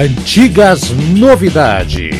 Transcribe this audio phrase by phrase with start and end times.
[0.00, 2.14] Antigas Novidades.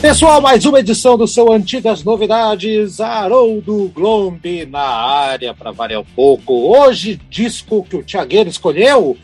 [0.00, 6.06] Pessoal, mais uma edição do seu Antigas Novidades, Haroldo Glombe na área para variar um
[6.16, 6.54] pouco.
[6.54, 9.14] Hoje, disco que o Tiagueiro escolheu.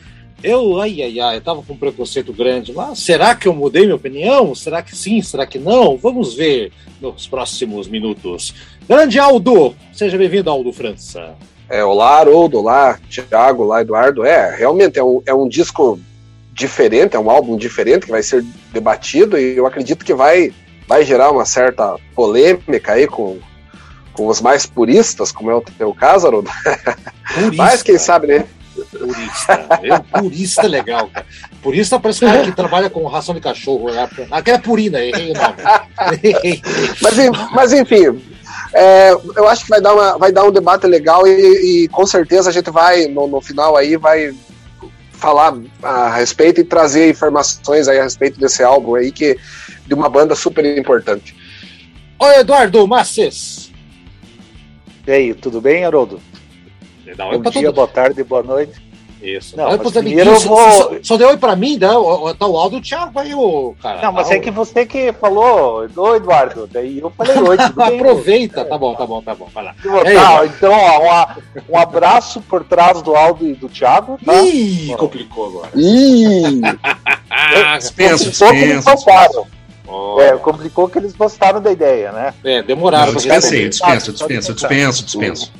[0.43, 3.85] Eu, ai, ai, ai, eu tava com um preconceito grande, mas será que eu mudei
[3.85, 4.55] minha opinião?
[4.55, 5.23] Será que sim?
[5.23, 5.96] Será que não?
[5.96, 8.52] Vamos ver nos próximos minutos.
[8.87, 11.35] Grande Aldo, seja bem-vindo, Aldo França.
[11.71, 14.25] É, olá, Haroldo, olá, Thiago, olá, Eduardo.
[14.25, 16.01] É, realmente é um, é um disco
[16.51, 20.53] diferente, é um álbum diferente que vai ser debatido e eu acredito que vai,
[20.87, 23.39] vai gerar uma certa polêmica aí com,
[24.15, 26.51] com os mais puristas, como é o teu caso, Haroldo.
[27.55, 28.47] Mas quem sabe, né?
[28.91, 29.80] Purista.
[29.83, 31.27] Eu, purista é legal, cara.
[31.63, 33.91] Purista parece cara que trabalha com ração de cachorro.
[33.91, 34.09] Né?
[34.30, 35.57] Aquela é purina, errei o nome.
[37.03, 37.15] mas,
[37.53, 38.21] mas enfim,
[38.73, 42.07] é, eu acho que vai dar, uma, vai dar um debate legal e, e com
[42.07, 44.35] certeza a gente vai, no, no, final aí, vai
[45.13, 49.37] falar a respeito e trazer informações aí a respeito desse álbum aí, que
[49.87, 51.35] de uma banda super importante.
[52.19, 53.73] Oi, Eduardo Masses.
[55.07, 56.21] E aí, tudo bem, Haroldo?
[57.16, 57.75] Bom dia, todo...
[57.75, 58.88] boa tarde, boa noite.
[59.23, 59.57] Isso.
[59.57, 60.71] Não, mas primeiro eu vou...
[60.71, 61.91] só, só deu oi pra mim, né?
[61.91, 64.03] O, tá o áudio do Thiago aí, o cara.
[64.03, 66.66] Não, mas tá, é que você que falou, oi, Eduardo.
[66.66, 67.56] Daí eu falei oi.
[67.99, 69.49] Aproveita, tá bom, tá bom, tá bom.
[69.53, 69.75] Vai lá.
[69.75, 71.27] Tá, então, ó,
[71.71, 74.19] um, um abraço por trás do áudio do Thiago.
[74.25, 74.34] Tá?
[74.43, 75.71] Ih, complicou agora.
[75.75, 76.60] Ih!
[77.78, 78.88] dispenso, dispenso.
[79.89, 80.21] Oh.
[80.21, 82.34] É, complicou que eles gostaram da ideia, né?
[82.44, 83.15] É, demoraram.
[83.15, 85.53] dispensei, dispenso, dispenso, dispenso, dispenso.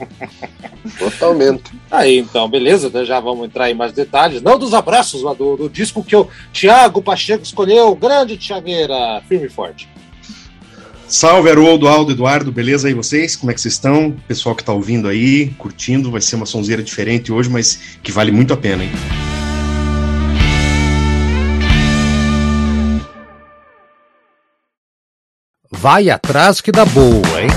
[0.99, 1.73] Totalmente.
[1.91, 4.43] Aí, então, beleza, então já vamos entrar em mais detalhes.
[4.43, 7.95] Não dos abraços, mas do, do disco que o Thiago Pacheco escolheu.
[7.95, 9.89] Grande Thiagueira, firme e forte.
[11.07, 13.35] Salve, Haroldo, Aldo, Eduardo, beleza aí vocês?
[13.35, 14.15] Como é que vocês estão?
[14.29, 18.31] Pessoal que tá ouvindo aí, curtindo, vai ser uma sonzeira diferente hoje, mas que vale
[18.31, 18.91] muito a pena, hein?
[25.71, 27.49] Vai atrás que dá boa, hein?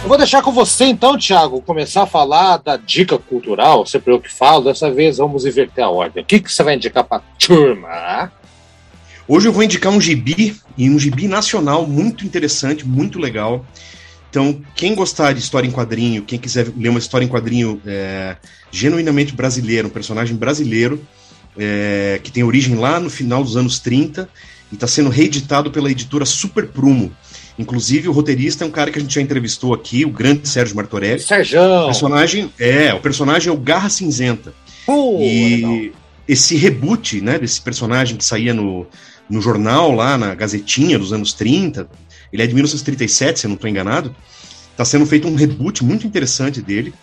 [0.00, 4.20] Eu vou deixar com você então, Thiago, começar a falar da dica cultural, sempre eu
[4.20, 6.22] que falo, dessa vez vamos inverter a ordem.
[6.22, 8.30] O que, que você vai indicar para turma?
[9.26, 13.66] Hoje eu vou indicar um gibi, e um gibi nacional muito interessante, muito legal,
[14.30, 18.36] então, quem gostar de história em quadrinho, quem quiser ler uma história em quadrinho é,
[18.70, 21.00] genuinamente brasileira, um personagem brasileiro,
[21.56, 24.28] é, que tem origem lá no final dos anos 30
[24.70, 27.10] e está sendo reeditado pela editora Super Prumo.
[27.58, 30.76] Inclusive, o roteirista é um cara que a gente já entrevistou aqui, o grande Sérgio
[30.76, 31.20] Martorelli.
[31.20, 31.60] Sérgio!
[31.60, 34.52] O personagem, é, o personagem é o Garra Cinzenta.
[34.86, 35.96] Uh, e legal.
[36.28, 38.86] esse reboot, né, desse personagem que saía no,
[39.28, 41.88] no jornal lá, na Gazetinha dos anos 30,
[42.32, 44.14] ele é de 1937, se eu não estou enganado.
[44.70, 46.94] Está sendo feito um reboot muito interessante dele.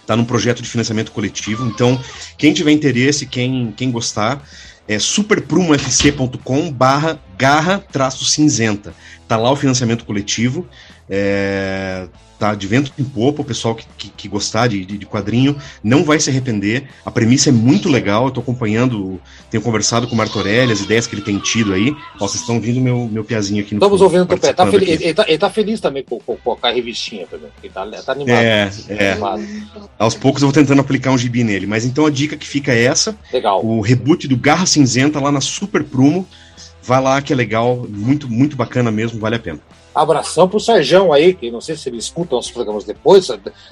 [0.00, 1.66] Está num projeto de financiamento coletivo.
[1.66, 1.98] Então,
[2.36, 4.46] quem tiver interesse, quem, quem gostar,
[4.86, 8.94] é superprumofc.com barra garra traço cinzenta.
[9.26, 10.66] Tá lá o financiamento coletivo.
[11.08, 12.06] É,
[12.38, 15.56] tá de vento em popa, o pessoal que, que, que gostar de, de, de, quadrinho
[15.82, 16.88] não vai se arrepender.
[17.04, 21.06] A premissa é muito legal, eu tô acompanhando, tenho conversado com o Martorelli, as ideias
[21.06, 21.94] que ele tem tido aí.
[22.16, 24.52] Ó, vocês estão ouvindo meu, meu piazinho aqui no Estamos fundo, ouvindo o pé.
[24.52, 27.48] Tá ele, ele, tá, ele tá feliz também com, com, com a revistinha, exemplo.
[27.62, 28.42] Ele tá, tá animado.
[28.42, 29.12] É, é.
[29.12, 29.44] Animado.
[29.98, 31.66] Aos poucos eu vou tentando aplicar um gibi nele.
[31.66, 33.16] Mas então a dica que fica é essa.
[33.32, 33.64] Legal.
[33.64, 36.26] O reboot do Garra Cinzenta lá na Super Prumo.
[36.86, 39.58] Vai lá que é legal, muito, muito bacana mesmo, vale a pena.
[39.94, 43.28] Abração pro Sérgio aí, que não sei se ele escuta os programas depois.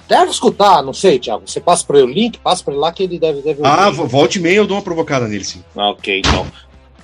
[0.09, 1.43] Deve escutar, não sei, Thiago.
[1.47, 3.43] Você passa para ele o link, passa para ele lá que ele deve.
[3.43, 5.63] deve ah, volte e meia eu dou uma provocada nele, sim.
[5.77, 6.47] Ah, ok, então.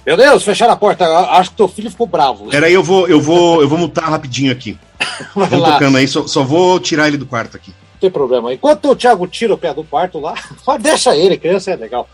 [0.07, 1.07] Meu Deus, fecharam a porta.
[1.33, 2.47] Acho que teu filho ficou bravo.
[2.47, 4.79] Peraí, eu vou, eu vou, eu vou mutar rapidinho aqui.
[5.35, 7.71] Vamos tocando aí, só, só vou tirar ele do quarto aqui.
[7.71, 8.55] Não tem problema.
[8.55, 10.35] Enquanto o Thiago tira o pé do quarto lá,
[10.81, 12.09] deixa ele, criança é legal.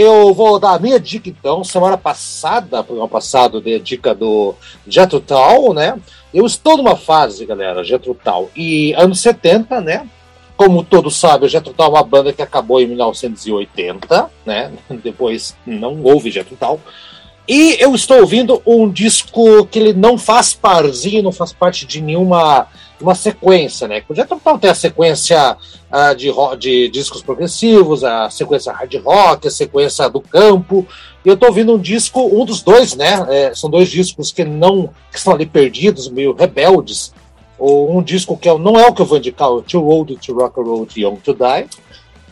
[0.00, 1.64] Eu vou dar a minha dica então.
[1.64, 4.54] Semana passada, programa passado, dei a dica do
[4.86, 5.98] Jetro Tal, né?
[6.32, 10.08] Eu estou numa fase, galera, Jetro Tal, e anos 70, né?
[10.56, 14.70] Como todos sabem, o Jetro Tal é uma banda que acabou em 1980, né?
[15.02, 16.78] Depois não houve Jetro Tal.
[17.48, 22.00] E eu estou ouvindo um disco que ele não faz parzinho, não faz parte de
[22.00, 22.68] nenhuma
[23.00, 24.02] uma sequência, né?
[24.08, 29.46] O Jetro Tal tem a sequência uh, de, de discos progressivos, a sequência hard rock,
[29.46, 30.86] a sequência do campo,
[31.24, 33.26] e eu tô ouvindo um disco, um dos dois, né?
[33.28, 37.12] É, são dois discos que não que estão ali perdidos, meio rebeldes.
[37.58, 40.16] Ou um disco que eu, não é o que eu vou indicar, o Too Old
[40.16, 41.68] to Rock and Roll, Young to Die.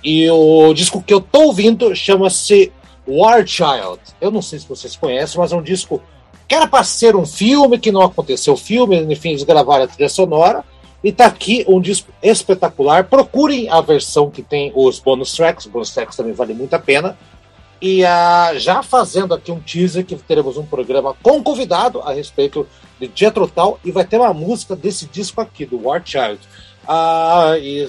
[0.04, 2.72] E o disco que eu tô ouvindo chama-se
[3.06, 4.00] War Child.
[4.20, 6.00] Eu não sei se vocês conhecem, mas é um disco
[6.48, 9.88] que era para ser um filme, que não aconteceu o filme, enfim, eles gravaram a
[9.88, 10.64] trilha sonora.
[11.02, 13.04] E tá aqui um disco espetacular.
[13.04, 16.78] Procurem a versão que tem os bonus tracks, os bonus tracks também vale muito a
[16.78, 17.16] pena.
[17.81, 22.66] E uh, já fazendo aqui um teaser que teremos um programa com convidado a respeito
[22.99, 26.40] de Jethro Tull e vai ter uma música desse disco aqui, do War Child.
[26.88, 27.88] Uh, e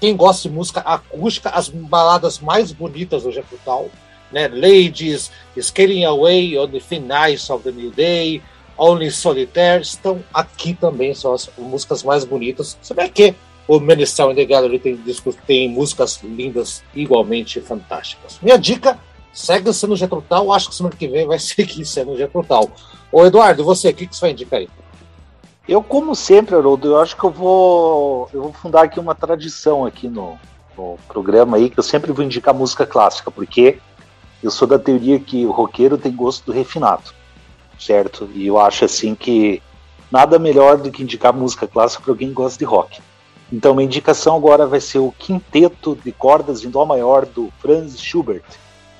[0.00, 3.90] quem gosta de música acústica, as baladas mais bonitas do Jethro Tull,
[4.32, 4.48] né?
[4.48, 6.80] Ladies, Skating Away on the
[7.30, 8.42] Ice of the New Day,
[8.78, 12.76] Only Solitaire, estão aqui também, são as músicas mais bonitas.
[12.80, 13.34] Você vê que
[13.66, 18.38] o Ministel in the Gallery tem, discos, tem músicas lindas, igualmente fantásticas.
[18.40, 18.98] Minha dica,
[19.32, 22.70] segue sendo Getrutal, acho que semana que vem vai seguir sendo Getrutal.
[23.10, 24.68] Ô Eduardo, você, o que, que você vai indicar aí?
[25.68, 29.84] Eu, como sempre, Haroldo, eu acho que eu vou, eu vou fundar aqui uma tradição
[29.84, 30.38] aqui no,
[30.78, 33.78] no programa aí, que eu sempre vou indicar música clássica, porque
[34.46, 37.12] eu sou da teoria que o roqueiro tem gosto do refinado,
[37.78, 38.30] certo?
[38.32, 39.60] E eu acho assim que
[40.10, 43.00] nada melhor do que indicar música clássica para alguém que gosta de rock.
[43.52, 48.00] Então, minha indicação agora vai ser o Quinteto de Cordas em Dó Maior do Franz
[48.00, 48.44] Schubert,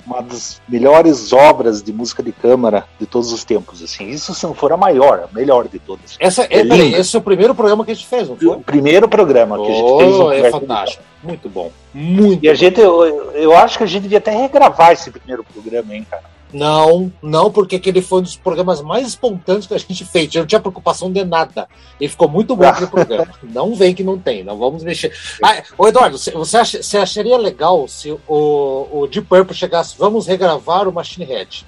[0.07, 3.83] uma das melhores obras de música de câmara de todos os tempos.
[3.83, 6.15] Assim, isso se não for a maior, a melhor de todas.
[6.19, 8.47] Essa, é, é esse é o primeiro programa que a gente fez, não foi?
[8.47, 10.15] O primeiro programa que a gente fez.
[10.15, 11.03] Oh, é fantástico.
[11.21, 11.71] Muito bom.
[11.93, 15.43] Muito e a gente, eu, eu acho que a gente devia até regravar esse primeiro
[15.43, 16.36] programa, hein, cara.
[16.53, 20.33] Não, não, porque aquele foi um dos programas mais espontâneos que a gente fez.
[20.33, 21.67] Eu não tinha preocupação de nada.
[21.99, 23.33] E ficou muito bom aquele programa.
[23.43, 25.11] Não vem que não tem, não vamos mexer.
[25.43, 30.27] Ah, ô Eduardo, você, acha, você acharia legal se o, o Deep Purple chegasse, vamos
[30.27, 31.65] regravar o Machine Head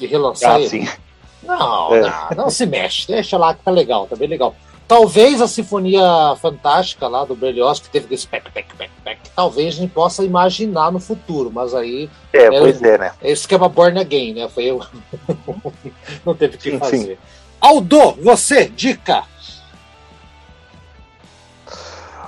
[0.00, 0.68] e relançar ah, ele?
[0.68, 0.88] Sim.
[1.42, 2.00] Não, é.
[2.00, 4.54] não, não se mexe, deixa lá que tá legal, tá bem legal.
[4.86, 9.74] Talvez a Sinfonia Fantástica lá do Berlioz, que teve esse pec, pec, pec, pec, talvez
[9.74, 12.10] a gente possa imaginar no futuro, mas aí.
[12.32, 13.12] É, é pois é, né?
[13.22, 14.48] É isso que é uma Born Again, né?
[14.48, 14.84] Foi eu.
[16.24, 16.98] Não teve o que sim, fazer.
[16.98, 17.16] Sim.
[17.60, 19.24] Aldo, você, dica!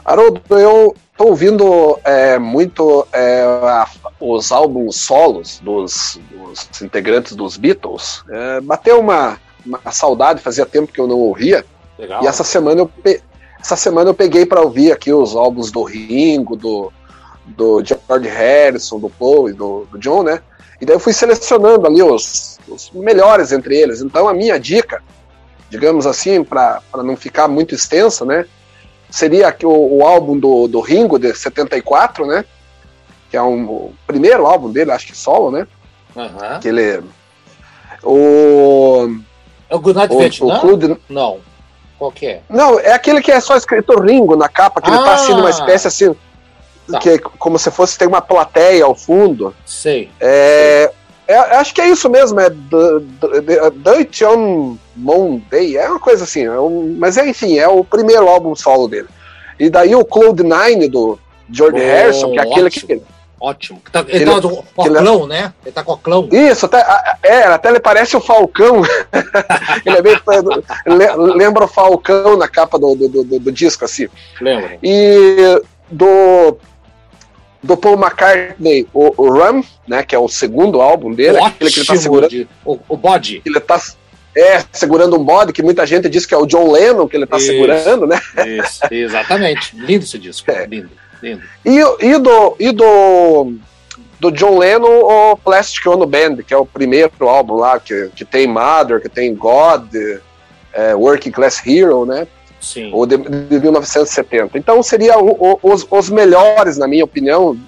[0.02, 3.86] Haroldo, eu tô ouvindo é, muito é, a,
[4.18, 8.24] os álbuns solos dos, dos integrantes dos Beatles.
[8.30, 11.66] É, bateu uma, uma saudade, fazia tempo que eu não ouvia.
[11.98, 12.22] Legal.
[12.22, 13.20] E essa semana eu, pe...
[13.60, 16.92] essa semana eu peguei para ouvir aqui os álbuns do Ringo, do,
[17.44, 20.40] do George Harrison, do Paul e do, do John, né?
[20.80, 24.02] E daí eu fui selecionando ali os, os melhores entre eles.
[24.02, 25.02] Então a minha dica,
[25.70, 28.44] digamos assim, para não ficar muito extensa, né?
[29.08, 32.44] Seria o, o, álbum do, do Ringo, de 74, né?
[33.30, 35.66] Que é um, o primeiro álbum dele, acho que solo, né?
[36.14, 36.60] Uhum.
[36.60, 37.02] Que ele.
[38.02, 39.08] O.
[39.68, 40.56] É o Goodnight o, Vietnam?
[40.56, 41.38] O Clube, não.
[41.98, 42.40] Qual que é?
[42.48, 45.34] Não, é aquele que é só escrito Ringo na capa, que ah, ele tá assim
[45.34, 45.50] numa ah!
[45.50, 46.16] espécie assim.
[46.90, 46.98] Tá.
[46.98, 49.54] Que é como se fosse ter uma plateia ao fundo.
[49.64, 50.10] Sei.
[50.20, 50.92] É,
[51.26, 51.34] sei.
[51.34, 52.48] é acho que é isso mesmo, é
[53.74, 56.44] Deutsche on Monday, é uma coisa assim.
[56.44, 59.08] É um, mas é, enfim, é o primeiro álbum solo dele.
[59.58, 61.18] E daí o Cloud Nine do
[61.50, 62.88] George oh, Harrison, que é aquele ótimo.
[62.88, 63.02] que
[63.40, 63.82] Ótimo.
[63.92, 65.52] Tá, ele, ele tá com o clão, né?
[65.62, 66.28] Ele tá com o clão.
[66.32, 66.84] Isso, até,
[67.22, 68.82] é, até ele parece o Falcão.
[69.84, 70.16] ele é bem,
[71.36, 74.08] lembra o Falcão na capa do, do, do, do disco, assim.
[74.40, 74.78] Lembra.
[74.82, 76.56] E do,
[77.62, 80.02] do Paul McCartney, o, o Rum, né?
[80.02, 81.36] Que é o segundo álbum dele.
[81.36, 82.30] Ótimo, aquele que ele tá segurando.
[82.30, 83.42] De, o, o bode.
[83.44, 83.78] Ele tá
[84.34, 87.26] é, segurando um bode, que muita gente diz que é o John Lennon que ele
[87.26, 88.20] tá isso, segurando, né?
[88.46, 89.76] Isso, exatamente.
[89.76, 90.66] Lindo esse disco, é.
[90.66, 90.90] lindo.
[91.64, 93.54] E, e, do, e do,
[94.20, 98.24] do John Lennon, o Plastic Ono Band, que é o primeiro álbum lá, que, que
[98.24, 99.94] tem Mother, que tem God,
[100.72, 102.26] é, Working Class Hero, né?
[102.60, 102.90] Sim.
[102.92, 104.58] O de, de 1970.
[104.58, 107.58] Então seria o, o, os, os melhores, na minha opinião.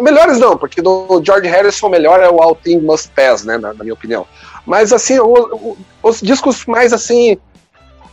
[0.00, 3.56] Melhores não, porque do George Harrison o melhor é o All Thing Must Pass, né?
[3.56, 4.26] Na, na minha opinião.
[4.66, 7.38] Mas assim, o, os discos mais assim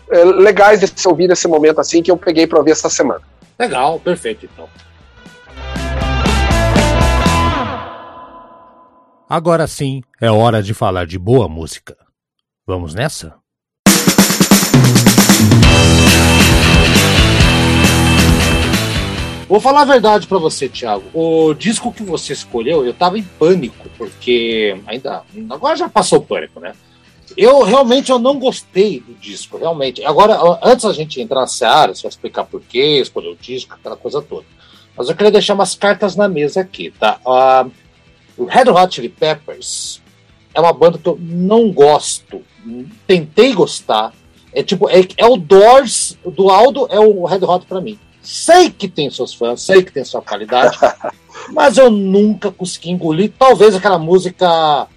[0.09, 3.21] é, legais de se ouvir nesse momento assim que eu peguei para ouvir essa semana.
[3.57, 4.69] Legal, perfeito então.
[9.27, 11.97] Agora sim é hora de falar de boa música.
[12.63, 13.33] Vamos nessa?
[19.47, 21.05] Vou falar a verdade para você, Thiago.
[21.11, 25.23] O disco que você escolheu, eu tava em pânico, porque ainda.
[25.49, 26.73] Agora já passou o pânico, né?
[27.35, 30.05] Eu realmente eu não gostei do disco, realmente.
[30.05, 33.73] Agora, antes a gente entrar na seara, você vai explicar por quê, escolher o disco,
[33.73, 34.45] aquela coisa toda.
[34.95, 37.19] Mas eu queria deixar umas cartas na mesa aqui, tá?
[37.25, 37.71] Uh,
[38.37, 40.01] o Red Hot Chili Peppers
[40.53, 42.41] é uma banda que eu não gosto.
[43.05, 44.13] Tentei gostar.
[44.53, 47.99] É tipo, é, é o Doors do Aldo, é o Red Hot para mim.
[48.21, 50.77] Sei que tem seus fãs, sei que tem sua qualidade,
[51.51, 53.31] mas eu nunca consegui engolir.
[53.37, 54.87] Talvez aquela música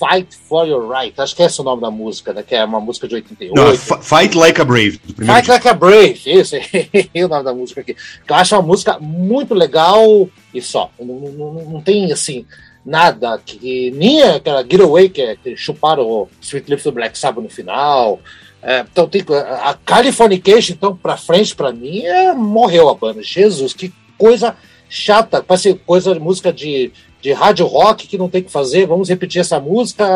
[0.00, 2.42] Fight for Your Right, acho que é esse o nome da música, né?
[2.42, 3.54] Que é uma música de 88.
[3.54, 4.98] Não, Fight Like a Brave.
[4.98, 6.56] Fight Like a Brave, isso,
[7.14, 7.94] é o nome da música aqui.
[8.26, 10.90] Eu acho uma música muito legal e só.
[10.98, 12.46] Não, não, não tem, assim,
[12.84, 13.90] nada que.
[13.90, 18.20] Nem aquela Getaway que, é, que chuparam o Sweet Lips do Black Sabbath no final.
[18.62, 19.22] É, então tem
[19.62, 23.22] a Californication, então, pra frente, pra mim, é, morreu a banda.
[23.22, 24.56] Jesus, que coisa
[24.88, 26.90] chata, parece coisa de música de,
[27.20, 28.86] de rádio rock que não tem que fazer.
[28.86, 30.06] Vamos repetir essa música,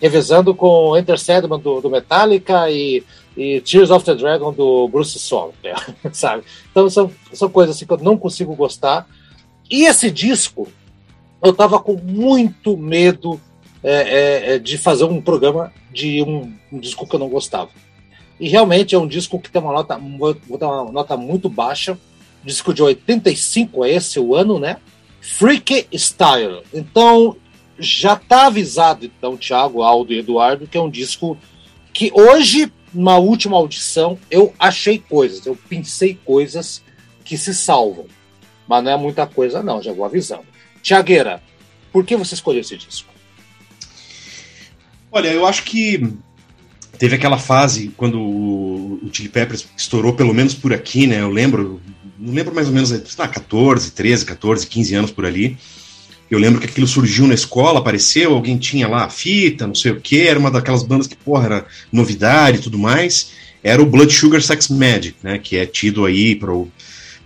[0.00, 3.04] revezando com Enter Sandman do, do Metallica e,
[3.36, 5.54] e, Tears of the Dragon do Bruce Solo,
[6.12, 6.42] sabe?
[6.70, 9.06] Então são, são coisas assim que eu não consigo gostar.
[9.70, 10.68] E esse disco,
[11.42, 13.40] eu tava com muito medo
[13.82, 17.70] é, é, é, de fazer um programa de um, um, disco que eu não gostava.
[18.38, 19.98] E realmente é um disco que tem uma nota,
[20.48, 21.98] vou dar uma nota muito baixa.
[22.44, 24.78] Disco de 85 é esse o ano, né?
[25.22, 26.62] Freak Style.
[26.74, 27.36] Então
[27.78, 31.38] já tá avisado, então, Thiago, Aldo e Eduardo, que é um disco
[31.92, 36.82] que hoje, na última audição, eu achei coisas, eu pensei coisas
[37.24, 38.06] que se salvam.
[38.68, 40.44] Mas não é muita coisa, não, já vou avisando.
[40.82, 41.42] Tiagueira,
[41.92, 43.08] por que você escolheu esse disco?
[45.10, 46.12] Olha, eu acho que
[46.98, 51.20] teve aquela fase quando o Chili Peppers estourou, pelo menos por aqui, né?
[51.20, 51.80] Eu lembro,
[52.22, 55.58] não lembro mais ou menos, ah, 14, 13, 14, 15 anos por ali.
[56.30, 59.92] Eu lembro que aquilo surgiu na escola, apareceu, alguém tinha lá a fita, não sei
[59.92, 63.32] o que, era uma daquelas bandas que, porra, era novidade e tudo mais.
[63.62, 65.38] Era o Blood Sugar Sex Magic, né?
[65.38, 66.68] Que é tido aí pro,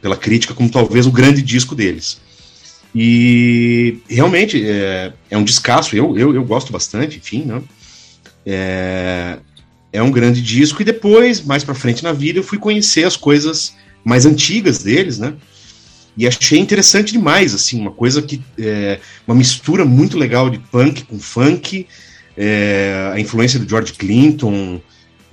[0.01, 2.19] pela crítica como talvez o grande disco deles.
[2.95, 7.63] E realmente é, é um descasso, eu, eu, eu gosto bastante, enfim, né?
[8.47, 9.39] É,
[9.93, 13.17] é um grande disco, e depois, mais pra frente na vida, eu fui conhecer as
[13.17, 13.75] coisas
[14.07, 15.35] mais antigas deles, né?
[16.17, 18.41] E achei interessante demais, assim, uma coisa que.
[18.57, 21.89] É, uma mistura muito legal de punk com funk,
[22.37, 24.81] é, a influência do George Clinton,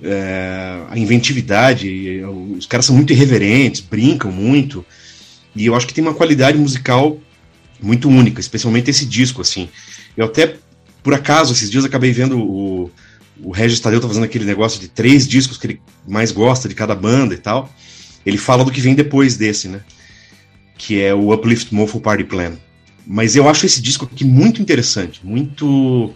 [0.02, 2.20] é, a inventividade,
[2.58, 4.84] os caras são muito irreverentes, brincam muito,
[5.54, 7.16] e eu acho que tem uma qualidade musical
[7.80, 9.68] muito única, especialmente esse disco, assim.
[10.16, 10.56] Eu até,
[11.02, 12.90] por acaso, esses dias acabei vendo o,
[13.40, 16.74] o Regis Tadeu tá fazendo aquele negócio de três discos que ele mais gosta de
[16.74, 17.72] cada banda e tal.
[18.24, 19.80] Ele fala do que vem depois desse, né?
[20.76, 22.52] Que é o Uplift Mofo Party Plan.
[23.06, 26.12] Mas eu acho esse disco aqui muito interessante, muito.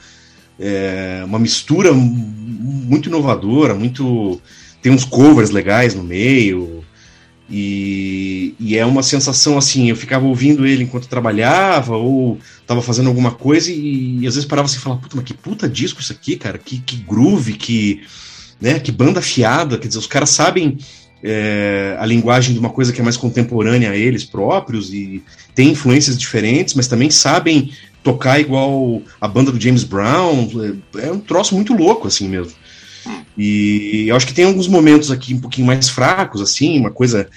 [0.58, 4.40] É, uma mistura muito inovadora, muito.
[4.80, 6.78] Tem uns covers legais no meio.
[7.50, 13.08] E, e, é uma sensação assim, eu ficava ouvindo ele enquanto trabalhava ou estava fazendo
[13.08, 16.00] alguma coisa e, e, às vezes parava assim e falava, puta, mas que puta disco
[16.02, 18.02] isso aqui, cara, que, que groove, que,
[18.60, 20.76] né, que banda afiada, quer dizer, os caras sabem
[21.22, 25.22] é, a linguagem de uma coisa que é mais contemporânea a eles próprios e
[25.54, 27.72] tem influências diferentes, mas também sabem
[28.02, 30.48] tocar igual a banda do James Brown,
[30.96, 32.54] é, é um troço muito louco assim mesmo.
[33.36, 37.28] E eu acho que tem alguns momentos aqui um pouquinho mais fracos, assim, uma coisa,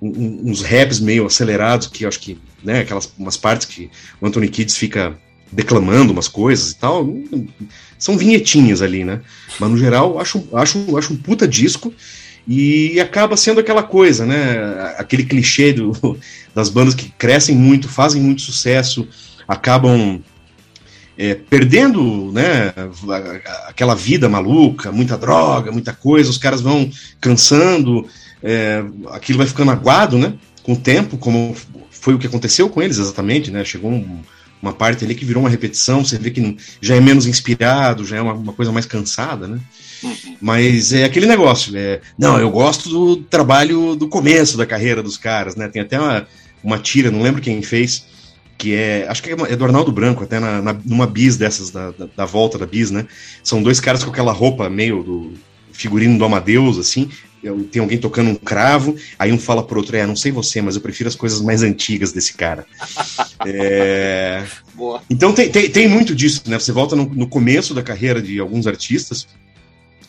[0.00, 3.90] um, uns raps meio acelerados, que eu acho que, né, aquelas umas partes que
[4.20, 5.18] o Anthony Kids fica
[5.50, 7.08] declamando umas coisas e tal,
[7.98, 9.20] são vinhetinhas ali, né?
[9.58, 11.92] Mas no geral, acho, acho, acho um puta disco
[12.48, 14.94] e acaba sendo aquela coisa, né?
[14.96, 15.92] Aquele clichê do,
[16.54, 19.06] das bandas que crescem muito, fazem muito sucesso,
[19.46, 20.22] acabam
[21.16, 22.72] é, perdendo né,
[23.66, 26.90] aquela vida maluca, muita droga, muita coisa, os caras vão
[27.20, 28.06] cansando,
[28.42, 31.54] é, aquilo vai ficando aguado né, com o tempo, como
[31.90, 33.64] foi o que aconteceu com eles exatamente, né?
[33.64, 34.20] Chegou um,
[34.62, 38.16] uma parte ali que virou uma repetição, você vê que já é menos inspirado, já
[38.16, 39.60] é uma, uma, coisa mais cansada, né?
[40.40, 45.16] Mas é aquele negócio, é, não, eu gosto do trabalho do começo da carreira dos
[45.16, 45.68] caras, né?
[45.68, 46.26] Tem até uma,
[46.62, 48.06] uma tira, não lembro quem fez,
[48.56, 49.06] que é.
[49.08, 52.26] Acho que é do Arnaldo Branco, até na, na, numa bis dessas, da, da, da,
[52.26, 53.06] volta da bis, né?
[53.42, 55.32] São dois caras com aquela roupa meio do
[55.72, 57.08] figurino do Amadeus, assim.
[57.70, 60.74] Tem alguém tocando um cravo, aí um fala pro outro, é, não sei você, mas
[60.74, 62.66] eu prefiro as coisas mais antigas desse cara.
[63.46, 64.44] é...
[65.08, 66.58] Então tem, tem, tem, muito disso, né?
[66.58, 69.28] Você volta no, no começo da carreira de alguns artistas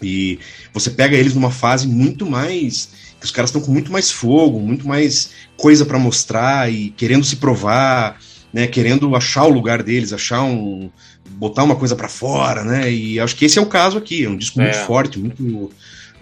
[0.02, 0.40] e
[0.74, 2.90] você pega eles numa fase muito mais
[3.20, 7.26] que os caras estão com muito mais fogo, muito mais coisa para mostrar e querendo
[7.26, 8.18] se provar
[8.54, 10.90] né, querendo achar o lugar deles, achar um.
[11.32, 12.92] botar uma coisa para fora, né?
[12.92, 14.66] E acho que esse é o caso aqui, é um disco é.
[14.66, 15.72] muito forte, muito,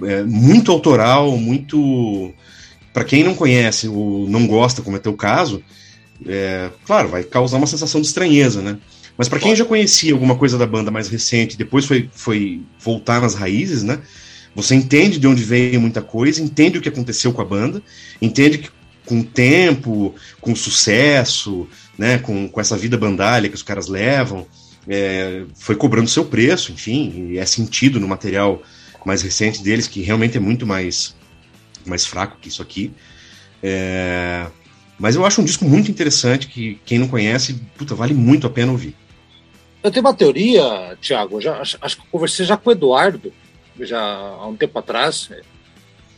[0.04, 2.34] é, muito autoral, muito.
[2.94, 5.64] para quem não conhece ou não gosta, como é teu caso,
[6.26, 8.78] é, claro, vai causar uma sensação de estranheza, né?
[9.18, 13.22] Mas para quem já conhecia alguma coisa da banda mais recente, depois foi, foi voltar
[13.22, 14.00] nas raízes, né?
[14.56, 17.82] Você entende de onde veio muita coisa, entende o que aconteceu com a banda,
[18.22, 18.70] entende que
[19.06, 23.88] com o tempo, com o sucesso, né, com, com essa vida bandalha que os caras
[23.88, 24.46] levam,
[24.88, 28.62] é, foi cobrando seu preço, enfim, e é sentido no material
[29.06, 31.16] mais recente deles, que realmente é muito mais,
[31.86, 32.92] mais fraco que isso aqui.
[33.64, 34.48] É,
[35.00, 38.50] mas eu acho um disco muito interessante que quem não conhece, puta, vale muito a
[38.50, 38.96] pena ouvir.
[39.88, 43.32] Eu tenho uma teoria, Thiago, já, acho, acho que eu conversei já com o Eduardo,
[43.80, 45.30] já há um tempo atrás,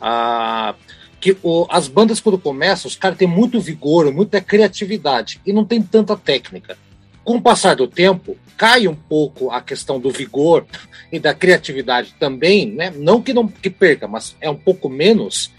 [0.02, 0.74] a,
[1.22, 5.64] que o, as bandas quando começam, os caras têm muito vigor, muita criatividade e não
[5.64, 6.80] tem tanta técnica.
[7.24, 10.66] Com o passar do tempo, cai um pouco a questão do vigor
[11.12, 12.92] e da criatividade também, né?
[12.96, 15.52] Não que não que perca, mas é um pouco menos.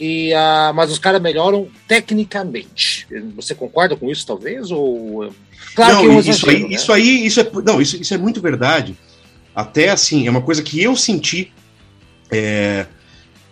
[0.00, 3.06] E, uh, mas os caras melhoram tecnicamente.
[3.36, 4.72] Você concorda com isso, talvez?
[4.72, 5.32] Ou
[5.74, 6.74] claro não, que é um isso, exagero, aí, né?
[6.74, 8.96] isso aí, isso é, não, isso, isso é muito verdade.
[9.54, 11.52] Até assim, é uma coisa que eu senti
[12.30, 12.86] é,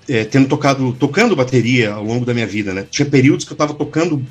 [0.08, 2.86] é, tendo tocado, tocando bateria ao longo da minha vida, né?
[2.90, 4.24] Tinha períodos que eu estava tocando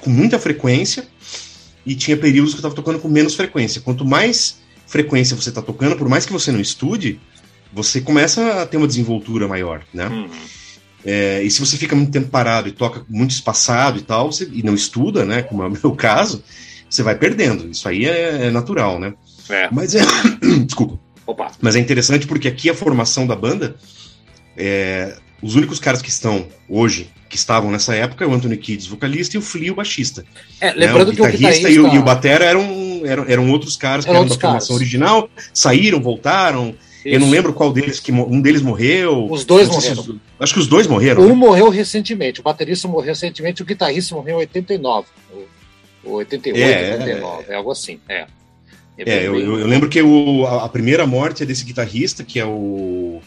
[0.00, 1.06] com muita frequência
[1.84, 3.80] e tinha períodos que eu estava tocando com menos frequência.
[3.80, 7.20] Quanto mais frequência você está tocando, por mais que você não estude,
[7.72, 10.06] você começa a ter uma desenvoltura maior, né?
[10.06, 10.28] Uhum.
[11.04, 14.48] É, e se você fica muito tempo parado e toca muito espaçado e tal, você,
[14.52, 15.42] e não estuda, né?
[15.42, 16.42] Como é o meu caso,
[16.88, 17.68] você vai perdendo.
[17.70, 19.14] Isso aí é, é natural, né?
[19.48, 19.68] É.
[19.70, 20.02] Mas é.
[20.64, 20.98] Desculpa.
[21.26, 21.50] Opa.
[21.60, 23.76] Mas é interessante porque aqui a formação da banda
[24.56, 28.88] é, os únicos caras que estão hoje, que estavam nessa época, é o Anthony Kidd,
[28.88, 30.24] vocalista, e o Flea, o baixista.
[30.60, 31.12] É, lembrando né?
[31.12, 34.10] o que o guitarrista e o, e o batera eram, eram, eram outros caras que
[34.10, 36.74] eram, eram da formação original, saíram, voltaram.
[37.04, 37.14] Isso.
[37.14, 39.28] Eu não lembro qual deles, que um deles morreu.
[39.30, 40.02] Os dois morreram.
[40.02, 41.22] Se, acho que os dois morreram.
[41.22, 41.34] Um né?
[41.34, 45.06] morreu recentemente, o baterista morreu recentemente, o guitarrista morreu em 89.
[46.04, 48.00] Ou 88, é, 89, é, é algo assim.
[48.08, 48.26] É.
[48.98, 52.44] É, é eu, eu, lembro que o, a, primeira morte é desse guitarrista, que é
[52.44, 53.20] o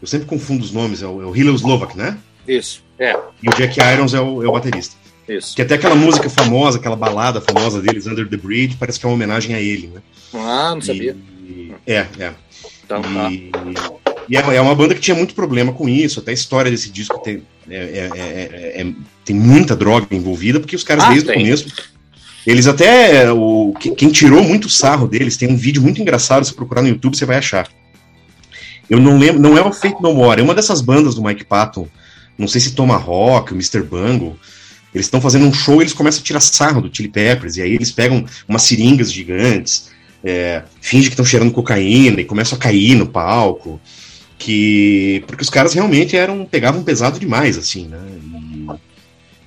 [0.00, 2.16] eu sempre confundo os nomes, é o, é o Hillel Slovak, né?
[2.46, 3.16] Isso, é.
[3.42, 4.94] E o Jack Irons é o, é o baterista.
[5.28, 5.56] Isso.
[5.56, 9.08] Que até aquela música famosa, aquela balada famosa deles, Under the Bridge, parece que é
[9.08, 10.00] uma homenagem a ele, né?
[10.32, 11.16] Ah, não sabia.
[11.42, 12.32] E, é, é.
[12.84, 13.30] Então, tá.
[13.32, 13.50] e,
[14.28, 16.90] e é, é, uma banda que tinha muito problema com isso, até a história desse
[16.90, 18.86] disco tem, é, é, é, é
[19.24, 21.36] tem muita droga envolvida, porque os caras ah, desde tem.
[21.36, 21.95] o começo.
[22.46, 23.30] Eles até.
[23.32, 27.16] O, quem tirou muito sarro deles, tem um vídeo muito engraçado, se procurar no YouTube,
[27.16, 27.68] você vai achar
[28.88, 31.44] eu não lembro, não é o Fate No More, é uma dessas bandas do Mike
[31.44, 31.88] Patton.
[32.38, 33.82] Não sei se Tomahawk, o Mr.
[33.82, 34.38] Bungle.
[34.94, 37.56] Eles estão fazendo um show e eles começam a tirar sarro do Chili Peppers.
[37.56, 39.90] E aí eles pegam umas seringas gigantes,
[40.22, 43.80] é, fingem que estão cheirando cocaína e começam a cair no palco.
[44.38, 45.24] Que.
[45.26, 46.44] Porque os caras realmente eram.
[46.44, 47.98] pegavam pesado demais, assim, né?
[48.54, 48.66] E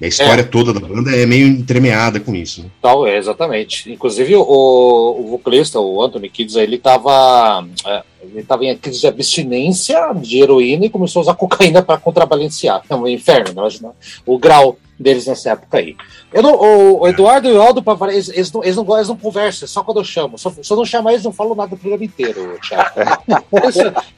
[0.01, 0.45] a história é.
[0.45, 2.63] toda da banda é meio entremeada com isso.
[2.63, 2.69] Né?
[2.81, 3.91] Tal, é, exatamente.
[3.91, 9.08] Inclusive, o, o vocalista, o Anthony Kids, ele estava é, ele tava em crise de
[9.08, 12.84] abstinência de heroína e começou a usar cocaína para contrabalancear.
[12.89, 13.91] É um inferno, imagina
[14.25, 15.95] o grau deles nessa época aí.
[16.32, 19.15] Eu não, o, o Eduardo e o Aldo, eles, eles, não, eles, não, eles não
[19.15, 20.38] conversam, só quando eu chamo.
[20.38, 22.99] Se eu não chamar, eles não falam nada do programa inteiro, Thiago.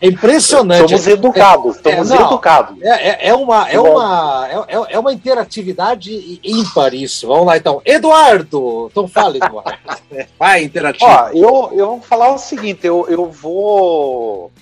[0.01, 0.89] É impressionante.
[0.89, 2.81] Somos educados, somos é, não, educados.
[2.81, 7.27] É, é, é, uma, é, uma, é, é, é uma interatividade ímpar isso.
[7.27, 7.81] Vamos lá, então.
[7.85, 8.89] Eduardo!
[8.91, 9.71] Então fala, Eduardo.
[10.39, 11.09] Vai, interativo.
[11.09, 13.90] Ó, eu, eu vou falar o seguinte, eu, eu vou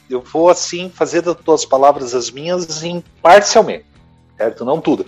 [0.10, 3.86] eu vou, assim, fazer das tuas palavras as minhas imparcialmente,
[4.38, 4.66] certo?
[4.66, 5.06] Não tudo.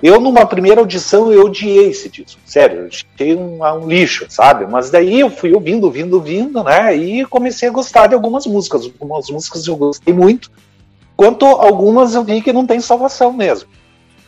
[0.00, 2.40] Eu, numa primeira audição, eu odiei esse disco.
[2.46, 4.64] Sério, eu achei um, um, lixo, sabe?
[4.66, 6.94] Mas daí eu fui ouvindo, ouvindo, ouvindo, né?
[6.94, 8.84] E comecei a gostar de algumas músicas.
[8.84, 10.52] Algumas músicas eu gostei muito.
[11.16, 13.68] Quanto algumas eu vi que não tem salvação mesmo.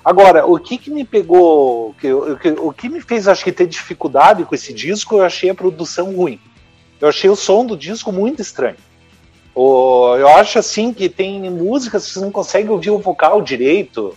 [0.05, 2.09] Agora, o que, que me pegou, que,
[2.41, 5.55] que, o que me fez, acho que, ter dificuldade com esse disco, eu achei a
[5.55, 6.41] produção ruim.
[7.01, 8.77] Eu achei o som do disco muito estranho.
[9.55, 14.17] O, eu acho, assim, que tem músicas que você não consegue ouvir o vocal direito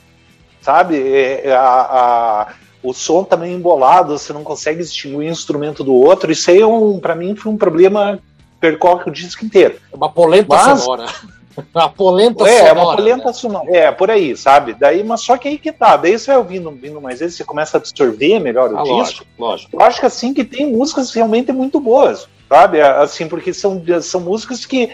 [0.64, 0.98] sabe?
[0.98, 2.48] É, é, a, a,
[2.82, 6.32] o som também tá embolado, você não consegue distinguir um instrumento do outro.
[6.32, 8.20] Isso aí, é um, para mim, foi um problema
[8.60, 9.76] percorre o disco inteiro.
[9.92, 11.06] É uma polenta mas, sonora.
[11.76, 12.70] uma polenta é, sonora.
[12.70, 13.34] É, uma polenta né?
[13.34, 13.78] sonora.
[13.78, 14.74] É, por aí, sabe?
[14.74, 15.98] Daí, mas só que aí que tá.
[15.98, 18.96] Daí você vai ouvindo, ouvindo mais vezes, você começa a absorver melhor o ah, disco.
[18.96, 19.76] Lógico, lógico.
[19.76, 22.80] Eu acho que assim que tem músicas realmente muito boas, sabe?
[22.82, 24.90] Assim, porque são, são músicas que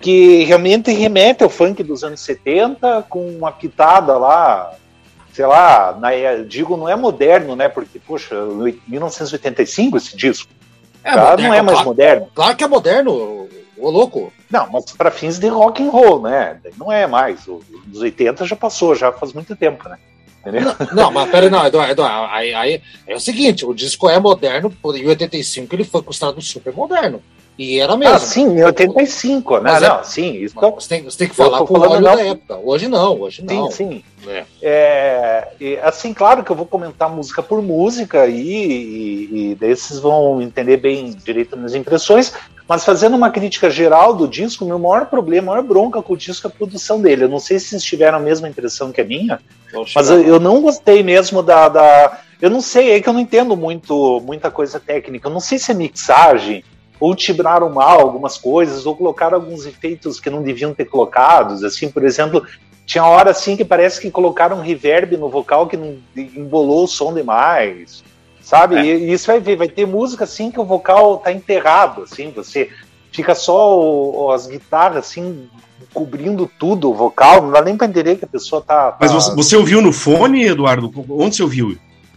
[0.00, 4.74] que realmente remetem ao funk dos anos 70 com uma pitada lá
[5.38, 6.08] sei lá, na,
[6.48, 7.68] digo, não é moderno, né?
[7.68, 8.34] Porque, poxa,
[8.88, 10.50] 1985 esse disco.
[11.04, 11.30] É, tá?
[11.30, 12.28] moderno, não é mais claro, moderno.
[12.34, 14.32] Claro que é moderno, ô louco.
[14.50, 16.58] Não, mas para fins de rock and roll, né?
[16.76, 17.46] Não é mais.
[17.46, 19.96] Os 80 já passou, já faz muito tempo, né?
[20.44, 24.18] Não, não, mas peraí, não, Eduardo, Eduardo aí, aí, é o seguinte, o disco é
[24.18, 27.22] moderno, em 85 ele foi considerado super moderno.
[27.58, 28.14] E era mesmo.
[28.14, 29.72] Ah, sim, em 85, né?
[29.72, 30.32] Mas não, é, sim.
[30.36, 32.56] Isso você, tem, você tem que falar com o óleo da época.
[32.62, 33.68] Hoje não, hoje não.
[33.68, 34.28] Sim, sim.
[34.28, 34.44] É.
[34.62, 39.74] É, e, assim, claro que eu vou comentar música por música e, e, e daí
[39.74, 42.32] vocês vão entender bem direito nas impressões.
[42.68, 46.16] Mas fazendo uma crítica geral do disco, meu maior problema, a maior bronca com o
[46.16, 47.24] disco é a produção dele.
[47.24, 49.40] Eu não sei se vocês tiveram a mesma impressão que a minha,
[49.96, 52.20] mas eu, eu, não gostei mesmo da, da.
[52.40, 55.26] Eu não sei, é que eu não entendo muito muita coisa técnica.
[55.26, 56.62] Eu não sei se é mixagem,
[57.00, 61.62] ou tibraram mal algumas coisas, ou colocaram alguns efeitos que não deviam ter colocados.
[61.62, 62.44] Assim, por exemplo,
[62.84, 66.88] tinha hora assim que parece que colocaram um reverb no vocal que não embolou o
[66.88, 68.02] som demais.
[68.40, 68.76] Sabe?
[68.76, 68.82] É.
[68.82, 72.70] E isso vai ver, vai ter música assim que o vocal tá enterrado, assim, você
[73.12, 75.48] fica só o, as guitarras assim
[75.92, 79.12] cobrindo tudo o vocal, não dá nem para entender que a pessoa tá, tá, Mas
[79.12, 80.90] você, você ouviu no fone, Eduardo?
[81.10, 81.76] Onde você ouviu?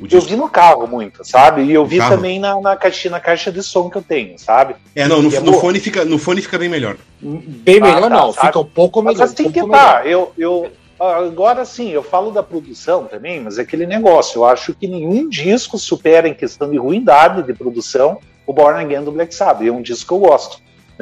[0.10, 1.64] Eu vi no carro muito, sabe?
[1.64, 4.76] E eu vi também na, na, caixa, na caixa de som que eu tenho, sabe?
[4.96, 6.98] É, não, no, é no fone, fica, no fone fica bem melhor.
[7.22, 8.48] Bem ah, melhor tá, não, sabe?
[8.48, 9.20] fica um pouco melhor.
[9.20, 10.08] Mas tem um que estar.
[10.08, 14.40] Eu, eu, agora sim, eu falo da produção também, mas é aquele negócio.
[14.40, 19.04] Eu acho que nenhum disco supera em questão de ruindade de produção o Born Again
[19.04, 19.68] do Black Sabbath.
[19.68, 20.60] É um disco que eu gosto.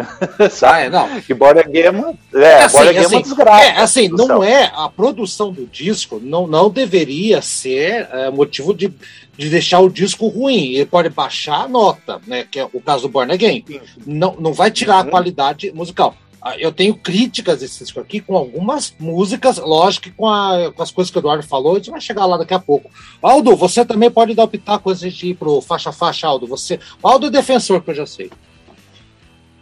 [0.64, 1.22] ah, é, não.
[1.22, 3.66] Que Born Again, é, é, assim, Born Again assim, é uma desgraça.
[3.66, 8.94] É, assim, não é a produção do disco, não, não deveria ser é, motivo de,
[9.38, 10.74] de deixar o disco ruim.
[10.74, 12.46] Ele pode baixar a nota, né?
[12.50, 13.64] Que é o caso do Born Again.
[14.06, 15.08] Não, não vai tirar uhum.
[15.08, 16.16] a qualidade musical.
[16.42, 20.82] Ah, eu tenho críticas desse disco aqui com algumas músicas, lógico que com, a, com,
[20.82, 22.90] as coisas que o Eduardo falou, a gente vai chegar lá daqui a pouco.
[23.22, 26.48] Aldo, você também pode dar o pitaco antes de ir pro faixa-faixa, Aldo.
[26.48, 28.32] Você, Aldo é defensor, que eu já sei.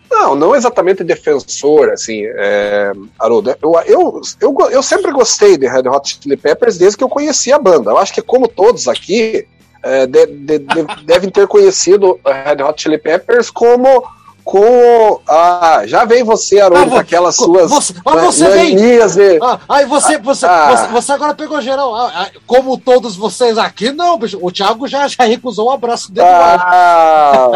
[0.09, 3.55] Não, não exatamente defensor, assim, é, Haroldo.
[3.61, 7.51] Eu, eu, eu, eu sempre gostei de Red Hot Chili Peppers desde que eu conheci
[7.51, 7.91] a banda.
[7.91, 9.47] Eu acho que, como todos aqui,
[9.83, 14.03] é, de, de, de, devem ter conhecido Red Hot Chili Peppers como
[14.47, 15.19] com.
[15.27, 19.39] Ah, já vem você, Haroldo, ah, com aquelas suas você, ah, você de.
[19.41, 21.93] Ah, aí você, você, ah, você, você, agora pegou geral.
[21.93, 24.39] Ah, ah, como todos vocês aqui, não, bicho.
[24.41, 26.27] O Thiago já, já recusou um abraço dele.
[26.29, 27.51] Ah.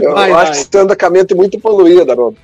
[0.00, 0.50] Eu vai, acho vai.
[0.50, 2.38] que você anda com a mente muito poluída, Haroldo.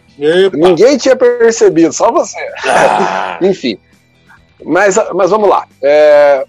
[0.52, 2.38] Ninguém tinha percebido, só você.
[2.66, 3.38] Ah.
[3.42, 3.78] Enfim.
[4.64, 5.66] Mas, mas vamos lá.
[5.82, 6.44] É,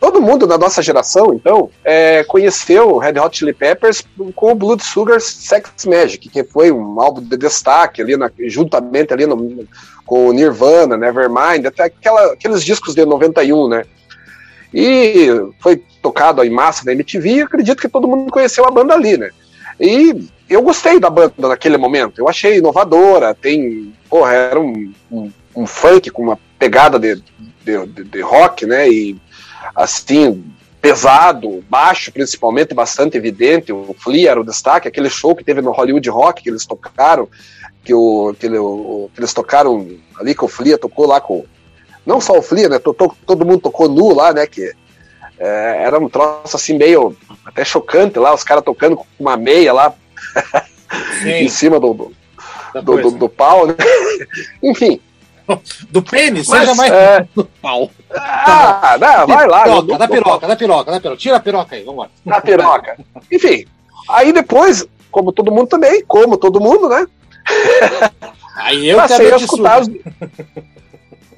[0.00, 4.02] todo mundo da nossa geração, então, é, conheceu o Red Hot Chili Peppers
[4.34, 9.12] com o Blood Sugar Sex Magic, que foi um álbum de destaque ali, na, juntamente
[9.12, 9.66] ali no,
[10.06, 13.84] com o Nirvana, Nevermind, até aquela, aqueles discos de 91, né?
[14.72, 15.28] E
[15.60, 19.16] foi tocado em massa na MTV e acredito que todo mundo conheceu a banda ali,
[19.16, 19.30] né?
[19.80, 25.30] E eu gostei da banda naquele momento, eu achei inovadora, tem, porra, era um, um,
[25.54, 27.22] um funk com uma pegada de,
[27.64, 28.88] de, de, de rock, né?
[28.88, 29.16] E
[29.74, 30.44] assim,
[30.80, 33.72] pesado, baixo principalmente, bastante evidente.
[33.72, 37.28] O Flea era o destaque, aquele show que teve no Hollywood Rock que eles tocaram,
[37.84, 39.86] que, o, que, ele, o, que eles tocaram
[40.18, 41.44] ali que o Flea tocou lá com.
[42.08, 42.78] Não só o Flea, né?
[42.78, 44.46] Todo, todo mundo tocou nu lá, né?
[44.46, 44.72] Que
[45.38, 49.74] é, era um troço assim meio até chocante lá, os caras tocando com uma meia
[49.74, 49.92] lá
[51.22, 52.12] em cima do, do,
[52.82, 53.74] do, do, do pau, né?
[54.64, 54.98] Enfim,
[55.90, 57.28] do pênis, Mas, seja mais é...
[57.34, 57.90] do pau.
[58.10, 59.64] Ah, não, vai lá.
[59.64, 61.20] Piroca, da piroca, da piroca, da piroca.
[61.20, 62.10] Tira a piroca aí, vamos lá.
[62.24, 62.96] Da piroca.
[63.30, 63.66] Enfim,
[64.08, 67.06] aí depois, como todo mundo também, como todo mundo, né?
[68.56, 69.90] Aí eu passei a escutar os,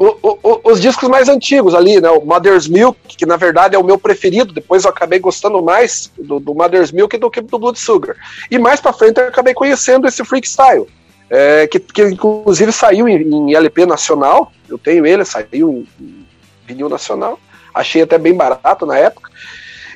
[0.06, 2.08] o, o, os discos mais antigos ali, né?
[2.10, 4.52] O Mother's Milk, que na verdade é o meu preferido.
[4.52, 8.16] Depois eu acabei gostando mais do, do Mother's Milk do que do Blood Sugar.
[8.50, 10.86] E mais pra frente eu acabei conhecendo esse Freak Style
[11.30, 16.26] é, que, que, inclusive saiu em, em, LP nacional, eu tenho ele, saiu em, em
[16.66, 17.38] vinil nacional,
[17.72, 19.30] achei até bem barato na época,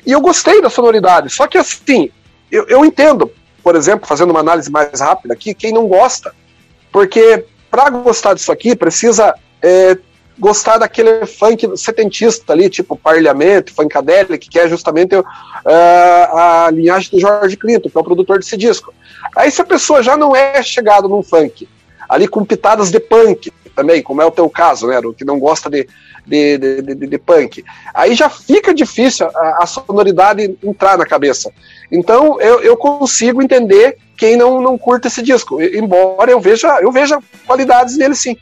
[0.05, 2.09] e eu gostei da sonoridade, só que assim,
[2.49, 3.29] eu, eu entendo,
[3.61, 6.33] por exemplo, fazendo uma análise mais rápida aqui, quem não gosta,
[6.89, 9.35] porque para gostar disso aqui precisa
[9.65, 9.97] é,
[10.37, 15.25] gostar daquele funk setentista ali, tipo Parlamento, Funkadelic, que é justamente uh,
[15.65, 18.93] a linhagem do George Clinton, que é o produtor desse disco.
[19.35, 21.67] Aí se a pessoa já não é chegada num funk,
[22.07, 25.69] ali com pitadas de punk também, como é o teu caso, né, que não gosta
[25.69, 25.87] de,
[26.25, 31.51] de, de, de, de punk, aí já fica difícil a, a, sonoridade entrar na cabeça.
[31.91, 36.91] Então eu, eu consigo entender quem não, não curta esse disco, embora eu veja, eu
[36.91, 38.37] veja qualidades nele sim.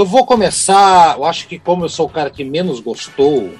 [0.00, 3.50] Eu vou começar, eu acho que como eu sou o cara que menos gostou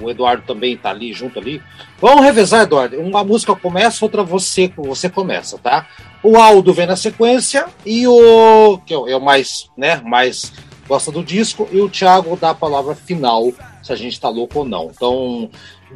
[0.00, 1.62] o Eduardo também tá ali, junto ali.
[2.00, 2.98] Vamos revezar, Eduardo.
[2.98, 5.86] Uma música começa, outra você, você começa, tá?
[6.22, 10.52] O Aldo vem na sequência e o que é o mais, né, mais
[10.88, 14.60] gosta do disco e o Thiago dá a palavra final se a gente tá louco
[14.60, 14.90] ou não.
[14.94, 15.50] Então,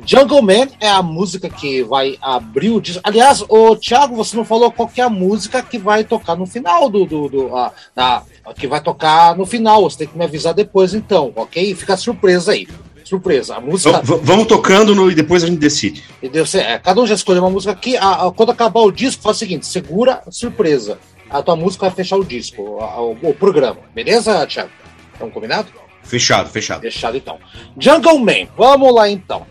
[0.04, 3.00] Jungle Man é a música que vai abrir o disco.
[3.04, 6.88] Aliás, o Thiago, você não falou qual é a música que vai tocar no final
[6.88, 7.04] do.
[7.04, 8.22] do, do a, a,
[8.56, 9.82] que vai tocar no final.
[9.82, 11.74] Você tem que me avisar depois, então, ok?
[11.74, 12.66] Fica surpresa aí.
[13.04, 13.56] Surpresa.
[13.56, 14.00] A música.
[14.00, 16.02] V vamos tocando no, e depois a gente decide.
[16.22, 16.44] Entendeu?
[16.54, 17.96] É, cada um já escolheu uma música aqui.
[17.96, 20.98] A, a, quando acabar o disco, faz o seguinte: segura surpresa.
[21.28, 23.78] A tua música vai fechar o disco, o, o programa.
[23.94, 24.70] Beleza, Thiago?
[25.12, 25.68] Estamos combinado?
[26.02, 26.82] Fechado, fechado.
[26.82, 27.38] Fechado então.
[27.78, 29.46] Jungle Man, vamos lá então.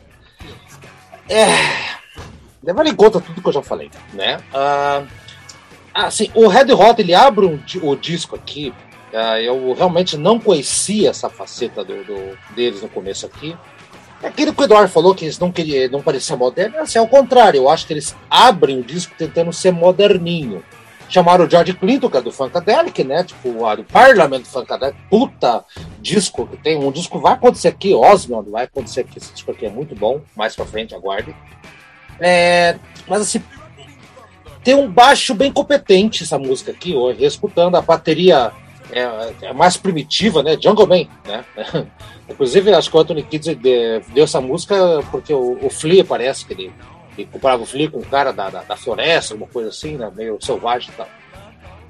[1.27, 1.47] É.
[2.63, 4.37] Levando em conta tudo que eu já falei, né?
[4.53, 5.07] Uh,
[5.93, 8.73] assim, o Red Hot ele abre um, o disco aqui.
[9.13, 13.55] Uh, eu realmente não conhecia essa faceta do, do, deles no começo aqui.
[14.23, 17.07] É aquilo que o Eduardo falou, que eles não queriam, não pareciam modernos, assim, ao
[17.07, 20.63] contrário, eu acho que eles abrem o disco tentando ser moderninho.
[21.09, 23.25] Chamaram o George Clinton, que é do Funkadelic, né?
[23.25, 25.65] Tipo, o Parlamento Funkadelic, puta
[25.99, 26.77] disco que tem.
[26.77, 29.17] Um disco vai acontecer aqui, Osmond, vai acontecer aqui.
[29.17, 31.35] Esse disco aqui é muito bom, mais pra frente, aguarde.
[32.17, 32.77] É,
[33.09, 33.43] mas assim,
[34.63, 38.51] tem um baixo bem competente essa música aqui, hoje, escutando a bateria
[38.91, 40.57] é, é, mais primitiva, né?
[40.61, 41.45] Jungle Man, né?
[42.29, 44.75] Inclusive, acho que o Anthony Kidd deu essa música
[45.09, 46.73] porque o, o Flea parece que ele
[47.17, 50.09] e comparava o Flea com o cara da, da, da, floresta, alguma coisa assim, né,
[50.15, 51.09] meio selvagem e tal.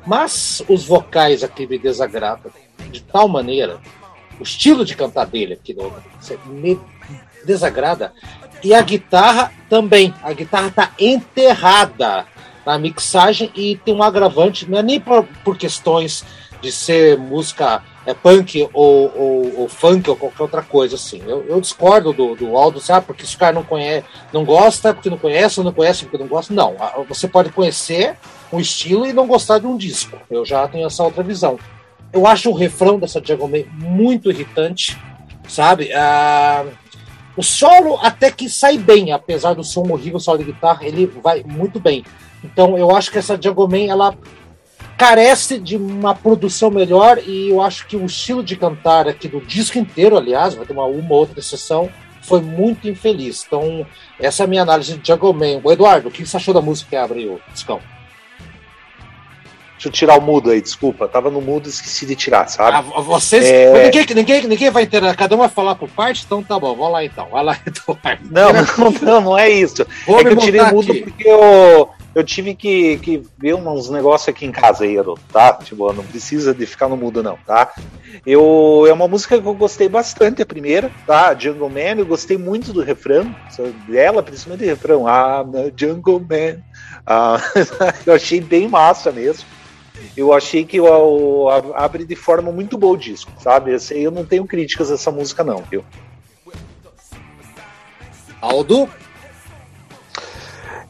[0.05, 2.51] Mas os vocais aqui me desagradam
[2.89, 3.79] de tal maneira,
[4.39, 5.93] o estilo de cantar dele aqui no,
[6.47, 6.79] me
[7.45, 8.13] desagrada.
[8.63, 10.13] E a guitarra também.
[10.23, 12.25] A guitarra está enterrada
[12.65, 16.23] na mixagem e tem um agravante, não é nem por, por questões
[16.61, 21.21] de ser música é punk ou, ou, ou, funk ou qualquer outra coisa assim.
[21.25, 23.05] Eu, eu discordo do, do Aldo, sabe?
[23.05, 26.17] Porque se o cara não conhece, não gosta porque não conhece, ou não conhece porque
[26.17, 26.53] não gosta.
[26.53, 26.75] Não,
[27.07, 28.15] você pode conhecer
[28.51, 30.17] um estilo e não gostar de um disco.
[30.29, 31.59] Eu já tenho essa outra visão.
[32.11, 34.97] Eu acho o refrão dessa Diagon May muito irritante,
[35.47, 35.93] sabe?
[35.93, 36.65] Ah,
[37.37, 41.43] o solo até que sai bem, apesar do som horrível, solo de guitarra, ele vai
[41.45, 42.03] muito bem.
[42.43, 44.15] Então eu acho que essa Diagon May, ela
[44.97, 49.41] carece de uma produção melhor e eu acho que o estilo de cantar aqui do
[49.41, 51.89] disco inteiro, aliás, vai ter uma, uma outra exceção,
[52.21, 53.43] foi muito infeliz.
[53.45, 53.85] Então,
[54.19, 55.59] essa é a minha análise de Jungle Man.
[55.63, 57.79] O Eduardo, o que você achou da música que abre o discão?
[59.73, 61.07] Deixa eu tirar o mudo aí, desculpa.
[61.07, 62.77] Tava no mudo e esqueci de tirar, sabe?
[62.77, 63.43] Ah, vocês.
[63.43, 63.85] É...
[63.85, 65.01] Ninguém, ninguém, ninguém vai ter.
[65.15, 66.75] Cada um vai falar por parte, então tá bom.
[66.75, 67.27] Vamos lá então.
[67.31, 68.29] Vai lá, Eduardo.
[68.29, 69.83] Não, não, não, não é isso.
[70.05, 71.01] Vou é que eu tirei o mudo aqui.
[71.01, 75.53] porque eu eu tive que, que ver uns negócios aqui em casa, Eero, tá?
[75.53, 77.73] Tipo, não precisa de ficar no mudo, não, tá?
[78.25, 81.33] Eu, é uma música que eu gostei bastante, a primeira, tá?
[81.33, 83.33] Jungle Man, eu gostei muito do refrão,
[83.87, 85.07] dela, principalmente do refrão.
[85.07, 85.45] Ah,
[85.75, 86.61] Jungle Man.
[87.05, 87.37] Ah,
[88.05, 89.45] eu achei bem massa mesmo.
[90.17, 93.71] Eu achei que o, abre de forma muito boa o disco, sabe?
[93.91, 95.85] Eu não tenho críticas a essa música, não, viu?
[98.41, 98.89] Aldo?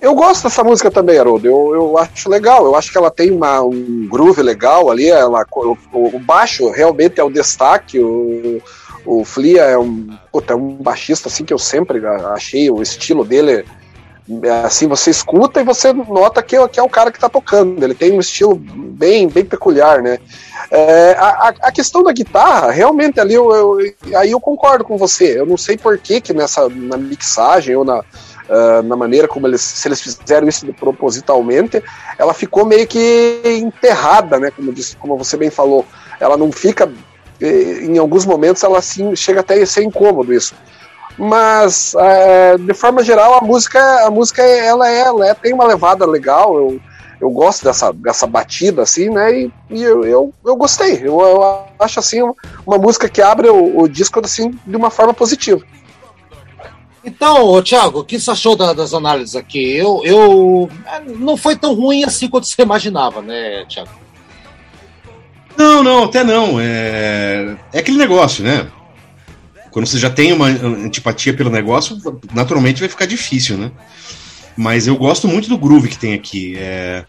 [0.01, 1.47] Eu gosto dessa música também, Haroldo.
[1.47, 2.65] Eu, eu acho legal.
[2.65, 5.07] Eu acho que ela tem uma, um groove legal ali.
[5.07, 7.99] Ela, o, o baixo realmente é o destaque.
[7.99, 8.59] O,
[9.05, 12.01] o Flia é um, puta, é um baixista assim que eu sempre
[12.33, 13.63] achei o estilo dele.
[14.65, 17.83] Assim, você escuta e você nota que, que é o cara que está tocando.
[17.83, 20.17] Ele tem um estilo bem, bem peculiar, né?
[20.71, 23.77] É, a, a, questão da guitarra, realmente ali eu, eu,
[24.15, 25.39] aí eu concordo com você.
[25.39, 28.03] Eu não sei por que, que nessa na mixagem ou na,
[28.51, 31.81] uh, na maneira como eles, se eles fizeram isso propositalmente,
[32.17, 34.51] ela ficou meio que enterrada, né?
[34.51, 35.85] Como, disse, como você bem falou,
[36.19, 36.91] ela não fica,
[37.39, 40.53] eh, em alguns momentos, ela assim chega até a ser incômodo isso.
[41.17, 45.65] Mas uh, de forma geral, a música, a música ela é, ela é, tem uma
[45.65, 46.55] levada legal.
[46.55, 46.79] Eu,
[47.19, 49.41] eu gosto dessa, dessa batida, assim, né?
[49.41, 50.95] E, e eu, eu, eu, gostei.
[50.95, 52.21] Eu, eu, acho assim
[52.65, 55.61] uma música que abre o, o disco assim de uma forma positiva.
[57.03, 59.75] Então, Thiago, o que você achou da, das análises aqui?
[59.75, 60.69] Eu, eu
[61.17, 63.89] não foi tão ruim assim quanto você imaginava, né, Thiago?
[65.57, 66.59] Não, não, até não.
[66.59, 68.67] É, é aquele negócio, né?
[69.71, 71.97] Quando você já tem uma antipatia pelo negócio,
[72.33, 73.71] naturalmente vai ficar difícil, né?
[74.55, 76.55] Mas eu gosto muito do groove que tem aqui.
[76.57, 77.05] É,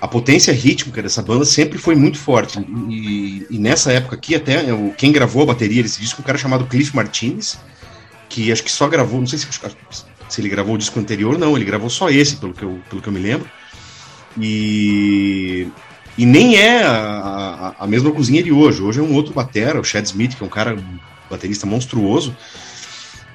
[0.00, 2.58] a potência rítmica dessa banda sempre foi muito forte.
[2.88, 4.64] E, e nessa época aqui, até
[4.96, 7.58] quem gravou a bateria desse disco, um cara chamado Cliff Martinez
[8.30, 9.46] que acho que só gravou, não sei se,
[10.28, 13.02] se ele gravou o disco anterior, não, ele gravou só esse, pelo que eu, pelo
[13.02, 13.50] que eu me lembro.
[14.40, 15.66] E,
[16.16, 18.80] e nem é a, a, a mesma cozinha de hoje.
[18.80, 20.78] Hoje é um outro batera, o Chad Smith, que é um cara
[21.28, 22.34] baterista monstruoso.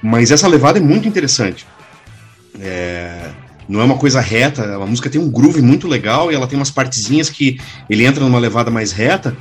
[0.02, 1.66] Mas essa levada é muito interessante.
[2.58, 3.30] É,
[3.68, 6.58] não é uma coisa reta, a música tem um groove muito legal e ela tem
[6.58, 9.36] umas partezinhas que ele entra numa levada mais reta,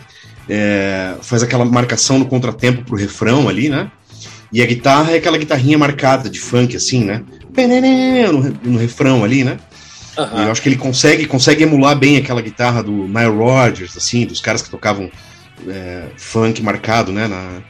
[0.49, 3.89] é, faz aquela marcação no contratempo pro refrão ali, né?
[4.55, 7.21] E a guitarra é aquela guitarrinha marcada de funk, assim, né?
[8.31, 9.57] No, no refrão ali, né?
[10.17, 10.43] Uhum.
[10.43, 14.39] eu acho que ele consegue, consegue emular bem aquela guitarra do Nile Rodgers, assim, dos
[14.39, 15.11] caras que tocavam
[15.67, 17.27] é, funk marcado, né?
[17.27, 17.61] Na,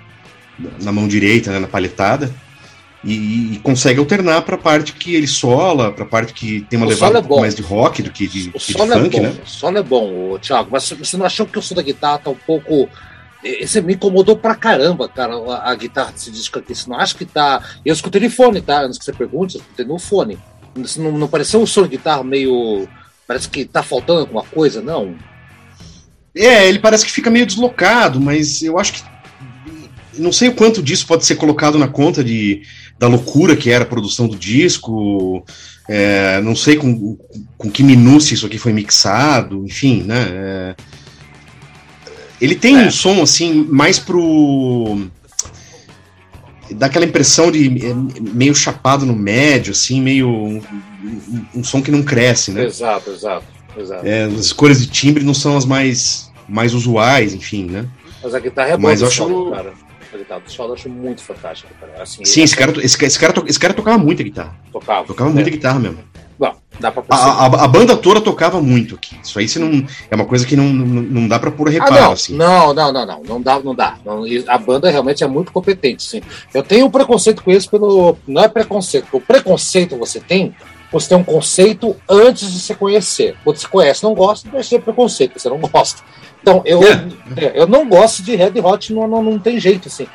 [0.79, 2.31] na mão direita, né, na palhetada
[3.03, 6.77] e, e consegue alternar para a parte que ele sola, para a parte que tem
[6.77, 8.87] uma o levada é um mais de rock do que de, o que de é
[8.87, 9.33] funk, é né?
[9.43, 12.29] O solo é bom, Thiago, mas você não achou que o som da guitarra tá
[12.31, 12.89] um pouco
[13.45, 16.73] esse me incomodou pra caramba, cara, a, a, guitarra desse disco aqui.
[16.73, 17.61] Você não acha que tá.
[17.85, 18.81] Eu escutei de fone, tá?
[18.81, 20.37] Antes que você pergunte, eu escutei no fone.
[20.97, 22.87] Não, não pareceu um som de guitarra meio.
[23.27, 25.15] Parece que tá faltando alguma coisa, não?
[26.35, 29.15] É, ele parece que fica meio deslocado, mas eu acho que.
[30.17, 32.63] Não sei o quanto disso pode ser colocado na conta de
[32.97, 35.43] da loucura que era a produção do disco.
[35.87, 37.17] É, não sei com,
[37.57, 40.27] com que minúcia isso aqui foi mixado, enfim, né?
[40.31, 40.75] É,
[42.39, 42.87] ele tem é.
[42.87, 45.07] um som assim mais pro
[46.71, 47.93] dá aquela impressão de é,
[48.33, 50.61] meio chapado no médio, assim, meio um,
[51.03, 52.65] um, um som que não cresce, né?
[52.65, 53.45] Exato, exato,
[53.77, 54.05] exato.
[54.05, 57.87] É, as cores de timbre não são as mais mais usuais, enfim, né?
[58.23, 59.51] Mas a guitarra é boa, Mas eu acho...
[59.51, 59.84] cara
[60.47, 62.03] solo eu acho muito fantástico, cara.
[62.03, 64.55] Assim, Sim, esse cara, esse, esse, cara, esse cara tocava muita guitarra.
[64.71, 65.07] Tocava.
[65.07, 65.51] Tocava muita é.
[65.51, 65.99] guitarra mesmo.
[66.37, 69.17] Bom, dá pra a, a, a, banda toda tocava muito aqui.
[69.23, 71.95] Isso aí você não, é uma coisa que não, não, não dá pra pôr reparo,
[71.95, 72.11] ah, não.
[72.11, 72.35] assim.
[72.35, 73.23] Não, não, não, não.
[73.23, 73.97] Não dá, não dá.
[74.05, 76.21] Não, a banda realmente é muito competente, sim.
[76.53, 78.17] Eu tenho um preconceito com isso pelo.
[78.27, 79.07] Não é preconceito.
[79.13, 80.53] O preconceito você tem
[80.91, 83.35] você tem um conceito antes de se conhecer.
[83.43, 86.01] Quando você conhece não gosta, vai ser preconceito, você não gosta.
[86.45, 87.03] Então, eu, é.
[87.55, 90.05] eu não gosto de Red Hot, não, não, não tem jeito, assim.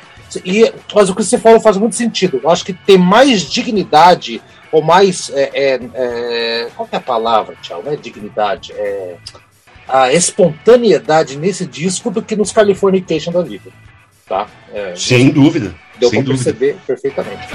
[0.45, 2.39] E, mas o que você falou faz muito sentido.
[2.41, 4.41] Eu acho que tem mais dignidade,
[4.71, 5.29] ou mais.
[5.31, 7.83] É, é, é, qual é a palavra, Tchau?
[7.83, 9.17] Não é dignidade, é
[9.89, 13.69] a espontaneidade nesse disco do que nos Californication da vida.
[14.25, 14.47] Tá?
[14.73, 15.75] É, Sem dúvida.
[15.99, 17.45] Deu para perceber perfeitamente.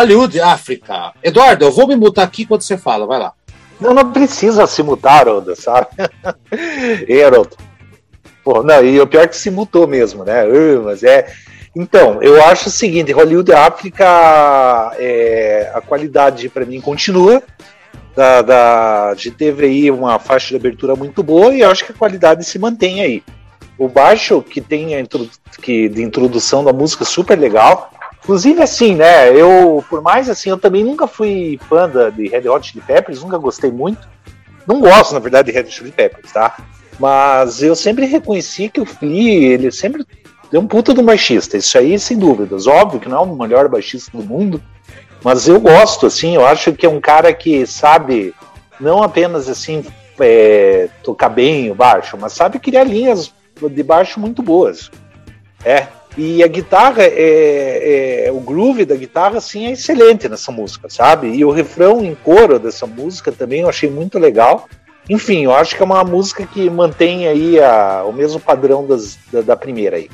[0.00, 1.12] Hollywood, África.
[1.22, 3.34] Eduardo, eu vou me mutar aqui quando você fala, vai lá.
[3.78, 5.88] Não, não precisa se mutar, Haroldo, sabe?
[7.06, 7.56] Ei, Haroldo.
[8.42, 10.44] Pô, não, e o pior é que se mutou mesmo, né?
[10.46, 11.30] Uh, mas é.
[11.76, 17.42] Então, eu acho o seguinte: Hollywood África, é, a qualidade para mim continua.
[18.16, 21.94] Da, da, gente teve aí uma faixa de abertura muito boa e acho que a
[21.94, 23.22] qualidade se mantém aí.
[23.78, 25.04] O baixo que tem a
[25.62, 27.90] que, de introdução da música super legal.
[28.22, 29.30] Inclusive, assim, né?
[29.30, 33.38] Eu, por mais assim, eu também nunca fui fã de Red Hot Chili Peppers, nunca
[33.38, 34.08] gostei muito.
[34.66, 36.56] Não gosto, na verdade, de Red Hot Chili Peppers, tá?
[36.98, 40.06] Mas eu sempre reconheci que o Flea, ele sempre
[40.50, 42.66] deu um puta do baixista, isso aí sem dúvidas.
[42.66, 44.62] Óbvio que não é o melhor baixista do mundo,
[45.22, 48.34] mas eu gosto, assim, eu acho que é um cara que sabe
[48.78, 49.84] não apenas assim
[50.18, 53.32] é, tocar bem o baixo, mas sabe criar linhas
[53.70, 54.90] de baixo muito boas.
[55.64, 60.88] É, e a guitarra, é, é, o groove da guitarra, assim, é excelente nessa música,
[60.90, 61.28] sabe?
[61.28, 64.68] E o refrão em coro dessa música também eu achei muito legal.
[65.08, 69.18] Enfim, eu acho que é uma música que mantém aí a, o mesmo padrão das,
[69.32, 70.10] da, da primeira aí.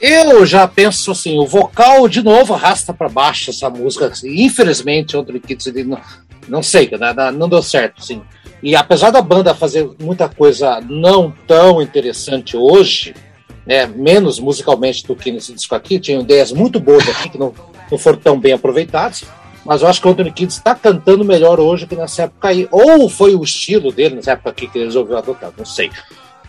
[0.00, 4.06] Eu já penso assim, o vocal de novo arrasta para baixo essa música.
[4.06, 6.00] Assim, infelizmente, outro Kids não,
[6.48, 6.90] não sei,
[7.34, 8.22] não deu certo, sim.
[8.62, 13.14] E apesar da banda fazer muita coisa não tão interessante hoje,
[13.66, 17.54] né, menos musicalmente do que nesse disco aqui, tinha ideias muito boas aqui que não,
[17.90, 19.24] não foram tão bem aproveitadas,
[19.64, 22.66] mas eu acho que o Anthony Kidd está cantando melhor hoje que nessa época aí,
[22.70, 25.90] ou foi o estilo dele nessa época aqui que ele resolveu adotar, não sei.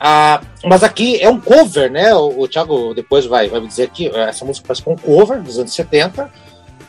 [0.03, 2.11] Ah, mas aqui é um cover, né?
[2.15, 5.59] O, o Thiago depois vai, vai me dizer que essa música parece um cover dos
[5.59, 6.27] anos 70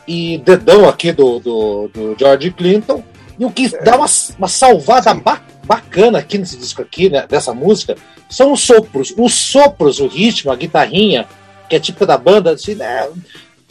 [0.07, 3.03] e dedão aqui do, do, do George Clinton.
[3.39, 4.05] E o que dá uma,
[4.37, 7.95] uma salvada ba bacana aqui nesse disco aqui, né, dessa música,
[8.29, 9.13] são os sopros.
[9.17, 11.25] Os sopros, o ritmo, a guitarrinha,
[11.69, 13.09] que é típica da banda, assim, é,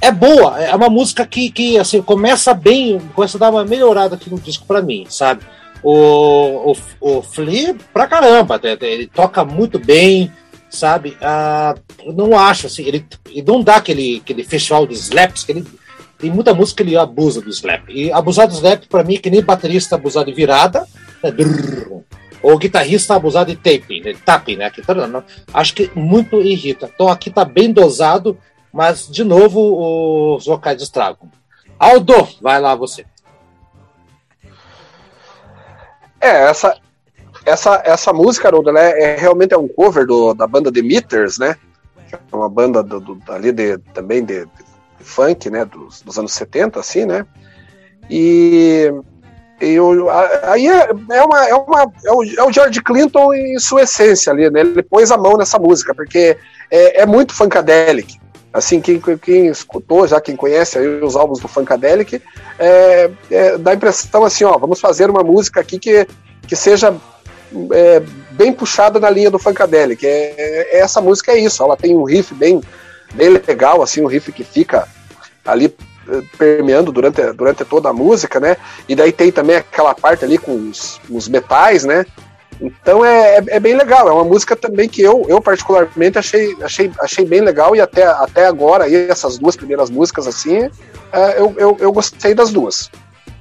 [0.01, 0.59] é boa.
[0.59, 4.41] É uma música que, que assim, começa bem, começa a dar uma melhorada aqui no
[4.41, 5.43] disco para mim, sabe?
[5.83, 10.33] O, o, o Flea, pra caramba, né, ele toca muito bem,
[10.71, 11.17] sabe?
[11.21, 11.75] Ah,
[12.07, 15.67] não acho, assim, ele, ele não dá aquele, aquele festival de slaps, que ele
[16.23, 17.89] tem muita música que ele abusa do slap.
[17.89, 20.87] E abusar do slap, para mim, é que nem baterista abusar de virada,
[21.21, 21.33] né?
[21.33, 22.01] Drrr.
[22.41, 24.71] O guitarrista abusado de taping, de tapping, né?
[24.71, 24.83] Que,
[25.53, 26.89] acho que muito irrita.
[26.95, 28.39] Então aqui tá bem dosado,
[28.73, 31.29] mas de novo os vocais estragam.
[31.77, 33.05] Aldo, vai lá você.
[36.21, 36.79] É, essa,
[37.45, 41.39] essa, essa música, Haroldo, é, é, realmente é um cover do, da banda The Meters,
[41.39, 41.57] né?
[42.13, 44.72] É uma banda do, do, ali de, também de, de,
[45.03, 45.65] funk, né?
[45.65, 47.27] Dos, dos, anos 70, assim, né?
[48.11, 48.93] E,
[49.61, 50.09] e o,
[50.45, 54.33] aí é, é, uma, é, uma, é, o, é o George Clinton em sua essência
[54.33, 54.61] ali, né?
[54.61, 56.37] Ele pôs a mão nessa música, porque
[56.71, 58.23] é, é muito funkadelic.
[58.53, 62.21] Assim, quem, quem escutou, já quem conhece os álbuns do Funkadelic,
[62.59, 66.07] é, é, dá a impressão assim, ó, vamos fazer uma música aqui que,
[66.47, 66.95] que seja
[67.73, 70.07] é, bem puxada na linha do Funkadelic.
[70.07, 72.61] É, é, essa música é isso, ela tem um riff bem,
[73.15, 74.89] bem legal, assim, um riff que fica
[75.45, 75.75] ali
[76.09, 78.57] é, permeando durante, durante toda a música, né?
[78.89, 82.05] E daí tem também aquela parte ali com os, os metais, né?
[82.61, 86.57] Então é, é, é, bem legal, é uma música também que eu, eu particularmente achei,
[86.63, 90.71] achei, achei bem legal e até, até agora, aí, essas duas primeiras músicas assim,
[91.13, 92.91] é, eu, eu, eu gostei das duas.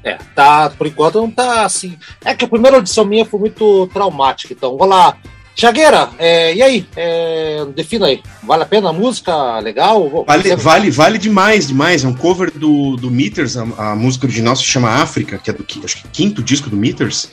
[0.04, 1.98] É, tá, por enquanto não tá assim.
[2.26, 5.16] É que a primeira audição minha foi muito traumática, então vamos lá.
[5.56, 6.88] Tiagueira, é, e aí?
[6.96, 8.22] É, defina aí.
[8.42, 9.60] Vale a pena a música?
[9.60, 10.26] Legal?
[10.26, 12.04] Vale, vale, vale demais, demais.
[12.04, 15.54] É um cover do, do Meters, a, a música original se chama África, que é
[15.54, 17.30] do acho que quinto disco do Meters.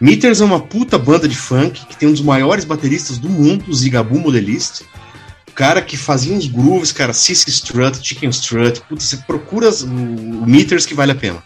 [0.00, 3.64] Meters é uma puta banda de funk que tem um dos maiores bateristas do mundo,
[3.68, 4.82] o Zigabu Modelist.
[5.48, 8.80] O cara que fazia uns grooves, cara, Sissy Strut, Chicken Strut.
[8.88, 11.42] Puta, você procura o Meters que vale a pena.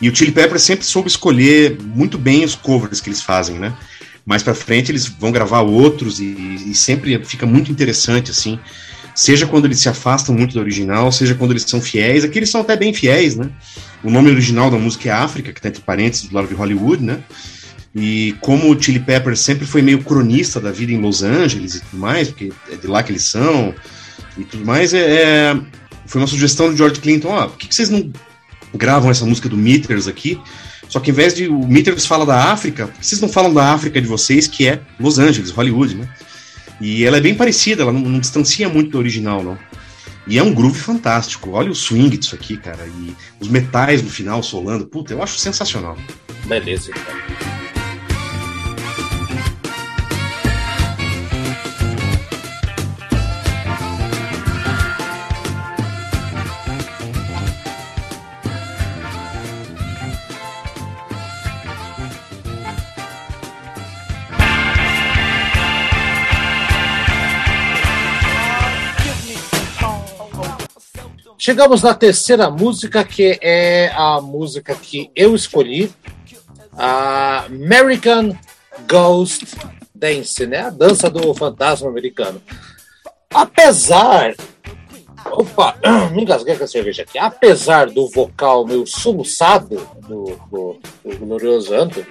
[0.00, 3.74] E o Chili Pepper sempre soube escolher muito bem os covers que eles fazem, né?
[4.28, 6.24] Mais pra frente eles vão gravar outros e,
[6.66, 8.58] e sempre fica muito interessante, assim.
[9.14, 12.24] Seja quando eles se afastam muito do original, seja quando eles são fiéis.
[12.24, 13.48] Aqui eles são até bem fiéis, né?
[14.04, 17.02] O nome original da música é África, que tá entre parênteses do lado de Hollywood,
[17.02, 17.20] né?
[17.94, 21.80] E como o Chili Peppers sempre foi meio cronista da vida em Los Angeles e
[21.80, 23.74] tudo mais, porque é de lá que eles são
[24.36, 25.60] e tudo mais, é, é
[26.04, 28.12] foi uma sugestão do George Clinton, ó, por que, que vocês não
[28.74, 30.38] gravam essa música do Meters aqui?
[30.88, 34.00] Só que em vez de o Meters fala da África, vocês não falam da África
[34.00, 36.08] de vocês, que é Los Angeles, Hollywood, né?
[36.80, 39.58] E ela é bem parecida, ela não, não distancia muito do original, não.
[40.26, 41.50] E é um groove fantástico.
[41.52, 42.86] Olha o swing disso aqui, cara.
[42.86, 44.86] E os metais no final solando.
[44.86, 45.96] Puta, eu acho sensacional.
[46.46, 47.57] Beleza, então.
[71.48, 75.90] Chegamos na terceira música, que é a música que eu escolhi,
[76.76, 78.36] a American
[78.86, 79.56] Ghost
[79.94, 80.64] Dance, né?
[80.64, 82.42] A dança do fantasma americano.
[83.32, 84.34] Apesar.
[85.24, 85.74] Opa,
[86.12, 87.16] me engasguei com a cerveja aqui.
[87.16, 92.06] Apesar do vocal meio soluçado do, do, do glorioso Anthony,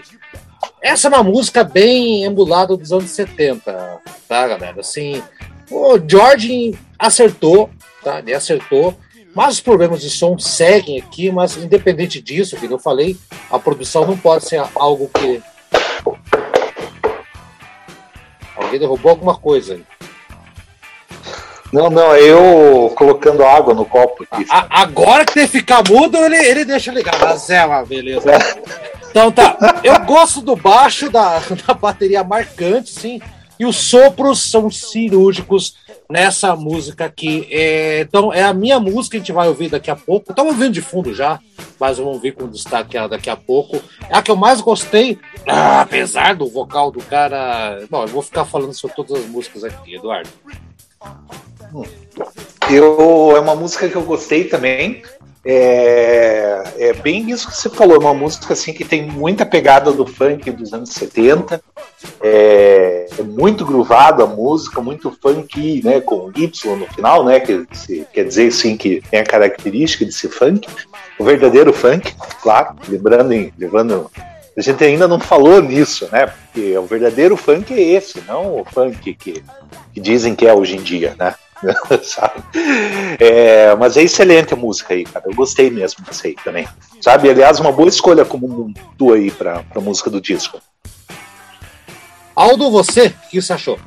[0.82, 4.80] essa é uma música bem emulada dos anos 70, tá, galera?
[4.80, 5.22] Assim,
[5.70, 7.70] o George acertou,
[8.04, 8.18] tá?
[8.18, 8.98] Ele acertou.
[9.38, 13.16] Mas os problemas de som seguem aqui, mas independente disso, que eu falei,
[13.52, 15.44] a produção não pode ser algo que.
[18.56, 19.84] Alguém derrubou alguma coisa aí.
[21.72, 24.44] Não, não, é eu colocando água no copo aqui.
[24.50, 27.14] A, agora que tem que ficar mudo, ele, ele deixa ligar.
[27.20, 28.32] Mas é uma beleza.
[29.12, 33.22] Então tá, eu gosto do baixo, da, da bateria marcante, sim.
[33.60, 35.76] E os sopros são cirúrgicos
[36.10, 37.48] nessa música aqui.
[37.52, 40.32] É, então, é a minha música, a gente vai ouvir daqui a pouco.
[40.32, 41.40] Estamos ouvindo de fundo já,
[41.80, 43.82] mas vamos ver com destaque ela daqui a pouco.
[44.10, 47.86] É a que eu mais gostei, ah, apesar do vocal do cara.
[47.90, 50.30] Bom, eu vou ficar falando sobre todas as músicas aqui, Eduardo.
[52.70, 55.04] Eu, é uma música que eu gostei também.
[55.50, 60.06] É, é, bem isso que você falou, uma música assim que tem muita pegada do
[60.06, 61.64] funk dos anos 70.
[62.22, 67.66] É, é muito groovado a música, muito funk, né, com Y no final, né, que
[67.72, 70.68] se, quer dizer sim que tem a característica de ser funk,
[71.18, 74.12] o verdadeiro funk, claro, lembrando, lembrando
[74.58, 76.26] a gente ainda não falou nisso, né?
[76.26, 79.44] Porque o verdadeiro funk é esse, não o funk que,
[79.94, 81.36] que dizem que é hoje em dia, né?
[82.04, 82.44] sabe?
[83.20, 85.26] É, mas é excelente a música aí, cara.
[85.28, 86.68] Eu gostei mesmo dessa aí também.
[87.02, 87.30] Sabe?
[87.30, 90.60] Aliás, uma boa escolha como tu aí pra, pra música do disco.
[92.36, 93.80] Aldo, você, o que você achou?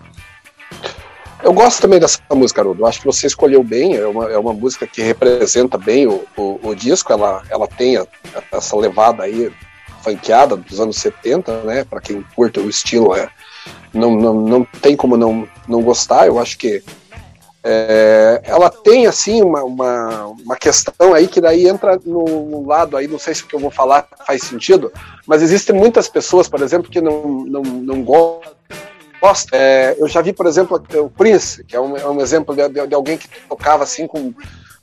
[1.43, 2.85] Eu gosto também dessa música, Haroldo.
[2.85, 3.97] Acho que você escolheu bem.
[3.97, 7.13] É uma, é uma música que representa bem o, o, o disco.
[7.13, 8.07] Ela, ela tem a,
[8.53, 9.51] essa levada aí
[10.03, 11.85] funkeada dos anos 70, né?
[11.85, 13.29] Para quem curte o estilo, é,
[13.93, 16.27] não, não, não tem como não, não gostar.
[16.27, 16.83] Eu acho que
[17.63, 23.07] é, ela tem assim uma, uma, uma, questão aí que daí entra no, lado aí,
[23.07, 24.91] não sei se o que eu vou falar faz sentido,
[25.27, 28.57] mas existem muitas pessoas, por exemplo, que não, não, não gostam.
[29.53, 32.67] É, eu já vi, por exemplo, o Prince, que é um, é um exemplo de,
[32.69, 34.33] de, de, alguém que tocava assim com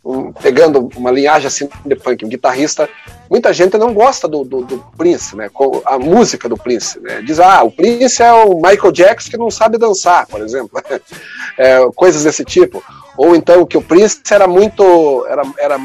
[0.07, 2.89] um, pegando uma linhagem assim de funk, um guitarrista.
[3.29, 5.49] Muita gente não gosta do, do, do, Prince, né?
[5.85, 7.21] A música do Prince, né?
[7.21, 10.81] Diz, ah, o Prince é o Michael Jackson que não sabe dançar, por exemplo.
[11.59, 12.81] é, coisas desse tipo.
[13.17, 15.77] Ou então que o Prince era muito, era, era,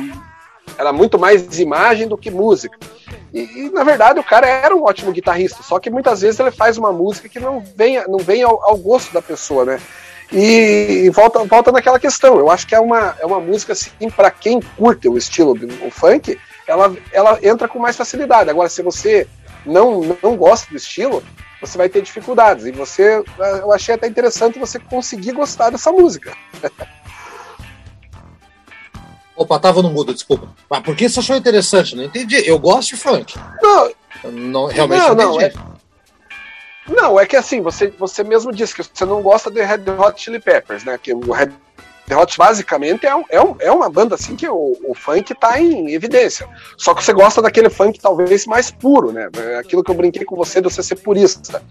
[0.79, 2.79] era muito mais imagem do que música.
[3.35, 6.51] E, e, na verdade o cara era um ótimo guitarrista, só que muitas vezes ele
[6.51, 9.81] faz uma música que não vem, não vem ao, ao gosto da pessoa, né?
[10.33, 12.39] E, volta, volta naquela questão.
[12.39, 15.67] Eu acho que é uma, é uma música, assim, para quem curte o estilo do
[15.87, 18.49] o funk, ela, ela entra com mais facilidade.
[18.49, 19.29] Agora, se você
[19.67, 21.23] não, não gosta do estilo,
[21.61, 22.65] você vai ter dificuldades.
[22.67, 26.35] E você, eu achei até interessante você conseguir gostar dessa música.
[29.37, 30.49] Opa, tava no mudo, desculpa.
[30.69, 31.97] Mas por que você achou interessante?
[31.97, 32.37] Não entendi.
[32.47, 33.35] Eu gosto de funk.
[33.61, 33.91] Não,
[34.31, 35.57] não realmente não, não entendi.
[35.57, 35.72] É...
[36.89, 40.21] Não, é que assim, você, você mesmo disse que você não gosta de Red Hot
[40.21, 40.99] Chili Peppers, né?
[40.99, 41.53] Que o Red
[42.11, 46.49] Hot basicamente é, é, é uma banda assim que o, o funk tá em evidência.
[46.77, 49.29] Só que você gosta daquele funk talvez mais puro, né?
[49.37, 51.63] É aquilo que eu brinquei com você de você ser purista.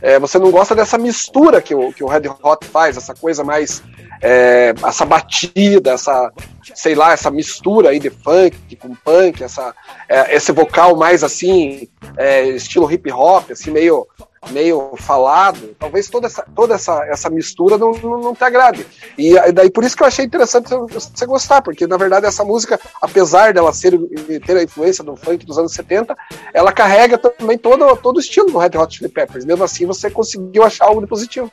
[0.00, 3.42] É, você não gosta dessa mistura que o, que o Red Hot faz, essa coisa
[3.42, 3.82] mais.
[4.22, 6.30] É, essa batida, essa,
[6.74, 9.74] sei lá, essa mistura aí de funk com punk, essa,
[10.06, 14.06] é, esse vocal mais assim, é, estilo hip hop, assim, meio
[14.48, 18.86] meio falado, talvez toda essa, toda essa, essa mistura não, não, não te agrade.
[19.18, 22.80] E daí por isso que eu achei interessante você gostar, porque na verdade essa música,
[23.02, 23.98] apesar dela ser,
[24.46, 26.16] ter a influência do funk dos anos 70,
[26.54, 29.44] ela carrega também todo, todo o estilo do Red Hot Chili Peppers.
[29.44, 31.52] Mesmo assim, você conseguiu achar algo de positivo.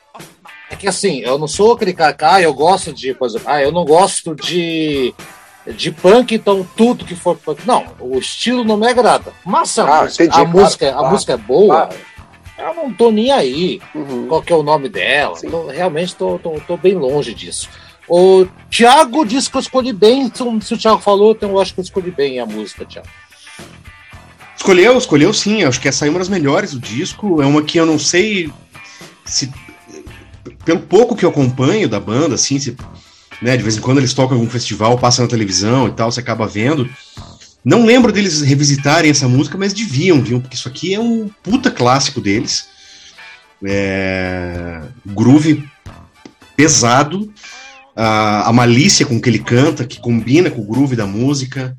[0.70, 3.62] É que assim, eu não sou aquele cara, ah, eu gosto de, por exemplo, ah,
[3.62, 5.14] eu não gosto de
[5.66, 7.66] de punk, então tudo que for punk.
[7.66, 9.34] Não, o estilo não me agrada.
[9.44, 12.08] Mas a, ah, música, entendi, a, claro, música, claro, a música é boa, claro
[12.58, 14.26] eu não tô nem aí uhum.
[14.26, 15.36] qual que é o nome dela.
[15.40, 17.68] Tô, realmente tô, tô, tô, bem longe disso.
[18.08, 20.30] O Thiago disse que eu escolhi bem.
[20.60, 23.08] Se o Thiago falou, então eu acho que eu escolhi bem a música, Thiago.
[24.56, 25.62] Escolheu, escolheu sim.
[25.62, 27.40] Acho que essa é uma das melhores do disco.
[27.40, 28.52] É uma que eu não sei
[29.24, 29.52] se.
[30.64, 32.76] Pelo pouco que eu acompanho da banda, assim, se,
[33.40, 36.10] né, de vez em quando eles tocam em algum festival, passa na televisão e tal,
[36.10, 36.88] você acaba vendo.
[37.68, 40.40] Não lembro deles revisitarem essa música, mas deviam, viu?
[40.40, 42.66] Porque isso aqui é um puta clássico deles.
[43.62, 44.80] É...
[45.04, 45.68] Groove
[46.56, 47.30] pesado,
[47.94, 51.76] a, a, malícia com que ele canta, que combina com o groove da música.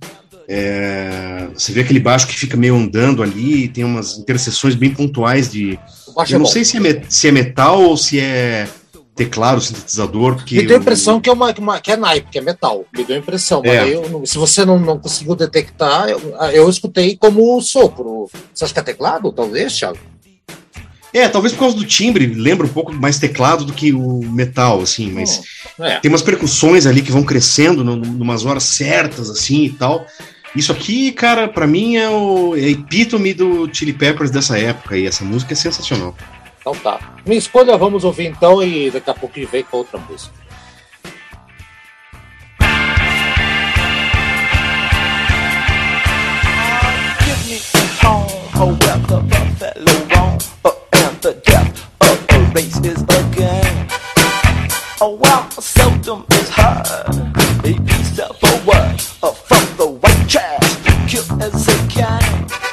[0.48, 1.48] É...
[1.56, 5.80] Você vê aquele baixo que fica meio andando ali, tem umas interseções bem pontuais de.
[6.30, 8.70] Eu é não sei se é, se é metal ou se é
[9.20, 10.36] teclado, sintetizador.
[10.36, 12.86] Porque Me deu a impressão que é, uma, uma, que é naipe, que é metal.
[12.96, 13.62] Me deu a impressão.
[13.66, 13.94] É.
[13.94, 16.20] Eu, se você não, não conseguiu detectar, eu,
[16.54, 18.28] eu escutei como sopro.
[18.54, 20.00] Você acha que é teclado, talvez, Thiago?
[21.14, 24.80] É, talvez por causa do timbre, lembra um pouco mais teclado do que o metal,
[24.80, 25.42] assim, mas
[25.78, 26.00] oh, é.
[26.00, 30.06] tem umas percussões ali que vão crescendo em umas horas certas, assim e tal.
[30.56, 35.08] Isso aqui, cara, para mim é o é epítome do Chili Peppers dessa época e
[35.08, 36.16] essa música é sensacional.
[36.60, 37.00] Então tá.
[37.26, 40.34] Minha escolha, vamos ouvir então e daqui a pouco a gente vem com outra música.
[55.02, 55.48] Oh, well.
[55.58, 57.08] Oh, seldom is heard,
[59.24, 60.76] uh, from the white trash,
[61.08, 62.69] kill as.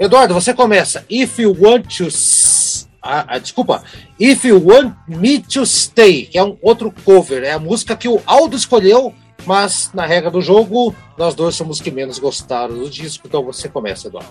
[0.00, 1.04] Eduardo, você começa.
[1.10, 2.08] If you want to.
[3.02, 3.82] Ah, ah, desculpa.
[4.18, 7.44] If you want me to stay, que é um outro cover.
[7.44, 9.12] É a música que o Aldo escolheu,
[9.44, 13.26] mas na regra do jogo, nós dois somos os que menos gostaram do disco.
[13.26, 14.30] Então você começa, Eduardo.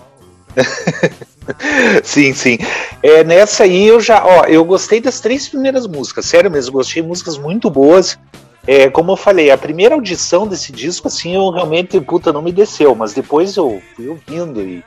[2.02, 2.58] sim, sim.
[3.00, 7.00] É, nessa aí eu já, ó, eu gostei das três primeiras músicas, sério mesmo, gostei
[7.00, 8.18] de músicas muito boas.
[8.66, 12.50] É, como eu falei, a primeira audição desse disco, assim, eu realmente, puta, não me
[12.50, 14.82] desceu, mas depois eu fui ouvindo e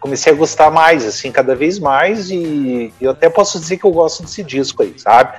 [0.00, 3.90] comecei a gostar mais, assim, cada vez mais, e eu até posso dizer que eu
[3.90, 5.38] gosto desse disco aí, sabe?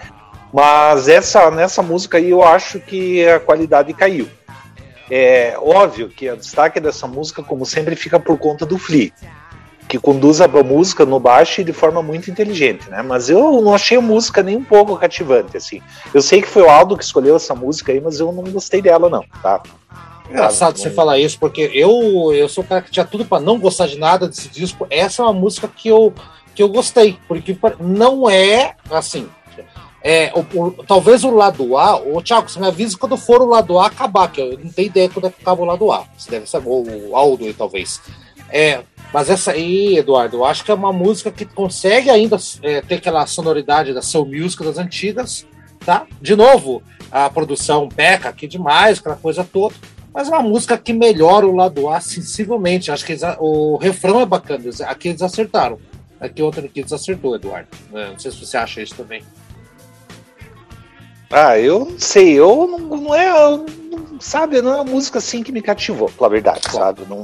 [0.54, 4.28] Mas essa, nessa música aí eu acho que a qualidade caiu.
[5.10, 9.12] É óbvio que o destaque dessa música, como sempre, fica por conta do Flea,
[9.88, 13.02] que conduz a música no baixo de forma muito inteligente, né?
[13.02, 15.82] Mas eu não achei a música nem um pouco cativante, assim.
[16.14, 18.82] Eu sei que foi o Aldo que escolheu essa música aí, mas eu não gostei
[18.82, 19.64] dela, não, tá?
[20.30, 23.60] Engraçado você falar isso, porque eu, eu sou o cara que tinha tudo para não
[23.60, 24.86] gostar de nada desse disco.
[24.90, 26.14] Essa é uma música que eu,
[26.54, 29.28] que eu gostei, porque não é assim.
[30.02, 33.50] É, o, o, talvez o lado A, o Thiago, você me avisa quando for o
[33.50, 36.06] lado A acabar, que eu não tenho ideia quando é que acaba o lado A.
[36.16, 38.00] Você deve saber, o Aldo aí, talvez.
[38.52, 42.82] É, mas essa aí, Eduardo, eu acho que é uma música que consegue ainda é,
[42.82, 45.46] ter aquela sonoridade da Soul Music das antigas,
[45.84, 46.06] tá?
[46.22, 49.74] De novo, a produção peca aqui demais, aquela coisa toda
[50.14, 52.92] mas é uma música que melhora o lado A sensivelmente.
[52.92, 54.64] Acho que eles, o refrão é bacana.
[54.88, 55.80] Aqui eles acertaram.
[56.20, 57.68] Aqui outro aqui eles acertou, Eduardo.
[57.94, 59.24] É, não sei se você acha isso também.
[61.30, 62.34] Ah, eu não sei.
[62.34, 63.32] Eu não, não é.
[63.32, 67.02] Não, sabe, não é uma música assim que me cativou, pela verdade, Bom, sabe?
[67.08, 67.24] Não,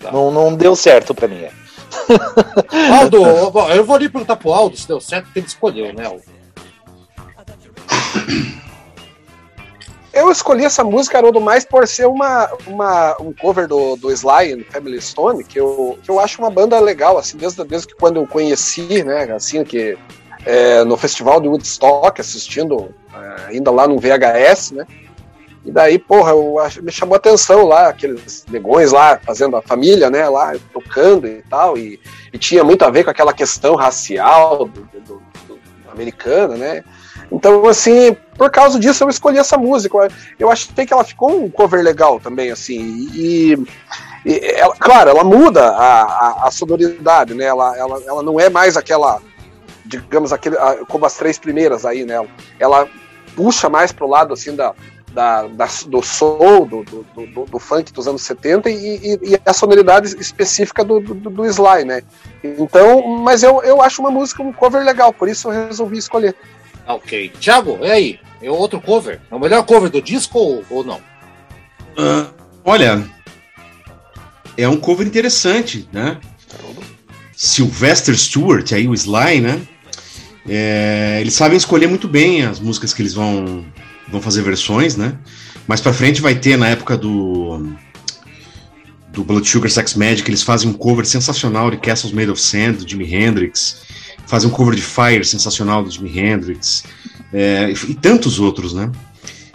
[0.00, 0.10] tá.
[0.10, 1.42] não, não deu certo pra mim.
[1.42, 1.52] É.
[2.98, 6.22] Aldo, eu vou ali perguntar pro Aldo se deu certo, porque ele escolheu, né, Aldo?
[10.14, 14.64] eu escolhi essa música, Haroldo, mais por ser uma, uma, um cover do, do Sly
[14.70, 18.16] Family Stone, que eu, que eu acho uma banda legal, assim, desde, desde que quando
[18.16, 19.98] eu conheci, né, assim, que
[20.46, 24.86] é, no festival de Woodstock, assistindo é, ainda lá no VHS, né,
[25.64, 30.10] e daí, porra, eu, me chamou a atenção lá, aqueles negões lá, fazendo a família,
[30.10, 31.98] né, lá, tocando e tal, e,
[32.32, 35.58] e tinha muito a ver com aquela questão racial do, do, do,
[35.90, 36.84] americana, né,
[37.30, 39.96] então, assim, por causa disso eu escolhi essa música.
[40.38, 43.08] Eu achei que ela ficou um cover legal também, assim.
[43.12, 43.56] E,
[44.24, 47.44] e ela, claro, ela muda a, a, a, sonoridade, né?
[47.44, 49.20] Ela, ela, ela não é mais aquela,
[49.84, 50.56] digamos, aquele,
[50.88, 52.26] como as três primeiras aí, né?
[52.58, 52.88] Ela
[53.34, 54.74] puxa mais pro lado, assim, da,
[55.14, 59.40] da, da, do soul, do, do, do, do, funk dos anos 70 e, e, e
[59.46, 62.02] a sonoridade específica do, do, Sly, né?
[62.42, 66.34] Então, mas eu, eu acho uma música, um cover legal, por isso eu resolvi escolher.
[66.86, 67.32] Ok.
[67.40, 68.20] Thiago, e aí?
[68.42, 69.20] É outro cover?
[69.30, 70.98] É o melhor cover do disco ou, ou não?
[71.96, 72.32] Uh,
[72.64, 73.04] olha,
[74.56, 76.18] é um cover interessante, né?
[77.36, 79.60] Sylvester Stewart, aí o Sly, né?
[80.48, 83.64] É, eles sabem escolher muito bem as músicas que eles vão,
[84.08, 85.18] vão fazer versões, né?
[85.66, 87.66] Mais pra frente vai ter, na época do
[89.14, 92.72] do Blood Sugar Sex Magic, eles fazem um cover sensacional de Castles Made of Sand,
[92.72, 93.82] do Jimi Hendrix
[94.26, 96.84] fazer um cover de Fire sensacional do Jimi Hendrix,
[97.32, 98.90] é, e tantos outros, né?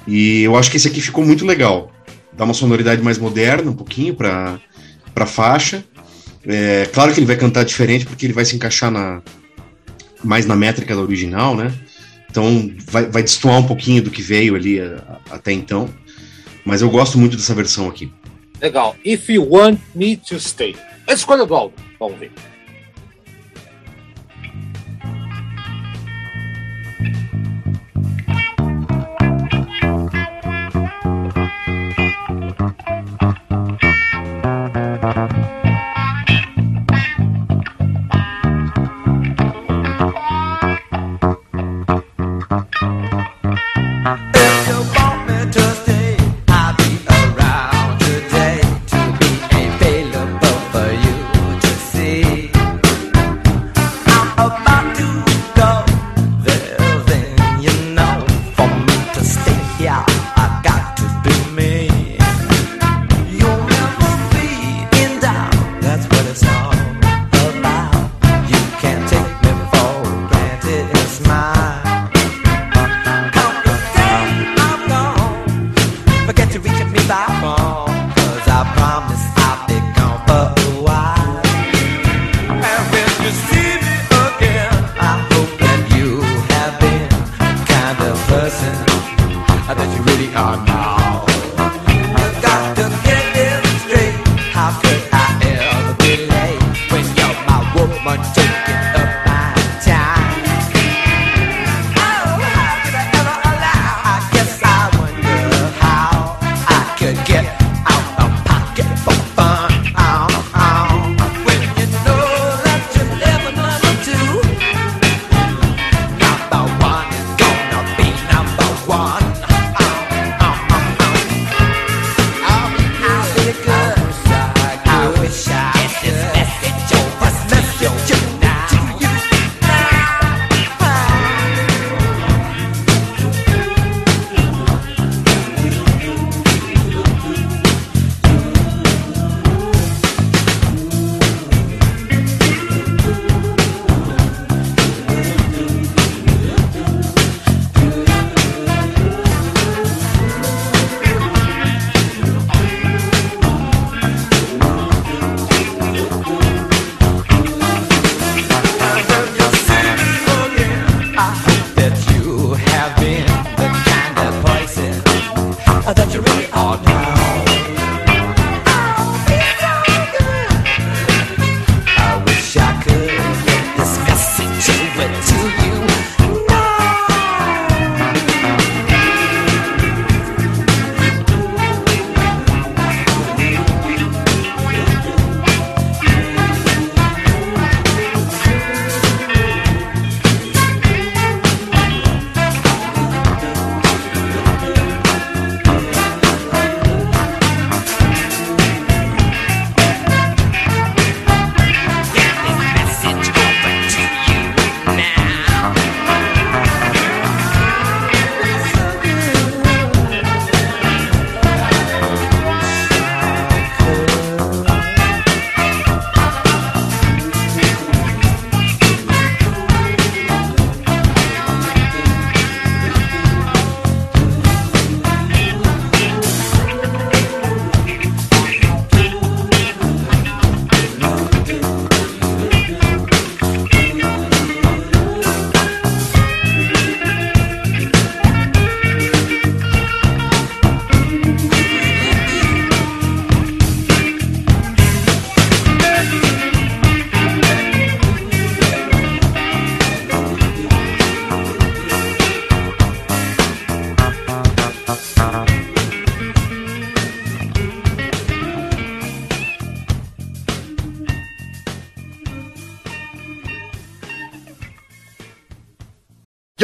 [0.07, 1.91] E eu acho que esse aqui ficou muito legal.
[2.33, 4.59] Dá uma sonoridade mais moderna, um pouquinho, para
[5.15, 5.83] a faixa.
[6.45, 9.21] É, claro que ele vai cantar diferente, porque ele vai se encaixar na,
[10.23, 11.73] mais na métrica da original, né?
[12.29, 15.89] Então vai, vai destoar um pouquinho do que veio ali a, a, até então.
[16.65, 18.11] Mas eu gosto muito dessa versão aqui.
[18.61, 18.95] Legal.
[19.03, 20.75] If You Want Me to Stay.
[21.07, 21.73] A escolha do Aldo.
[21.99, 22.31] Vamos ver.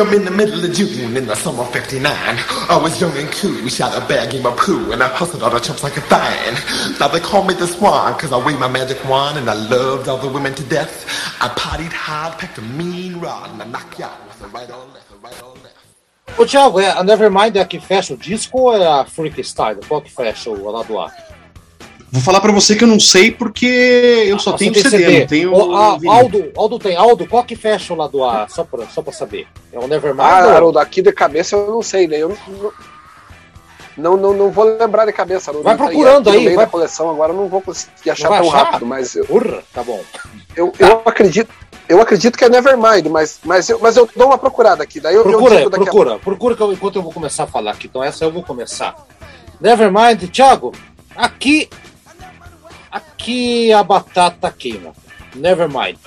[0.06, 2.06] I'm in the middle of June in the summer of 59.
[2.06, 5.42] I was young and cool, we shot a bag in my poo, and I hustled
[5.42, 6.54] all the chumps like a fine.
[7.00, 10.08] Now they call me the swan, cause I wave my magic wand, and I loved
[10.08, 11.08] all the women to death.
[11.42, 14.70] I partied hard, packed a mean rod, and I knock you out with a right
[14.70, 15.76] or left, a right or left.
[16.38, 19.80] Ô, Thiago, a Nevermind é a que fecha o disco ou é a Freak Style?
[19.88, 21.12] Qual que fecha o lado A?
[22.16, 23.66] Vou falar pra você que eu não sei porque
[24.26, 25.54] eu só Ah, tenho CD, tem não tenho.
[25.54, 26.12] Ô, ah, vinil.
[26.14, 26.96] Aldo, Aldo tem.
[26.96, 28.48] Aldo, qual que fecha o lado A?
[28.48, 29.46] Só pra, só pra saber.
[29.74, 30.22] É o Nevermind?
[30.26, 32.16] Ah, Haroldo, aqui de cabeça eu não sei, né?
[32.18, 32.72] Eu não,
[33.98, 35.66] não, não, não vou lembrar de cabeça, Haroldo.
[35.66, 38.64] Vai Tá procurando aí, vai- da coleção agora eu não vou conseguir achar tão achar?
[38.64, 40.02] rápido, mas eu, Urra, tá bom.
[40.56, 41.50] eu, eu acredito.
[41.90, 45.02] Eu acredito que é Nevermind, mas, mas, eu, mas eu dou uma procurada aqui.
[45.02, 47.44] Daí eu, eu Procura, digo daqui a procura, procura que eu- enquanto eu vou começar
[47.44, 47.88] a falar aqui.
[47.88, 48.96] Então essa eu vou começar.
[49.60, 50.72] Nevermind, Thiago,
[51.14, 51.68] aqui.
[52.96, 54.94] Aqui a batata queima.
[55.36, 55.98] Nevermind.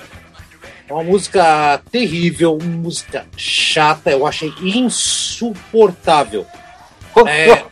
[0.87, 6.47] É uma música terrível, uma música chata, eu achei insuportável.
[7.27, 7.63] É,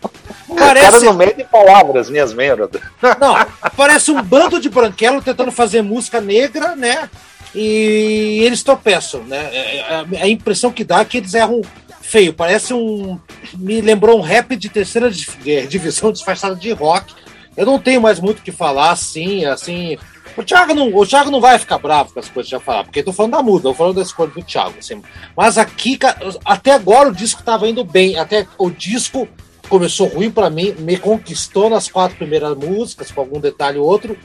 [0.48, 2.20] O cara parece, não mede palavras hein,
[2.52, 2.80] Haroldo?
[3.20, 3.36] não,
[3.76, 7.10] parece um bando de branquelo tentando fazer música negra, né?
[7.56, 9.50] E eles tropeçam, né?
[9.52, 11.62] É, é, A impressão que dá é que eles erram
[12.02, 12.34] feio.
[12.34, 13.20] Parece um.
[13.56, 17.16] Me lembrou um rap de terceira di- de- divisão disfarçado de rock.
[17.58, 19.98] Eu não tenho mais muito o que falar, assim, assim.
[20.38, 22.84] O Thiago, não, o Thiago não vai ficar bravo com as coisas que já falar,
[22.84, 24.76] porque eu tô falando da muda, eu tô falando da escolha do Thiago.
[24.78, 25.02] Assim.
[25.36, 25.98] Mas aqui,
[26.46, 28.18] até agora o disco tava indo bem.
[28.20, 29.28] Até o disco
[29.68, 34.16] começou ruim pra mim, me conquistou nas quatro primeiras músicas, com algum detalhe ou outro.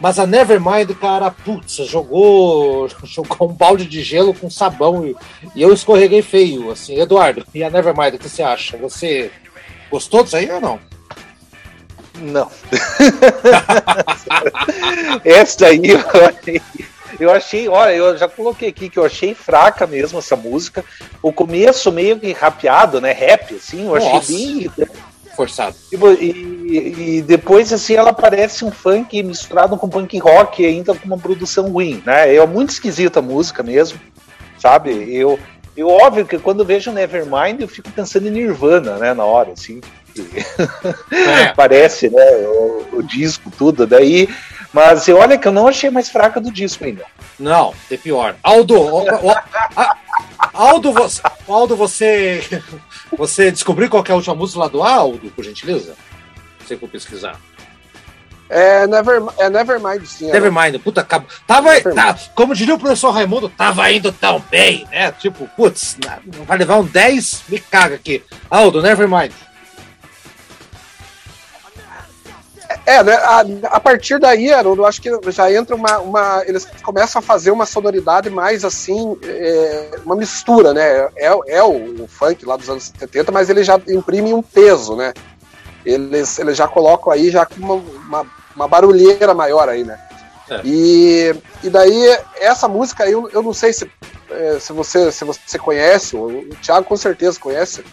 [0.00, 5.14] Mas a Nevermind, cara, putz, jogou, jogou um balde de gelo com sabão e,
[5.54, 6.98] e eu escorreguei feio, assim.
[6.98, 8.76] Eduardo, e a Nevermind, o que você acha?
[8.78, 9.30] Você
[9.90, 10.90] gostou disso aí ou não?
[12.20, 12.50] Não.
[15.24, 16.62] essa daí eu achei,
[17.18, 20.84] eu achei, olha, eu já coloquei aqui que eu achei fraca mesmo essa música.
[21.22, 23.12] O começo meio que rapeado, né?
[23.12, 24.32] Rap, assim, eu achei Nossa.
[24.32, 24.70] bem.
[25.36, 25.76] Forçado.
[25.92, 31.18] E, e depois, assim, ela parece um funk misturado com punk rock, ainda com uma
[31.18, 32.34] produção ruim, né?
[32.34, 33.98] É muito esquisita a música mesmo,
[34.58, 34.90] sabe?
[35.14, 35.38] Eu,
[35.76, 39.14] eu óbvio que quando vejo Nevermind, eu fico pensando em Nirvana, né?
[39.14, 39.80] Na hora, assim.
[41.12, 41.48] É.
[41.56, 42.24] Parece, né?
[42.46, 43.86] O, o disco, tudo.
[43.86, 44.28] Daí.
[44.72, 47.04] Mas eu olha que eu não achei mais fraca do disco ainda.
[47.38, 48.36] Não, tem pior.
[48.42, 49.30] Aldo, o- o-
[49.76, 49.96] a-
[50.52, 52.40] Aldo, você, Aldo, você,
[53.16, 55.94] você descobriu qual que é a última música lá do Aldo, por gentileza?
[56.68, 57.36] Sei eu vou pesquisar.
[58.48, 60.28] É, Never, é Nevermind, sim.
[60.30, 60.50] Haroldo.
[60.50, 65.12] Nevermind, puta, acaba- tava, tá, como diria o professor Raimundo, tava indo tão bem, né?
[65.12, 65.96] Tipo, putz,
[66.46, 68.22] vai levar um 10, me caga aqui.
[68.48, 69.32] Aldo, Nevermind.
[72.90, 73.14] É, né?
[73.14, 73.44] A,
[73.76, 76.42] a partir daí, Haroldo, eu acho que já entra uma, uma.
[76.44, 81.08] Eles começam a fazer uma sonoridade mais assim, é, uma mistura, né?
[81.14, 84.96] É, é o, o funk lá dos anos 70, mas ele já imprime um peso,
[84.96, 85.14] né?
[85.86, 88.26] Eles, eles já colocam aí já com uma, uma,
[88.56, 89.96] uma barulheira maior aí, né?
[90.50, 90.60] É.
[90.64, 91.32] E,
[91.62, 93.88] e daí, essa música aí, eu, eu não sei se,
[94.28, 97.84] é, se, você, se você conhece, o, Thiago com certeza conhece.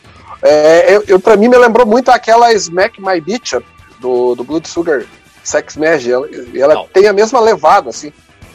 [0.42, 4.44] É, eu, eu, pra mim, me lembrou muito aquela Smack My Bitch Up, do, do
[4.44, 5.06] Blood Sugar
[5.44, 6.12] Sex Magic.
[6.12, 6.88] Ela, ela Não.
[6.88, 8.12] tem a mesma levada, assim.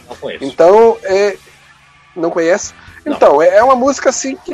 [0.09, 0.45] Não conheço.
[0.45, 1.37] Então, é,
[2.15, 2.75] não conhece?
[3.05, 3.15] Não.
[3.15, 4.53] Então, é, é uma música assim que.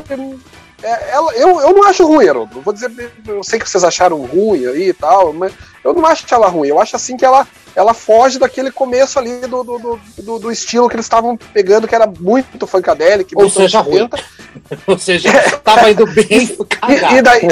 [0.81, 2.61] é, ela, eu, eu não acho ruim, Haroldo.
[2.61, 2.91] Vou dizer,
[3.27, 5.51] eu sei que vocês acharam ruim aí e tal, mas
[5.83, 6.69] eu não acho ela ruim.
[6.69, 10.87] Eu acho assim que ela, ela foge daquele começo ali do, do, do, do- estilo
[10.89, 14.23] que eles estavam pegando, que era muito funkadelic, Ou muito seja, 70.
[14.87, 15.31] Ou seja,
[15.63, 17.47] tava indo bem E, e daí.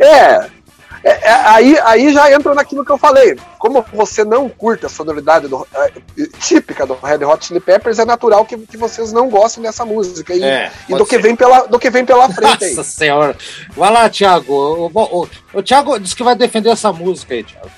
[0.00, 0.61] É.
[1.04, 3.36] é, é, aí, aí já entra naquilo que eu falei.
[3.58, 5.92] Como você não curte a sonoridade do- é,
[6.40, 10.34] típica do Red Hot Chili Peppers, é natural que, que vocês não gostem dessa música.
[10.34, 12.74] E, É, e do, que vem pela, do que vem pela frente aí.
[12.74, 13.36] Nossa senhora.
[13.76, 14.52] Vai lá, Thiago.
[14.52, 17.70] O, o, o, o Thiago disse que vai defender essa música aí, Thiago.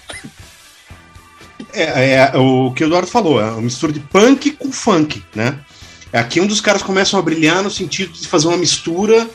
[1.73, 5.59] É, é o que o Eduardo falou, é uma mistura de punk com funk, né?
[6.13, 9.27] Aqui um dos caras começam a brilhar no sentido de fazer uma mistura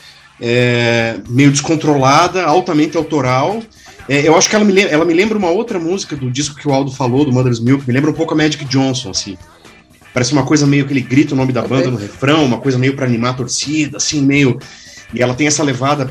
[0.41, 3.61] é, meio descontrolada, altamente autoral.
[4.07, 6.55] É, eu acho que ela me, lembra, ela me lembra uma outra música do disco
[6.55, 9.37] que o Aldo falou, do Mother's Milk, me lembra um pouco a Magic Johnson, assim.
[10.13, 12.77] Parece uma coisa meio que ele grita o nome da banda no refrão, uma coisa
[12.77, 14.59] meio pra animar a torcida, assim, meio.
[15.13, 16.09] E ela tem essa levada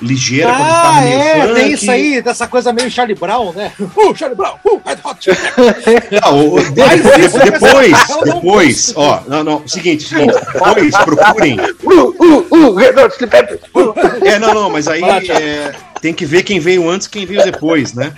[0.00, 1.54] ligeira com a guitarra Ah, meio é, funk.
[1.54, 3.72] tem isso aí, dessa coisa meio Charlie Brown, né?
[3.96, 5.36] Uh, Charlie Brown, uh, Red Hot Chili.
[6.22, 10.90] Não, o- de- Mas de- isso- depois, não depois, ó, não, não, seguinte, seguinte, depois
[11.04, 11.58] procurem.
[11.82, 13.60] Uh, uh, uh, Red Hot Chili Peppers.
[13.74, 13.92] Uh.
[14.24, 17.42] É, não, não, mas aí é, tem que ver quem veio antes e quem veio
[17.44, 18.12] depois, né?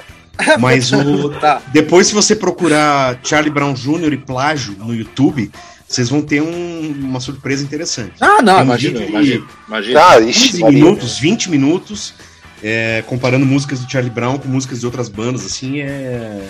[0.58, 1.60] Mas o, Tá.
[1.72, 4.12] depois, se você procurar Charlie Brown Jr.
[4.12, 5.50] e plágio no YouTube,
[5.94, 8.12] vocês vão ter um- uma surpresa interessante.
[8.20, 10.00] Ah, não, um imagina, imagina, imagina.
[10.00, 10.78] Ah, 15 ixi, Maria.
[10.82, 12.14] minutos, 20 minutos,
[12.62, 16.40] é, comparando músicas do Charlie Brown com músicas de outras bandas, assim, é.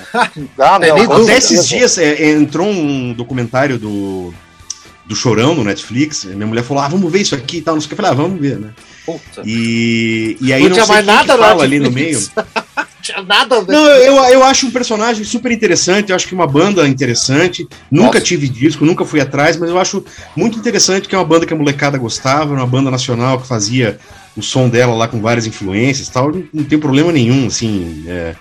[0.59, 1.23] Ah, não, dúvida.
[1.23, 4.33] Até esses dias é, é, entrou um documentário do,
[5.07, 6.25] do Chorão no Netflix.
[6.25, 7.75] Minha mulher falou: Ah, vamos ver isso aqui e tal.
[7.75, 7.95] Não sei o que.
[7.95, 8.71] Eu falei: Ah, vamos ver, né?
[9.05, 9.43] Puta.
[9.45, 12.21] E, e aí Não não, tinha sei mais nada que fala ali no meio.
[13.03, 13.73] Tinha nada a ver.
[13.73, 17.67] Não, eu, eu acho um personagem super interessante, eu acho que uma banda interessante.
[17.91, 18.21] Nunca Nossa.
[18.21, 20.05] tive disco, nunca fui atrás, mas eu acho
[20.37, 23.99] muito interessante que é uma banda que a molecada gostava, uma banda nacional que fazia
[24.37, 26.33] o som dela lá com várias influências e tal.
[26.53, 28.05] Não, tem problema nenhum, assim.
[28.07, 28.35] é,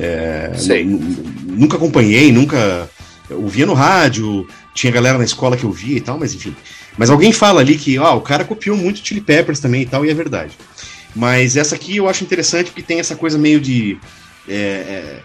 [0.00, 0.84] é, Sei.
[0.84, 1.24] nu- nu-
[1.56, 2.88] nunca acompanhei, nunca
[3.28, 6.54] eu ouvia no rádio, tinha galera na escola que ouvia e tal, mas enfim.
[6.96, 10.04] Mas alguém fala ali que ó, o cara copiou muito Chili Peppers também e tal,
[10.04, 10.52] e é verdade.
[11.14, 13.98] Mas essa aqui eu acho interessante porque tem essa coisa meio de.
[14.48, 15.22] é, é,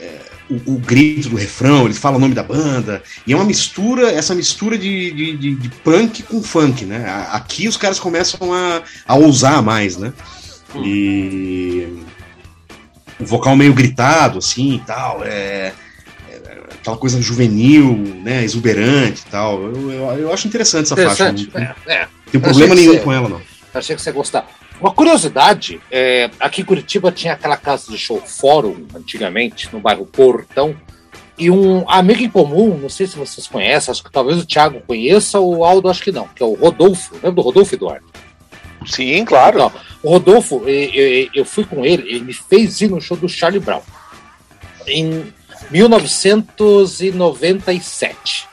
[0.00, 3.44] é, o, o grito do refrão, eles falam o nome da banda, e é uma
[3.44, 7.04] mistura, essa mistura de, de, de- de punk com funk, né?
[7.32, 10.12] Aqui os caras começam a, a ousar mais, né?
[10.84, 11.88] E
[13.18, 15.72] o vocal meio gritado, assim e tal, é,
[16.30, 16.42] é
[16.74, 18.44] aquela coisa juvenil, né?
[18.44, 19.62] Exuberante e tal.
[19.62, 21.50] Eu, eu, eu acho interessante essa Interessante.
[21.50, 21.74] faixa.
[21.86, 22.00] Não, É, é.
[22.02, 23.40] não tem problema nenhum você- com ela, não.
[23.74, 24.46] Achei que você ia gostar.
[24.80, 30.04] Uma curiosidade, é, aqui em Curitiba tinha aquela casa de show Fórum, antigamente, no bairro
[30.06, 30.76] Portão,
[31.38, 34.80] e um amigo em comum, não sei se vocês conhecem, acho que talvez o Thiago
[34.86, 37.14] conheça, o Aldo acho que não, que é o Rodolfo.
[37.14, 38.06] Lembra do Rodolfo Eduardo?
[38.86, 39.56] Sim, claro.
[39.56, 39.72] Então,
[40.02, 43.28] o Rodolfo, e- e- eu fui com ele, ele me fez ir no show do
[43.28, 43.82] Charlie Brown
[44.86, 45.32] em
[45.70, 48.46] 1997.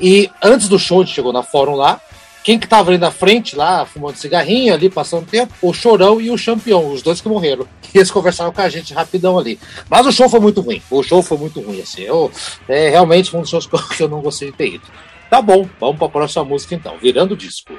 [0.00, 2.00] E antes do show, a gente chegou na Fórum lá.
[2.44, 5.52] Quem que tava ali na frente, lá, fumando cigarrinho, ali, passando tempo?
[5.60, 7.66] O Chorão e o Champion, os dois que morreram.
[7.94, 9.58] E eles conversaram com a gente rapidão ali.
[9.90, 10.80] Mas o show foi muito ruim.
[10.90, 12.02] O show foi muito ruim, assim.
[12.02, 12.30] Eu,
[12.68, 13.66] é realmente um dos shows
[13.96, 14.84] que eu- não gostei de ter ido.
[15.28, 16.96] Tá bom, vamos pra próxima música então.
[16.98, 17.72] Virando disco.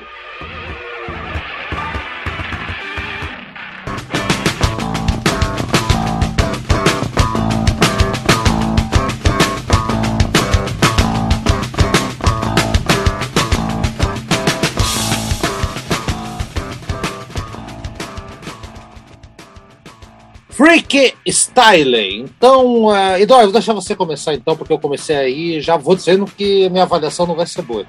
[20.59, 22.19] Freak Style.
[22.19, 25.95] Então, uh, Eduardo, vou deixar você começar então, porque eu comecei aí e já vou
[25.95, 27.83] dizendo que minha avaliação não vai ser boa.
[27.83, 27.87] né?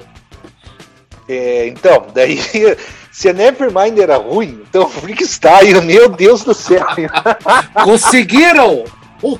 [1.28, 2.38] É, então, daí,
[3.10, 6.86] se a Nevermind era ruim, então Freakstyle, meu Deus do céu.
[7.82, 8.84] Conseguiram!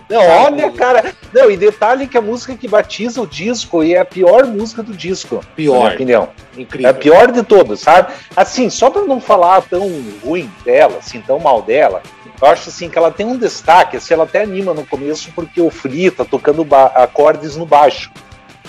[0.08, 1.12] Não, olha, cara.
[1.32, 4.82] Não, e detalhe que a música que batiza o disco e é a pior música
[4.82, 5.36] do disco.
[5.36, 5.92] Na minha Pior.
[5.94, 6.28] opinião.
[6.56, 6.90] É Incrível.
[6.90, 8.12] a pior de todas, sabe?
[8.36, 9.88] Assim, só pra não falar tão
[10.22, 12.02] ruim dela, assim, tão mal dela,
[12.40, 15.60] eu acho assim que ela tem um destaque, assim, ela até anima no começo porque
[15.60, 18.10] o Flea tá tocando acordes no baixo,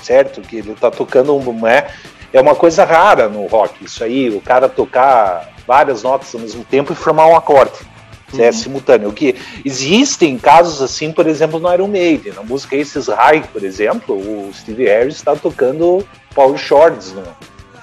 [0.01, 0.41] certo?
[0.41, 1.87] Que ele tá tocando um, é,
[2.33, 6.65] é uma coisa rara no rock, isso aí, o cara tocar várias notas ao mesmo
[6.65, 7.90] tempo e formar um acorde.
[8.39, 9.09] É simultâneo.
[9.09, 13.63] O que existem casos assim, por exemplo, no Iron Maiden, na música Aces High, por
[13.63, 17.23] exemplo, o Steve Harris está tocando Paul Shorts no,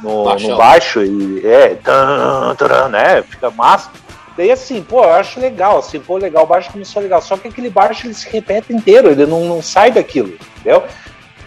[0.01, 0.51] no, Baixão.
[0.51, 3.23] no baixo e é, tan, taran, né?
[3.23, 3.91] Fica massa.
[4.37, 7.21] Daí assim, pô, eu acho legal, assim, pô, legal, o baixo começou legal.
[7.21, 10.85] Só que aquele baixo ele se repete inteiro, ele não, não sai daquilo, entendeu?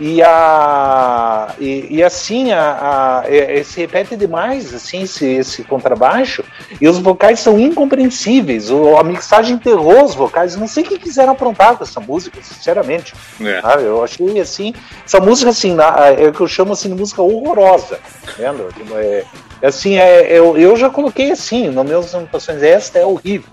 [0.03, 6.43] E, a, e, e assim, a, a, é- se repete demais assim, esse, esse contrabaixo,
[6.81, 8.71] e os vocais são incompreensíveis.
[8.71, 10.55] O, a mixagem enterrou os vocais.
[10.55, 13.13] Não sei o que quiseram aprontar com essa música, sinceramente.
[13.39, 13.61] É.
[13.61, 13.83] sabe?
[13.83, 14.73] Eu achei assim,
[15.05, 17.99] essa música assim, na- é o que eu chamo assim de música horrorosa.
[18.23, 18.69] Entendeu?
[18.75, 19.23] Tipo, É,
[19.61, 23.51] é assim, é, eu, eu já coloquei assim, nas minhas anotações, esta é horrível.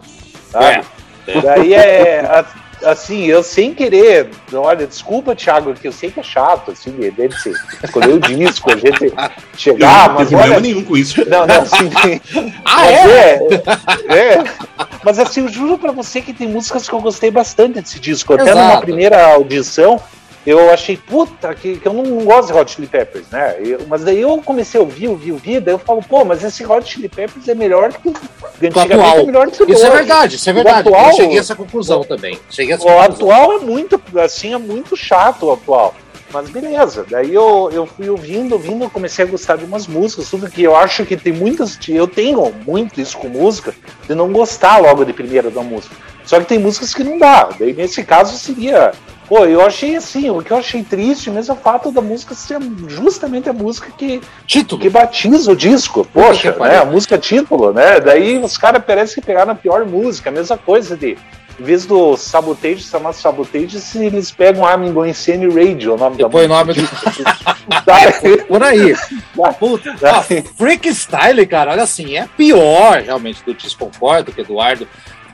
[0.51, 0.83] Sabe?
[1.27, 1.41] É.
[1.43, 2.47] Daí é a-
[2.85, 7.35] assim, eu sem querer, olha, desculpa, Thiago, que eu sei que é chato, assim, deve
[7.39, 9.13] ser escolher o disco, a gente
[9.57, 11.29] chegar, não tem mas problema olha, nenhum com isso.
[11.29, 12.21] não, não, sim.
[12.65, 13.41] Ah, mas é?
[14.09, 14.35] é?
[14.35, 14.45] é.
[15.05, 18.35] Mas assim, eu juro pra você que tem músicas que eu gostei bastante desse disco.
[18.35, 18.59] Até Exato.
[18.59, 20.01] numa primeira audição,
[20.51, 23.57] eu achei, puta, que, que eu não gosto de Hot Chili Peppers, né?
[23.61, 26.65] Eu- mas daí eu comecei a ouvir, ouvir, ouvir, daí eu falo, pô, mas esse
[26.65, 28.09] Hot Chili Peppers é melhor que
[28.67, 29.19] antigamente atual.
[29.19, 29.97] é melhor que o Isso é hoje.
[29.99, 30.89] verdade, isso é O verdade.
[30.89, 32.39] atual- eu cheguei a essa conclusão também.
[32.51, 33.15] Cheguei a essa O conclusão.
[33.31, 35.95] atual é muito, assim, é muito chato o atual.
[36.33, 40.51] Mas beleza, daí eu, eu fui ouvindo, ouvindo, comecei a gostar de umas músicas, tudo
[40.51, 41.79] que eu acho que tem muitas.
[41.89, 43.75] Eu tenho muito isso com música,
[44.07, 45.95] de não gostar logo de primeira da música.
[46.25, 47.49] Só que tem músicas que não dá.
[47.59, 48.93] Daí nesse caso seria.
[49.27, 52.35] Pô, eu achei assim, o que eu achei triste mesmo é o fato da música
[52.35, 54.81] ser justamente a música que, Título.
[54.81, 56.07] que batiza o disco.
[56.13, 56.79] Poxa, né?
[56.79, 58.01] A música título, né?
[58.01, 61.19] Daí os caras parecem que pegaram a pior música, a mesma coisa de
[61.59, 66.17] em vez do Sabotage chamar Sabotage, se eles pegam Armin Go Insane Radio, o nome
[66.17, 66.81] E da põe o nome do.
[67.87, 68.95] É, por aí.
[69.59, 70.23] Puta, ó,
[70.57, 74.87] Freak Style, cara, olha assim, é pior realmente do Desconforto que Eduardo.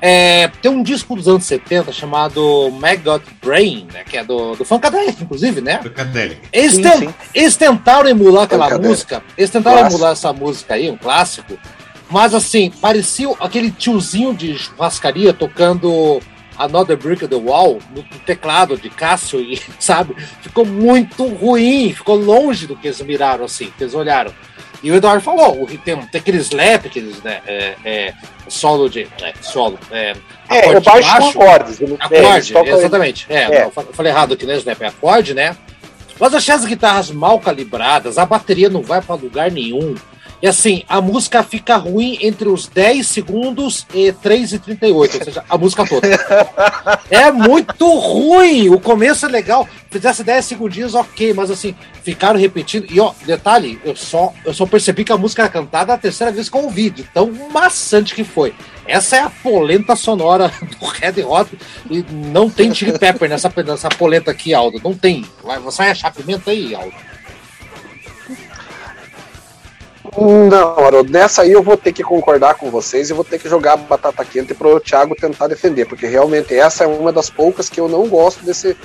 [0.06, 4.62] É, tem um disco dos anos 70 chamado Maggot Brain, né, que é do, do
[4.64, 5.80] Funkadelic, inclusive, né?
[5.82, 6.40] Funkadelic.
[6.52, 7.14] Eles, Sim, ten- sim.
[7.34, 8.88] eles tentaram emular aquela Funkadelic.
[8.90, 9.96] música, eles tentaram Clássico.
[9.96, 11.56] emular essa música aí, um clássico,
[12.14, 16.20] mas assim, parecia aquele tiozinho de churrascaria tocando
[16.56, 20.14] Another Brick of the Wall no, teclado de Cássio, e, sabe?
[20.40, 24.32] Ficou muito ruim, ficou longe do que eles miraram, assim, que eles olharam.
[24.80, 28.14] E o Eduardo falou, o- tem, tem aquele slap, aqueles, né, é, é,
[28.46, 29.08] solo de.
[29.20, 29.76] É, solo.
[29.90, 30.14] É,
[30.48, 31.80] É, eu baixo com acordes.
[31.98, 33.26] Acorde, exatamente.
[33.28, 33.64] É, É.
[33.64, 34.80] não, falei errado aqui, né, Snap?
[34.80, 35.56] É acorde, né?
[36.20, 39.96] Mas achei as guitarras mal calibradas, a bateria não vai pra lugar nenhum.
[40.44, 45.24] E assim, a música fica ruim entre os 10 segundos e 3 e 38, ou
[45.24, 46.06] seja, a música toda.
[47.10, 48.68] É muito ruim!
[48.68, 52.86] O começo é legal, fizesse 10 segundinhos, ok, mas assim, ficaram repetindo.
[52.90, 56.30] E ó, detalhe, eu só, eu só percebi que a música era cantada a terceira
[56.30, 58.52] vez com o vídeo, tão maçante que foi.
[58.86, 61.56] Essa é a polenta sonora do Red Hot
[61.90, 64.78] e não tem Chili Pepper nessa, nessa polenta aqui, Aldo.
[64.84, 65.24] Não tem.
[65.42, 67.13] Vai, você vai achar pimenta aí, Aldo.
[70.16, 73.48] Não, Haroldo, nessa aí eu vou ter que concordar com vocês e vou ter que
[73.48, 77.80] jogar batata quente pro Thiago tentar defender, porque realmente essa é uma das poucas que
[77.80, 78.76] eu não gosto desse,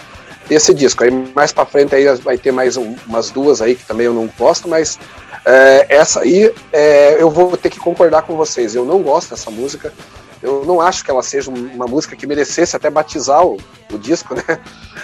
[0.47, 1.03] desse disco.
[1.03, 4.13] Aí mais pra frente aí vai ter mais um- umas duas aí que também eu
[4.13, 4.97] não gosto, mas
[5.45, 8.73] é, essa aí é, eu vou ter que concordar com vocês.
[8.73, 9.93] Eu não gosto dessa música.
[10.41, 13.57] Eu não acho que ela seja um- uma música que merecesse até batizar o,
[13.93, 14.59] o disco, né?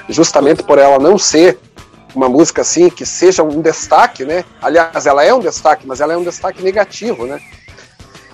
[0.10, 1.60] Justamente por ela não ser
[2.16, 4.44] uma música assim que seja um destaque, né?
[4.62, 7.40] Aliás, ela é um destaque, mas ela é um destaque negativo, né?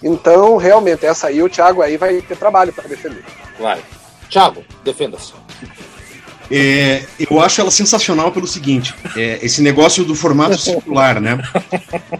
[0.03, 3.23] Então, realmente, essa aí o Thiago aí vai ter trabalho para defender.
[3.59, 3.81] Vai.
[4.29, 5.33] Thiago, defenda-se.
[6.49, 11.39] É, eu acho ela sensacional pelo seguinte: é, esse negócio do formato circular, né?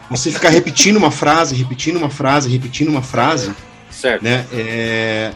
[0.09, 3.51] Você ficar repetindo uma frase, repetindo uma frase, repetindo uma frase,
[3.89, 4.24] Certo.
[4.24, 4.45] né?
[4.53, 5.32] É,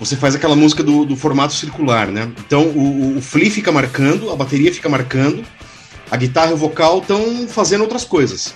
[0.00, 2.28] você faz aquela música do, do formato circular, né?
[2.44, 5.44] Então o, o- Flea fica marcando, a bateria fica marcando,
[6.10, 8.54] a guitarra e o vocal estão fazendo outras coisas,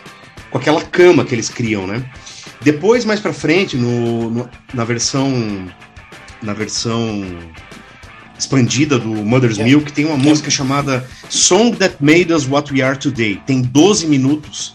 [0.50, 2.04] com aquela cama que eles criam, né?
[2.62, 5.66] Depois, mais pra frente, no, no- na versão
[6.42, 7.22] na versão
[8.38, 9.64] expandida do Mother's É.
[9.64, 13.40] Milk, tem uma música chamada Song That Made Us What We Are Today.
[13.46, 14.74] Tem 12 minutos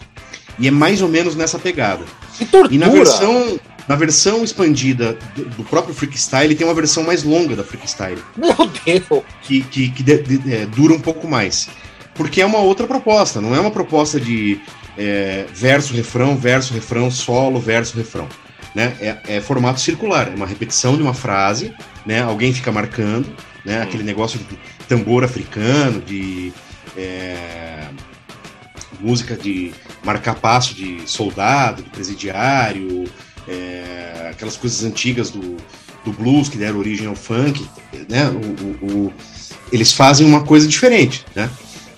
[0.58, 2.04] e é mais ou menos nessa pegada.
[2.36, 2.74] Que tortura!
[2.74, 3.58] E na versão,
[3.88, 8.54] na versão expandida do, do próprio Freakstyle, tem uma versão mais longa da Freakstyle, Meu
[8.84, 9.22] Deus!
[9.42, 11.68] que, que, que de- de- é, dura um pouco mais.
[12.14, 14.60] Porque é uma outra proposta, não é uma proposta de
[14.98, 18.28] é, verso, refrão, verso, refrão, solo, verso, refrão.
[18.74, 18.94] Né?
[19.00, 21.72] É, é formato circular, é uma repetição de uma frase,
[22.06, 22.22] né?
[22.22, 23.28] alguém fica marcando,
[23.64, 23.82] né?
[23.82, 26.52] aquele negócio de tambor africano, de
[26.96, 27.88] é,
[29.00, 29.72] música de
[30.04, 33.04] marcar passo de soldado, de presidiário,
[33.48, 35.56] é, aquelas coisas antigas do,
[36.04, 37.66] do blues que deram origem ao funk,
[38.08, 38.28] né?
[38.28, 39.12] O, o- o-
[39.72, 41.48] eles fazem uma coisa diferente, né?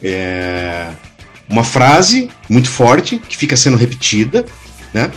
[0.02, 0.90] É,
[1.48, 4.44] uma frase muito forte que fica sendo repetida,
[4.92, 5.10] né?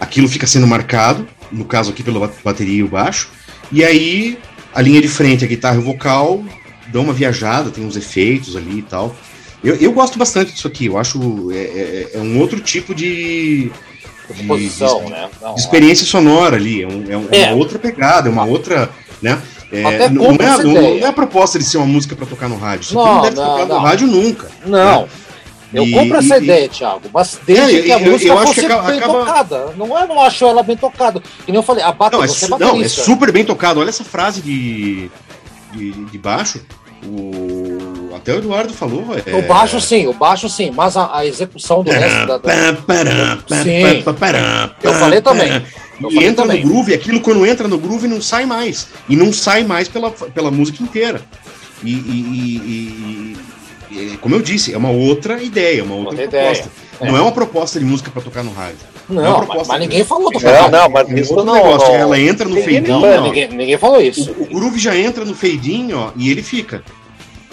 [0.00, 3.30] Aquilo fica sendo marcado, no caso aqui pela ba- bateria e o baixo,
[3.70, 4.38] e aí
[4.74, 6.44] a linha de frente, a guitarra e o vocal
[6.88, 9.14] dão uma viajada, tem uns efeitos ali e tal.
[9.62, 13.70] Eu, eu gosto bastante disso aqui, eu acho é, é- é um outro tipo de,
[14.32, 15.28] de- Composição, de- né?
[15.40, 17.46] Não, de experiência sonora ali, é, um- é um- é É.
[17.48, 18.90] uma outra pegada, é uma outra,
[19.20, 19.40] né?
[19.70, 22.56] É, não, é, não- não é a proposta de ser uma música pra tocar no
[22.58, 22.82] rádio.
[22.84, 24.50] Isso Não, não deve tocar no rádio nunca.
[24.66, 25.08] Não.
[25.72, 28.36] Eu E- compro essa e- ideia, Thiago, mas desde É, que a eu- música eu
[28.38, 29.74] acho fosse que acaba- bem acaba- tocada.
[29.78, 31.18] Não é, não acho ela bem tocada.
[31.20, 33.42] Que nem eu falei, a bata, Não, é, você é su- não, é super bem
[33.42, 33.80] tocado.
[33.80, 35.10] Olha essa frase de,
[35.72, 36.60] de, de baixo.
[37.06, 37.78] O,
[38.16, 39.04] até o Eduardo falou.
[39.26, 42.38] É, O baixo sim, o baixo sim, mas a, a execução do resto da.
[42.38, 42.76] da-
[43.62, 44.02] Sim.
[44.82, 45.62] Eu falei também.
[46.00, 46.64] Eu E entra também.
[46.64, 48.88] no groove, aquilo quando entra no groove não sai mais.
[49.08, 51.20] E não sai mais pela, pela música inteira.
[51.84, 53.36] E, e- e-
[53.90, 56.64] e- e- como eu disse, é uma outra ideia, uma outra Outra proposta.
[57.00, 57.12] ideia.
[57.12, 58.76] Não é uma proposta de música pra tocar no rádio.
[59.10, 61.30] é uma Não, mas, proposta mas de- ninguém falou do Não, não, mas É isso
[61.34, 61.54] outro não.
[61.54, 61.88] negócio.
[61.88, 62.80] não- Ela entra no ninguém
[63.18, 63.22] ó.
[63.22, 64.30] Ninguém, ninguém falou isso.
[64.38, 66.82] O groove já entra no fade-in, ó, e ele fica.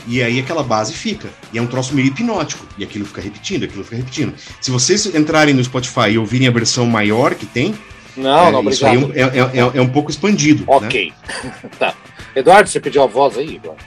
[0.07, 1.30] E aí aquela base fica.
[1.53, 2.65] E é um troço meio hipnótico.
[2.77, 4.34] E aquilo fica repetindo, aquilo fica repetindo.
[4.61, 7.76] Se vocês entrarem no Spotify e ouvirem a versão maior que tem,
[8.17, 9.27] Não, é, não, isso aí é, obrigado.
[9.27, 10.59] um, é- é- é um pouco expandido.
[10.61, 10.65] né?
[10.69, 11.13] Ok.
[11.77, 11.93] tá.
[12.35, 13.84] Eduardo, você pediu a voz aí, Eduardo?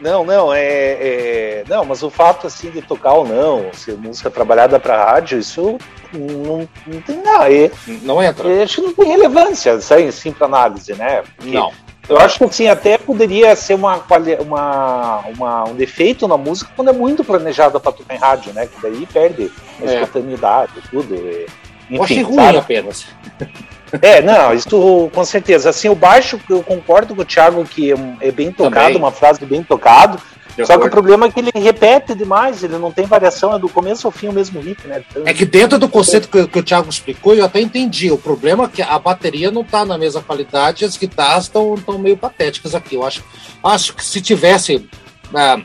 [0.00, 4.30] Não, não, é, é- Não, mas o fato assim de tocar ou não, ser música
[4.30, 5.76] trabalhada para rádio, isso
[6.12, 7.52] não, não tem nada.
[7.52, 7.70] É,
[8.02, 8.48] Não entra.
[8.50, 11.22] é, acho que não tem relevância, isso aí, sim, para análise, né?
[11.36, 11.70] Porque Não.
[12.10, 14.02] Eu acho que assim, até poderia ser uma,
[14.40, 18.66] uma, uma, um defeito na música quando é muito planejada para tocar em rádio, né?
[18.66, 19.50] Que daí perde
[19.80, 19.94] a É.
[20.02, 21.14] espontaneidade, tudo.
[21.14, 21.46] e-
[21.90, 22.58] Eu achei Enfim, ruim sabe?
[22.58, 23.06] apenas.
[24.02, 25.70] É, não, isso com certeza.
[25.70, 28.96] Assim, o baixo, eu concordo com o Thiago que é, é bem tocado, Também.
[28.98, 30.16] uma frase bem tocado.
[30.60, 33.58] De Só que o problema é que ele repete demais, ele não tem variação, é
[33.58, 35.02] do começo ao fim o mesmo riff, né?
[35.10, 38.10] Então, É que dentro do conceito que, que o Thiago explicou, eu até entendi.
[38.10, 42.16] O problema é que a bateria não tá na mesma qualidade, as guitarras estão meio
[42.16, 42.94] patéticas aqui.
[42.96, 43.22] Eu acho,
[43.64, 44.88] acho que se tivesse.
[45.34, 45.60] ah,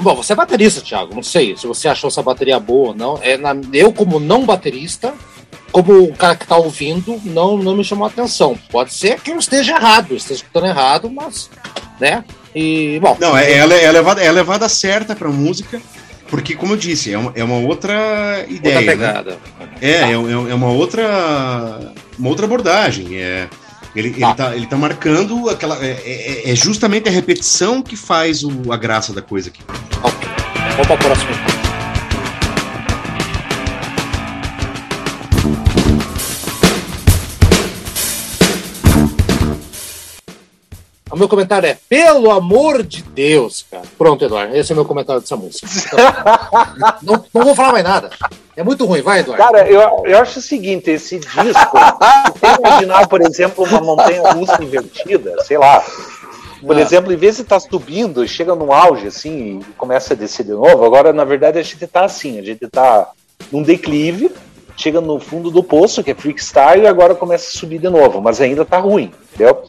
[0.00, 1.14] bom, você é baterista, Thiago.
[1.14, 3.18] Não sei se você achou essa bateria boa ou não.
[3.22, 5.14] É, na- eu, como não baterista,
[5.72, 8.58] como o cara que tá ouvindo, não, não me chamou a atenção.
[8.70, 11.50] Pode ser que eu esteja errado, eu esteja escutando errado, mas.
[12.00, 12.24] né?
[12.58, 13.14] E, bom.
[13.20, 15.78] Não, é, ela, é, a levada, é a levada certa pra música,
[16.30, 18.80] porque, como eu disse, é uma, é uma outra outra ideia.
[18.80, 18.86] né?
[18.86, 19.38] pegada.
[19.82, 20.16] É, é, é
[20.54, 23.16] uma outra uma outra abordagem.
[23.20, 23.46] É,
[23.94, 24.16] ele, Tá.
[24.28, 25.76] ele, tá, ele tá marcando aquela.
[25.84, 29.60] É, é- é justamente a repetição que faz o- a graça da coisa aqui.
[30.02, 30.28] Ok.
[30.72, 30.98] Vamos para o
[41.16, 43.84] O meu comentário é, pelo amor de Deus, cara.
[43.96, 45.66] Pronto, Eduardo, esse é o meu comentário dessa música.
[45.86, 45.98] Então,
[47.02, 48.10] não, não vou falar mais nada.
[48.54, 49.42] É muito ruim, vai, Eduardo.
[49.42, 54.62] Cara, eu, eu acho o seguinte, esse disco, você imaginar, por exemplo, uma montanha russa
[54.62, 55.82] invertida, sei lá.
[56.60, 56.80] Por Ah.
[56.82, 60.52] exemplo, em vez de estar subindo, chega no auge assim e começa a descer de
[60.52, 60.84] novo.
[60.84, 63.08] Agora, na verdade, a gente tá assim, a gente tá
[63.50, 64.30] num declive,
[64.76, 68.20] chega no fundo do poço, que é freestyle, e agora começa a subir de novo,
[68.20, 69.64] mas ainda tá ruim, entendeu?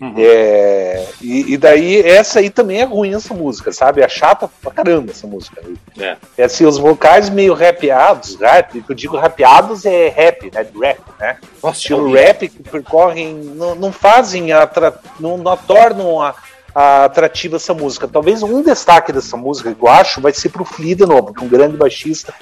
[0.00, 4.02] É, e, e daí, essa aí também é ruim, essa música, sabe?
[4.02, 5.62] É chata pra caramba essa música.
[5.98, 6.16] É.
[6.36, 10.66] É assim, os vocais meio rapeados, rap, que eu digo rapeados é rap, né?
[10.82, 11.36] Rap, né?
[11.62, 12.22] Nossa, Estilo horrível.
[12.22, 16.34] rap que percorrem, não, não fazem, atra, não, não tornam a,
[16.74, 18.06] a atrativa essa música.
[18.06, 21.46] Talvez um destaque dessa música, eu acho, vai ser pro Flea de novo, que é
[21.46, 22.34] um grande baixista,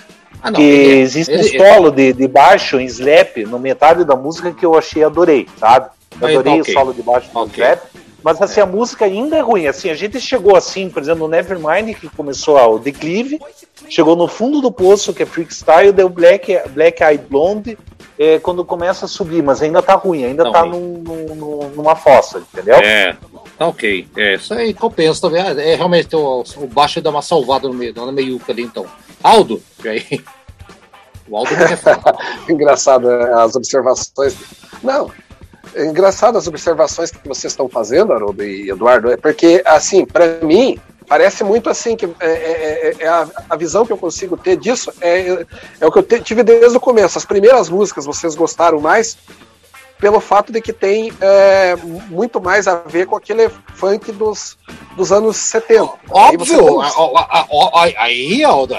[0.42, 4.04] Ah, não, que ele- existe um ele- solo de, de baixo em slap no metade
[4.04, 5.86] da música que eu achei, adorei, sabe?
[6.20, 6.72] Eu Aí, adorei ok.
[6.74, 7.62] o solo de baixo do Ok.
[7.64, 7.82] slap.
[8.22, 9.66] Mas assim, a música ainda é ruim.
[9.66, 13.38] Assim, a gente chegou assim, por exemplo, no Nevermind, que começou o declive,
[13.90, 17.76] chegou no fundo do poço, que é freestyle, deu Black, Black Eye Blonde,
[18.18, 20.70] é, quando começa a subir, mas ainda tá ruim, ainda Tá tá ruim.
[20.70, 22.76] num- num- num- numa fossa, entendeu?
[22.76, 23.14] É,
[23.58, 24.08] tá ok.
[24.16, 25.42] É, isso aí compensa também.
[25.42, 28.62] Ah, É, realmente o, o baixo dá uma salvada no meio, dá uma meiuca ali,
[28.62, 28.86] então.
[29.22, 30.20] Aldo, e aí?
[31.28, 32.16] O Aldo não quer falar.
[32.48, 34.34] Engraçado né, as observações.
[34.82, 35.10] Não,
[35.74, 40.38] é engraçado as observações que vocês estão fazendo, Haroldo e Eduardo, é porque, assim, para
[40.42, 40.78] mim,
[41.08, 44.56] parece muito assim que é, é- é- é a, a visão que eu consigo ter
[44.56, 45.44] disso é,
[45.80, 47.18] é o que eu te- tive desde o começo.
[47.18, 49.16] As primeiras músicas vocês gostaram mais
[49.98, 51.12] pelo fato de que tem
[52.08, 54.56] muito mais a ver com aquele funk dos,
[54.96, 55.82] dos anos 70.
[56.14, 56.66] Aí você Óbvio!
[56.66, 58.74] tem- a- a- a- a- Aí, Aldo,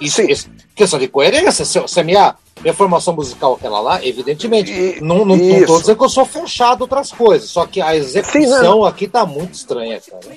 [0.00, 1.64] isso, isso- questão de coerência.
[1.64, 4.72] Se, se a minha, minha formação musical é aquela lá, evidentemente.
[4.72, 7.94] E- não, não, não tô dizendo que eu sou fechado outras coisas, só que a
[7.94, 10.36] execução aqui tá muito estranha, cara.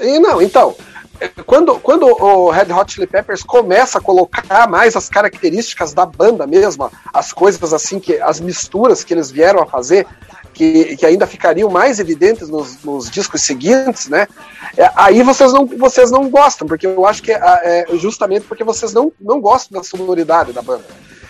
[0.00, 0.74] E não, então,
[1.20, 6.04] é, quando, quando o Red Hot Chili Peppers começa a colocar mais as características da
[6.04, 10.06] banda mesmo, as coisas assim, que as misturas que eles vieram a fazer,
[10.52, 14.28] que, que ainda ficariam mais evidentes nos, nos discos seguintes, né?
[14.76, 18.62] é, aí vocês não, vocês não gostam, porque eu acho que é, é justamente porque
[18.62, 20.84] vocês não, não gostam da sonoridade da banda.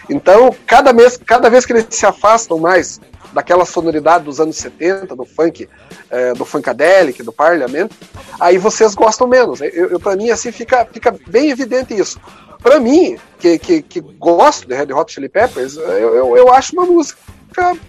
[0.09, 3.01] Então, cada, mês, cada vez que eles se afastam mais
[3.33, 5.69] daquela sonoridade dos anos 70, do funk,
[6.11, 7.91] é, do funkadelic, do Parliament,
[8.39, 9.61] aí vocês gostam menos.
[9.61, 12.21] Eu, eu, para mim, assim, fica, fica bem evidente isso.
[12.63, 16.73] Para mim, que, que, que gosto de Red Hot Chili Peppers, eu, eu, eu acho
[16.75, 17.19] uma música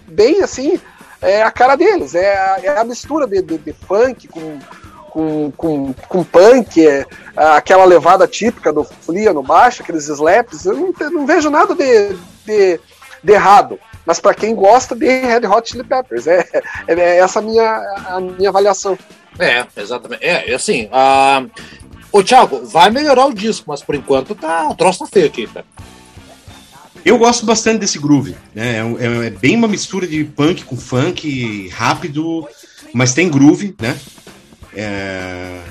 [0.08, 0.78] bem, assim,
[1.22, 2.14] é a cara deles.
[2.14, 4.58] É a, é a mistura de, de, de funk com,
[5.16, 10.66] com, com, com punk, é, aquela levada típica do Flea no baixo, aqueles slaps.
[10.66, 12.14] Eu não, não vejo nada de,
[12.44, 12.78] de,
[13.24, 13.80] de errado.
[14.04, 16.46] Mas para quem gosta de Red Hot Chili Peppers, é,
[16.86, 17.64] é, é essa a minha,
[18.08, 18.98] a minha avaliação.
[19.38, 20.22] É, exatamente.
[20.22, 21.46] É, assim, a...
[22.12, 25.46] Ô, Thiago, vai melhorar o disco, mas por enquanto tá, o troço tá feio aqui,
[25.46, 25.64] cara.
[27.02, 28.80] Eu gosto bastante desse groove, né?
[28.80, 32.46] É, é, é, bem uma mistura de punk com funk, rápido,
[32.92, 33.98] mas tem groove, né?
[34.76, 35.62] É,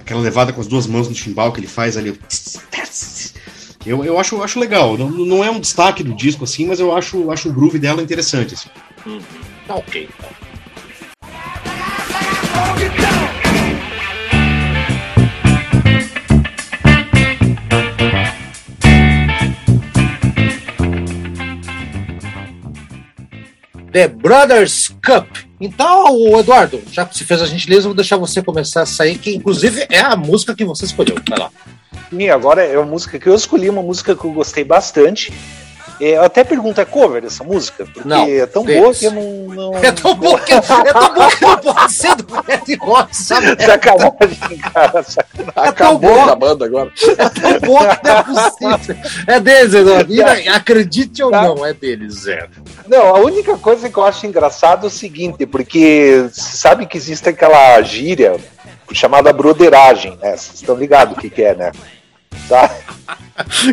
[0.00, 2.18] aquela levada com as duas mãos no chimbal que ele faz ali.
[3.86, 4.98] Eu, eu acho, acho legal.
[4.98, 8.02] Não, não é um destaque do disco, assim, mas eu acho, acho o groove dela
[8.02, 8.54] interessante.
[8.54, 8.68] Assim.
[9.06, 9.20] Uhum.
[9.66, 10.08] Tá ok.
[23.92, 25.49] The Brothers Cup.
[25.60, 29.18] Então, Eduardo, já que você fez a gentileza, eu vou deixar você começar a sair,
[29.18, 31.16] que inclusive é a música que você escolheu.
[31.28, 31.50] Vai lá.
[32.10, 35.32] E agora é uma música que eu escolhi, uma música que eu gostei bastante.
[36.00, 37.84] É, eu até pergunto, é cover essa música?
[37.84, 38.80] Porque Não, é tão deles.
[38.82, 39.72] boa que eu não.
[39.72, 43.16] não É tão bom que, é tão bom que não pode ser do Red Hot,
[43.16, 43.46] sabe?
[43.62, 45.02] Sacanagem, cara.
[45.02, 45.52] sacanagem.
[45.54, 46.28] Acabou bom.
[46.28, 46.90] a banda agora.
[47.18, 48.96] É tão bom que não é possível.
[49.26, 50.12] É deles, Eduardo.
[50.12, 52.48] E, Acredite ou não, é deles, Zé.
[52.86, 56.96] Não, a única coisa que eu acho engraçado é o seguinte, porque você sabe que
[56.96, 58.36] existe aquela gíria
[58.92, 60.36] chamada broderagem, né?
[60.36, 61.72] Vocês estão ligados o que, que é, né?
[62.48, 62.70] Tá?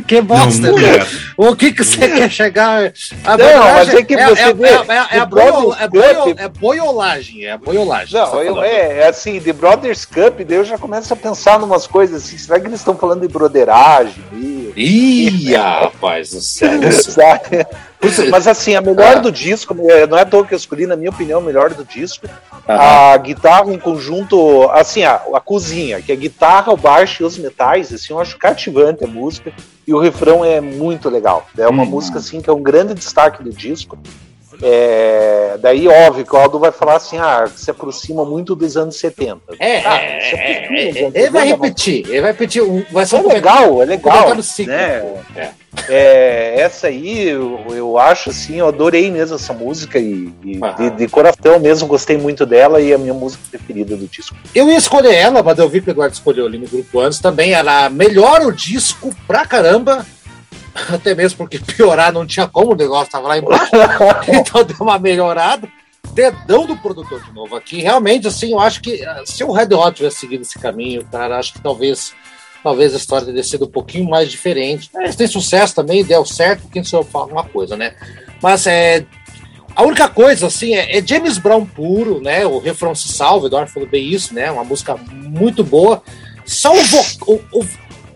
[0.08, 0.98] Que bosta, Não, não né?
[0.98, 1.06] é.
[1.36, 2.94] O que, que você quer chegar?
[3.26, 5.74] A Não, mas é que você é, vê, é, é, é, a o Brothers boio-
[5.74, 8.18] é, Cup- boio- é boiolagem, é boiolagem.
[8.18, 11.60] Não, tá eu, é, é assim, The Brothers Cup, daí eu já começo a pensar
[11.60, 14.16] numas coisas assim, será que eles estão falando de broderagem?
[14.32, 16.70] Ih, Ih, rapaz do céu.
[18.30, 19.20] Mas assim, a melhor Ah.
[19.20, 21.84] do disco, não é à toa que eu escolhi, na minha opinião, a melhor do
[21.84, 22.28] disco.
[22.68, 27.26] A guitarra em conjunto, assim, a, a cozinha, que é a guitarra, o baixo e
[27.26, 29.52] os metais, assim, eu acho cativante a música.
[29.88, 31.48] E o refrão é muito legal.
[31.58, 33.98] É uma música, assim, que é um grande destaque do disco.
[34.62, 38.98] É, daí, óbvio, que o Aldo vai falar assim, ah, se aproxima muito dos anos
[38.98, 39.40] 70.
[39.60, 42.62] É, Ah, é, é, é, é, ele vai 70, mas- repetir, ele vai repetir.
[42.64, 44.14] um- Vai ser É um legal, é um legal.
[44.14, 44.72] comentário cíclico.
[44.80, 45.24] né?
[45.36, 45.50] É.
[45.90, 50.90] É, essa aí eu, eu acho assim, eu adorei mesmo essa música e, e de,
[50.90, 54.36] de coração mesmo gostei muito dela e é a minha música preferida do disco.
[54.56, 57.20] Eu ia escolher ela, mas eu vi que o Eduardo escolheu ali no grupo antes
[57.20, 57.54] também.
[57.54, 60.04] Ela melhora o disco pra caramba.
[60.94, 63.72] Até mesmo porque piorar não tinha como, o negócio tava lá embaixo.
[64.28, 65.68] então deu uma melhorada.
[66.14, 67.82] Dedão do produtor de novo aqui.
[67.82, 71.38] Realmente, assim, eu acho que ah, se o Red Hot tivesse seguido esse caminho, cara,
[71.38, 72.14] acho que talvez
[72.64, 74.90] talvez a história teria sido um pouquinho mais diferente.
[74.96, 77.94] Eles têm sucesso também, deu certo, quem sou eu falar uma coisa, né?
[78.42, 79.06] Mas é.
[79.76, 82.46] A única coisa, assim, é, é James Brown puro, né?
[82.48, 84.50] O refrão se salva, o Eduardo falou bem isso, né?
[84.50, 86.02] Uma música muito boa.
[86.46, 87.68] Só o, vo- o, o,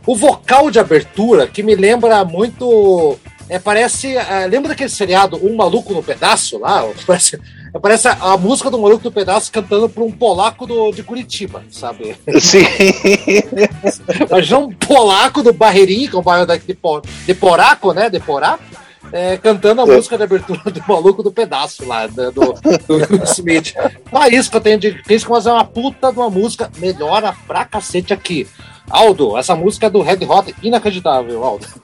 [0.06, 3.18] o vocal de abertura que me lembra muito.
[3.50, 4.16] É, parece.
[4.16, 6.86] é, lembra daquele seriado Um Maluco no Pedaço lá?
[7.06, 7.40] Parece,
[7.82, 11.64] parece a, a música do Maluco no Pedaço cantando para um polaco do, de Curitiba,
[11.70, 12.16] sabe?
[12.40, 12.64] Sim.
[14.30, 16.78] Imagina um polaco do Barreirinho, que é um bairro daqui de,
[17.26, 18.10] de Poraco, né?
[18.10, 18.64] De Poraco,
[19.12, 19.96] é, cantando a É.
[19.96, 22.56] música de abertura do maluco do pedaço lá, do, do
[22.90, 23.74] Will Smith.
[24.10, 27.36] Só isso que eu tenho de crítica, mas é uma puta de uma música, melhora
[27.48, 28.48] pra cacete aqui.
[28.92, 31.66] Aldo, essa música é do Red Hot, inacreditável, Aldo.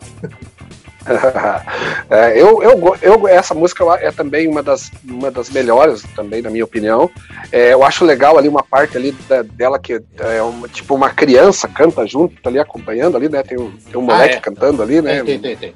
[2.10, 6.50] É, eu, eu, eu, essa música é também uma das, uma das melhores, também, na
[6.50, 7.10] minha opinião.
[7.50, 11.10] É, eu acho legal ali uma parte ali da- dela que é uma, tipo uma
[11.10, 13.42] criança canta junto, tá ali acompanhando ali, né?
[13.42, 14.40] Tem um, tem um Ah, moleque é.
[14.42, 15.24] cantando ali, né?
[15.24, 15.76] Tem, tem, tem, tem.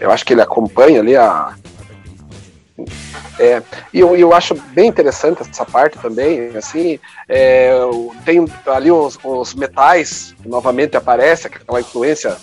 [0.00, 1.54] Eu acho que ele acompanha ali a.
[3.38, 3.62] É,
[3.92, 6.98] e eu, eu acho bem interessante essa parte também, assim,
[7.28, 7.72] é,
[8.24, 12.36] tem ali os, os metais, novamente aparece, aquela influência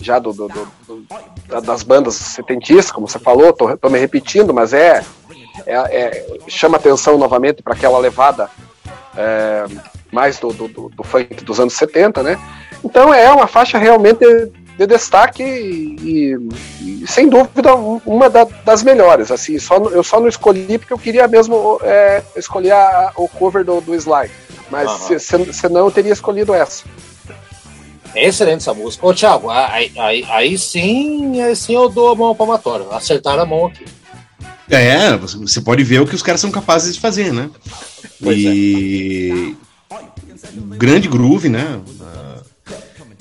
[0.00, 1.06] já do, do- do- do-
[1.48, 5.02] da- das bandas setentistas, como você falou, tô, tô me repetindo, mas é,
[5.66, 8.48] é- é- chama atenção novamente para aquela levada
[9.16, 9.64] é,
[10.12, 12.38] mais do- do funk dos anos 70, né?
[12.84, 14.24] Então é uma faixa realmente
[14.76, 16.36] de destaque e,
[16.80, 19.30] e, sem dúvida um- uma da- das melhores.
[19.30, 23.28] Assim, só, no- eu só não escolhi porque eu queria mesmo é, escolher a- o
[23.28, 24.30] cover do, do Sly.
[24.70, 24.98] Mas Aham.
[24.98, 26.84] se, se, senão eu teria escolhido essa.
[28.14, 29.06] É excelente essa música.
[29.06, 32.86] Ô, Thiago, aí, aí, aí sim, aí sim eu dou a mão palmatória.
[32.92, 33.84] Acertaram a mão aqui.
[34.70, 37.50] É, você pode ver o que os caras são capazes de fazer, né?
[38.22, 39.56] Pois e
[40.78, 41.80] grande groove, né?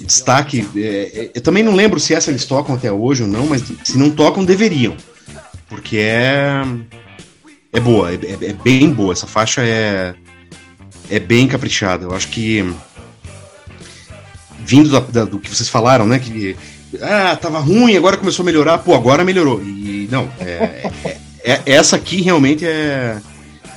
[0.06, 0.68] Destaque.
[0.76, 0.80] é,
[1.26, 3.98] é, eu também não lembro se essa eles tocam até hoje ou não, mas se
[3.98, 4.96] não tocam, deveriam.
[5.70, 6.62] Porque é.
[7.72, 9.14] É boa, é, é- é bem boa.
[9.14, 10.14] Essa faixa é.
[11.10, 12.06] É bem caprichada.
[12.06, 12.64] Eu acho que.
[14.66, 16.20] Vindo da- da- do que vocês falaram, né?
[16.20, 16.56] Que.
[17.02, 18.78] Ah, tava ruim, agora começou a melhorar.
[18.80, 19.62] Pô, agora melhorou.
[19.64, 20.92] E não, é-
[21.44, 23.18] é- essa aqui realmente é.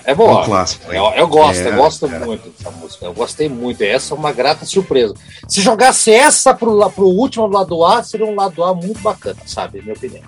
[0.06, 0.40] É É boa.
[0.40, 0.92] um clássico.
[0.92, 3.04] Eu, eu gosto, É, eu gosto muito dessa música.
[3.04, 3.82] Eu gostei muito.
[3.82, 5.14] Essa é uma grata surpresa.
[5.48, 9.82] Se jogasse essa pro, pro último lado A, seria um lado A muito bacana, sabe?
[9.82, 10.22] Minha opinião.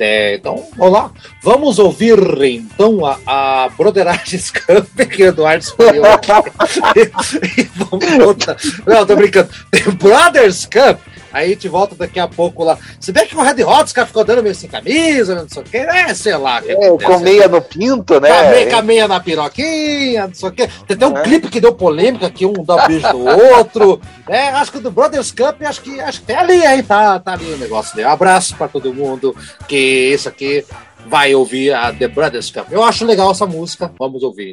[0.00, 1.10] É, então, vamos lá.
[1.42, 6.30] Vamos ouvir então a, a Broderagem Scamp que o Eduardo escolheu aqui.
[7.58, 8.56] e vamos voltar.
[8.86, 9.50] Não, tô brincando.
[9.70, 11.00] The Brothers Cup.
[11.38, 12.76] Aí a gente volta daqui a pouco lá.
[13.00, 15.62] Se bem que o Red Hot os caras ficou dando meio sem camisa, não sei
[15.62, 15.76] o quê.
[15.78, 16.60] É, sei lá.
[16.62, 18.28] que É, com meia no pinto, né?
[18.28, 20.68] Com a meia, com a meia na piroquinha, não sei o quê.
[20.86, 21.22] Tem até um É.
[21.22, 24.00] clipe que deu polêmica, que um dá beijo do outro.
[24.28, 26.82] É, acho que o do Brothers Cup, acho que, acho que tem ali, hein?
[26.82, 28.08] Tá, tá ali o negócio dele.
[28.08, 29.34] Um abraço pra todo mundo,
[29.66, 29.76] que
[30.12, 30.64] isso aqui
[31.06, 32.66] vai ouvir a The Brothers Cup.
[32.70, 34.52] Eu acho legal essa música, vamos ouvir.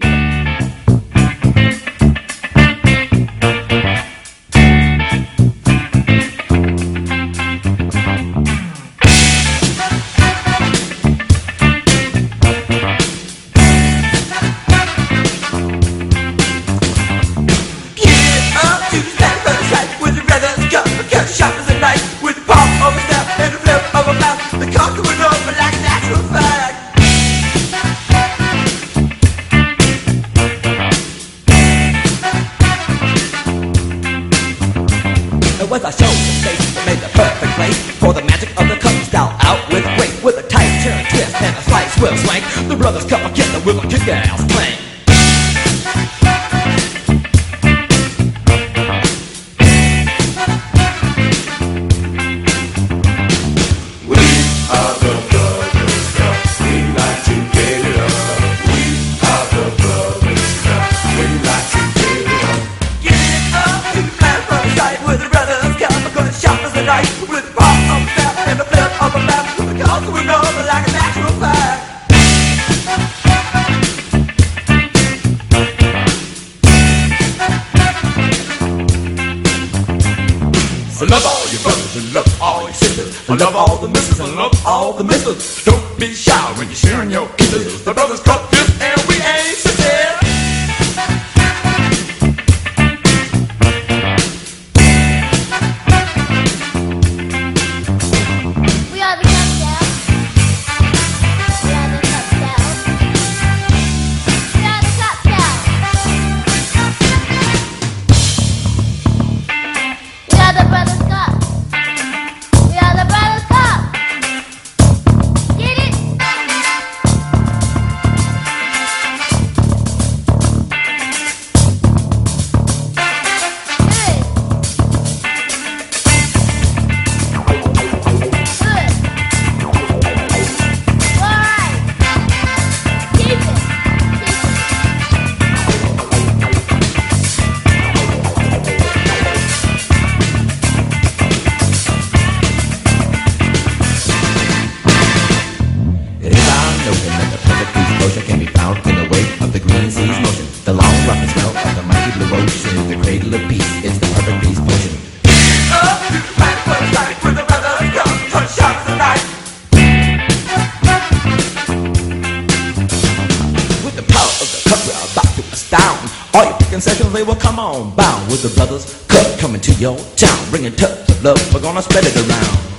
[167.16, 171.10] they will come on bound with the brothers cut coming to your town, bringing tubs
[171.10, 171.54] of love.
[171.54, 172.74] We're gonna spread it around.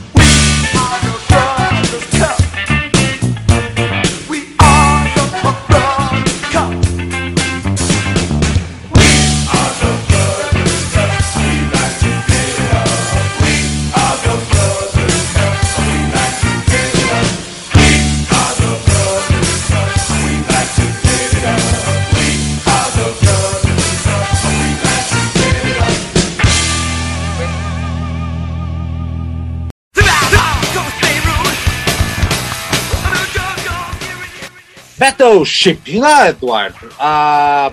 [35.07, 36.89] Battleship, né, Eduardo?
[36.99, 37.71] Ah,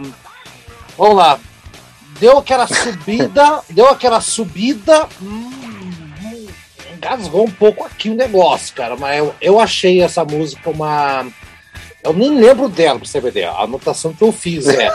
[0.98, 1.40] vamos lá.
[2.20, 5.08] Deu aquela subida, deu aquela subida.
[5.22, 6.48] Hum,
[6.96, 8.96] engasgou um pouco aqui o negócio, cara.
[8.96, 11.26] Mas eu, eu achei essa música uma.
[12.04, 13.46] Eu nem lembro dela, pra você ver.
[13.46, 14.90] A anotação que eu fiz é.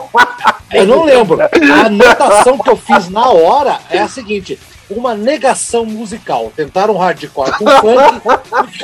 [0.72, 1.38] eu não lembro.
[1.42, 4.58] A anotação que eu fiz na hora é a seguinte:
[4.88, 6.52] uma negação musical.
[6.54, 8.22] Tentaram hardcore com funk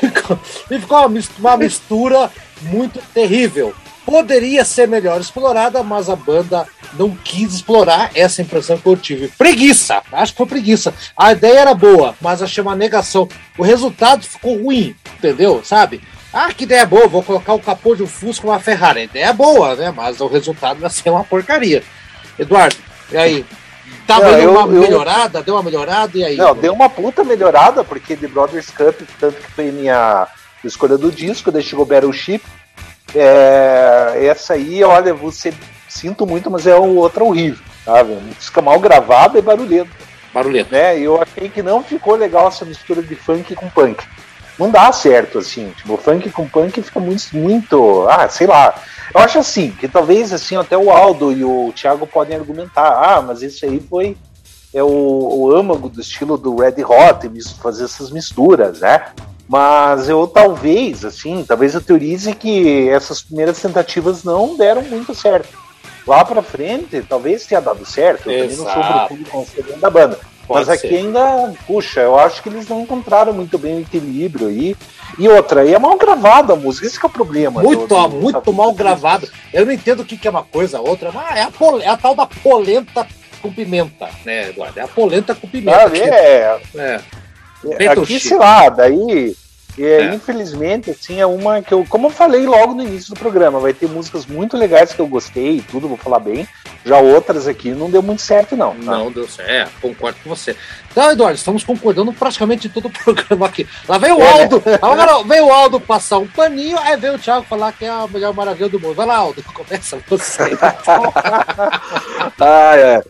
[0.01, 2.31] e ficou, e ficou uma, mistura, uma mistura
[2.63, 3.75] muito terrível.
[4.05, 9.29] Poderia ser melhor explorada, mas a banda não quis explorar essa impressão que eu tive.
[9.29, 10.93] Preguiça, acho que foi preguiça.
[11.17, 13.29] A ideia era boa, mas achei uma negação.
[13.57, 15.63] O resultado ficou ruim, entendeu?
[15.65, 16.01] Sabe?
[16.33, 19.01] Ah, que ideia boa, vou colocar o capô de um Fusca uma Ferrari.
[19.01, 19.93] A ideia é boa, né?
[19.95, 21.83] Mas o resultado vai ser uma porcaria.
[22.39, 22.77] Eduardo,
[23.11, 23.47] e aí?
[24.07, 26.37] Tava não, dando uma eu, melhorada, deu uma melhorada, e aí?
[26.37, 30.27] Não, deu uma puta melhorada, porque The Brothers Cup, tanto que foi minha
[30.65, 32.43] escolha do disco, daí chegou Battleship.
[33.15, 35.53] É, essa aí, olha, você
[35.89, 38.15] sinto muito, mas é outra horrível, sabe?
[38.15, 39.91] Música mal gravada e barulhento.
[40.33, 40.73] Barulhento.
[40.73, 40.99] Né?
[40.99, 44.03] Eu achei que não ficou legal essa mistura de funk com punk.
[44.59, 45.73] Não dá certo, assim.
[45.77, 48.07] Tipo, funk com punk fica muito, muito.
[48.09, 48.75] Ah, sei lá.
[49.15, 52.89] Eu acho assim, que talvez assim, até o Aldo e o Thiago podem argumentar.
[52.89, 54.17] Ah, mas isso aí foi
[54.75, 57.29] é o, o âmago do estilo do Red Hot,
[57.61, 59.13] fazer essas misturas, né?
[59.47, 65.59] Mas eu talvez, assim, talvez eu teorize que essas primeiras tentativas não deram muito certo.
[66.07, 68.31] Lá pra frente, talvez tenha dado certo.
[68.31, 69.09] Eu também não sou Exato.
[69.09, 70.19] profundo conhecedor da banda.
[70.53, 70.97] Pode Mas aqui ser.
[70.97, 74.77] ainda, puxa, eu acho que eles não encontraram muito bem o equilíbrio aí.
[75.19, 77.63] E outra, e é mal gravada a música, esse que é o problema.
[77.63, 78.53] Muito, do- do- muito sabe?
[78.57, 79.29] mal gravado.
[79.53, 81.89] Eu não entendo o que, que é uma coisa, outra, mas é a, pol- é
[81.89, 83.07] a tal da polenta
[83.43, 84.79] com pimenta, né, Eduardo?
[84.79, 85.79] É a polenta com pimenta.
[85.81, 86.01] Sabe?
[86.01, 87.01] É, É.
[87.79, 89.37] É, aqui, sei lá, daí,
[89.79, 90.15] é, É.
[90.15, 93.73] infelizmente, assim, é uma que eu, como eu falei logo no início do programa, vai
[93.73, 96.47] ter músicas muito legais que eu gostei e tudo, vou falar bem.
[96.85, 98.75] Já outras aqui não deu muito certo, não.
[98.75, 98.83] tá?
[98.83, 99.49] Não deu certo.
[99.49, 100.57] É, concordo com você.
[100.91, 103.67] Então, Eduardo, estamos concordando praticamente em todo o programa aqui.
[103.89, 104.43] Lá vem o É, né?
[104.43, 104.63] Aldo.
[104.83, 108.07] Agora vem o Aldo passar um paninho, aí vem o Thiago falar que é a
[108.09, 108.95] melhor maravilha do mundo.
[108.95, 110.43] Vai lá, Aldo, começa você.
[112.39, 113.03] Ah, é.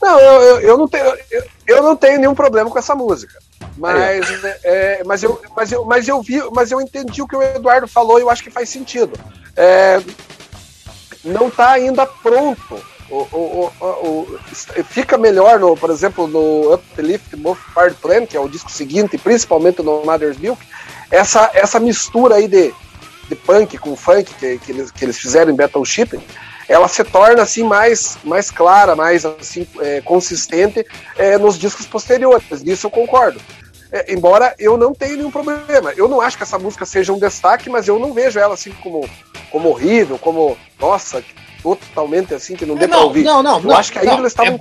[0.00, 3.38] Não, eu, eu, eu não tenho, eu, eu não tenho nenhum problema com essa música.
[3.78, 7.42] Mas, é, mas, eu, mas, eu, mas eu vi, mas eu entendi o que o
[7.42, 9.18] Eduardo falou e eu acho que faz sentido.
[9.54, 10.00] É,
[11.24, 12.80] não está ainda pronto.
[13.08, 14.38] O, o, o,
[14.88, 19.16] fica melhor, no, por exemplo, no Uplift Move Part Plan, que é o disco seguinte,
[19.16, 20.60] principalmente no Mother's Milk,
[21.10, 22.74] essa, essa mistura aí de,
[23.28, 26.18] de punk com funk que, que, eles, que eles fizeram em Battleship,
[26.68, 30.84] ela se torna assim mais, mais clara, mais assim é, consistente
[31.16, 32.62] é, nos discos posteriores.
[32.62, 33.40] Disso eu concordo.
[33.92, 35.92] É, embora eu não tenha nenhum problema.
[35.96, 38.72] Eu não acho que essa música seja um destaque, mas eu não vejo ela assim
[38.82, 39.08] como,
[39.50, 41.22] como horrível, como nossa,
[41.62, 43.22] totalmente assim que não dê pra não, ouvir.
[43.22, 44.60] não, não, eu não, acho que ainda não, eles estavam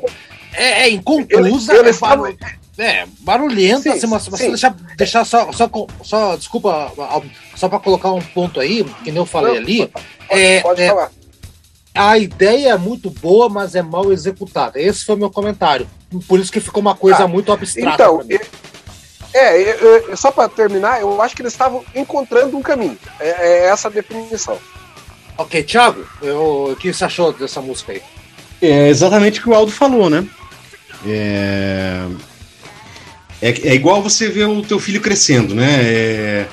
[0.54, 4.76] É, é inconclusa, Eles- é, eles barulho- estavam- é, barulhenta, Sim, assim, mas, mas deixar,
[4.96, 5.70] deixar só, só,
[6.04, 6.92] só, desculpa,
[7.56, 10.06] só para colocar um ponto aí, que nem eu falei Não, ali, pode,
[10.42, 11.12] é, pode é, falar.
[11.96, 14.80] A ideia é muito boa, mas é mal executada.
[14.80, 15.88] Esse foi o meu comentário.
[16.28, 17.94] Por isso que ficou uma coisa Ah, muito abstrata.
[18.04, 18.24] Então,
[19.34, 22.98] é, é, é, é, só para terminar, eu acho que eles estavam encontrando um caminho.
[23.20, 24.58] É, é essa a definição.
[25.38, 28.02] Ok, Thiago, eu- o que você achou dessa música aí?
[28.62, 30.26] É exatamente o que o Aldo falou, né?
[31.06, 32.06] É...
[33.42, 35.82] É, é igual você ver o teu filho crescendo, né?
[35.84, 36.48] É,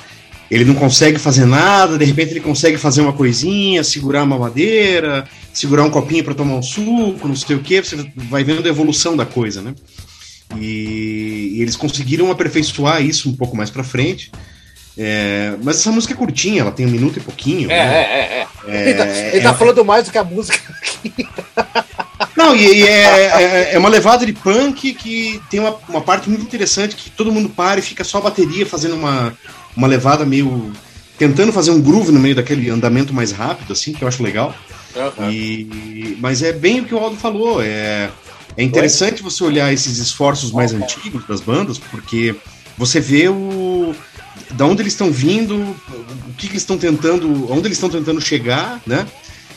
[0.53, 5.27] Ele não consegue fazer nada, de repente ele consegue fazer uma coisinha, segurar uma madeira,
[5.51, 8.69] segurar um copinho para tomar um suco, não sei o que, você vai vendo a
[8.69, 9.73] evolução da coisa, né?
[10.55, 14.31] E, e eles conseguiram aperfeiçoar isso um pouco mais para frente.
[14.95, 17.71] É, mas essa música é curtinha, ela tem um minuto e pouquinho.
[17.71, 17.95] É, né?
[17.95, 18.41] é, é.
[18.41, 18.47] é.
[18.67, 20.59] É, ele tá, ele tá é- falando mais do que a música.
[22.37, 26.29] Não, e, e é, é, é uma levada de punk que tem uma, uma parte
[26.29, 29.35] muito interessante que todo mundo para e fica só a bateria fazendo uma,
[29.75, 30.71] uma levada meio.
[31.17, 34.55] tentando fazer um groove no meio daquele andamento mais rápido, assim, que eu acho legal.
[35.31, 37.61] E, mas é bem o que o Aldo falou.
[37.61, 38.09] É,
[38.57, 42.35] é interessante você olhar esses esforços mais antigos das bandas, porque
[42.77, 43.93] você vê o.
[44.51, 48.19] Da onde eles estão vindo, o que, que eles estão tentando, onde eles estão tentando
[48.21, 49.05] chegar, né?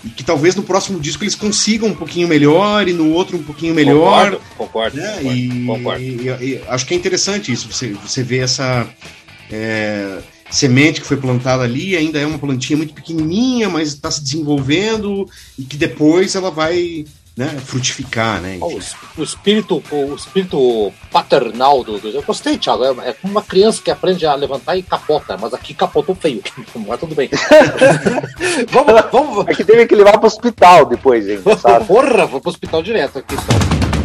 [0.04, 3.42] E que talvez no próximo disco eles consigam um pouquinho melhor e no outro um
[3.42, 4.32] pouquinho melhor.
[4.32, 4.96] Concordo, concordo.
[4.98, 5.16] né?
[5.16, 6.02] concordo, E, concordo.
[6.02, 8.86] e- e acho que é interessante isso, você, você vê essa
[9.50, 10.18] é,
[10.50, 15.28] semente que foi plantada ali, ainda é uma plantinha muito pequenininha, mas está se desenvolvendo
[15.58, 17.04] e que depois ela vai
[17.36, 18.56] né, frutificar, né?
[18.62, 22.82] O, es- o espírito, o espírito paternal do, do- Eu gostei, Thiago.
[22.84, 26.42] É, é como uma criança que aprende a levantar e capota, mas aqui capotou feio.
[26.86, 27.28] Mas tudo bem.
[28.72, 29.46] vamos, vamos.
[29.48, 31.84] É que teve que levar pro hospital depois, hein, sabe?
[31.84, 33.34] Porra, vou pro hospital direto aqui.
[33.34, 33.95] Então.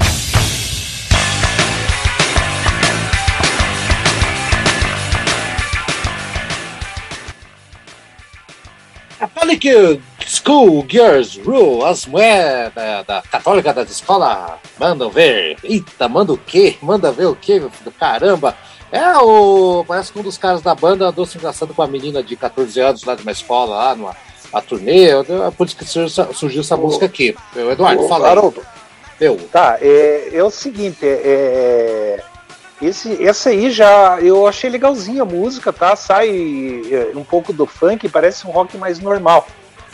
[9.28, 15.58] Catholic School Girls Rule, as mulheres da, da católica da escola mandam ver.
[15.64, 16.76] Eita, manda o quê?
[16.82, 17.92] Manda ver o quê, meu filho?
[17.92, 18.56] Caramba!
[18.92, 19.86] É o.
[19.88, 22.80] Parece que um dos caras da banda andou se engraçando com uma menina de 14
[22.82, 24.16] anos lá de uma escola, lá numa
[24.52, 25.10] a turnê.
[25.12, 27.34] É por isso que surgiu, essa- essa música aqui.
[27.56, 28.32] Eu, Eduardo, Ô, fala aí.
[28.32, 28.62] Haroldo,
[29.20, 29.38] Eu.
[29.52, 31.22] Tá, é, é o seguinte, é,
[32.20, 32.24] é,
[32.82, 35.96] esse, essa aí já eu achei legalzinha a música, tá?
[35.96, 39.48] Sai é, um pouco do funk, parece um rock mais normal.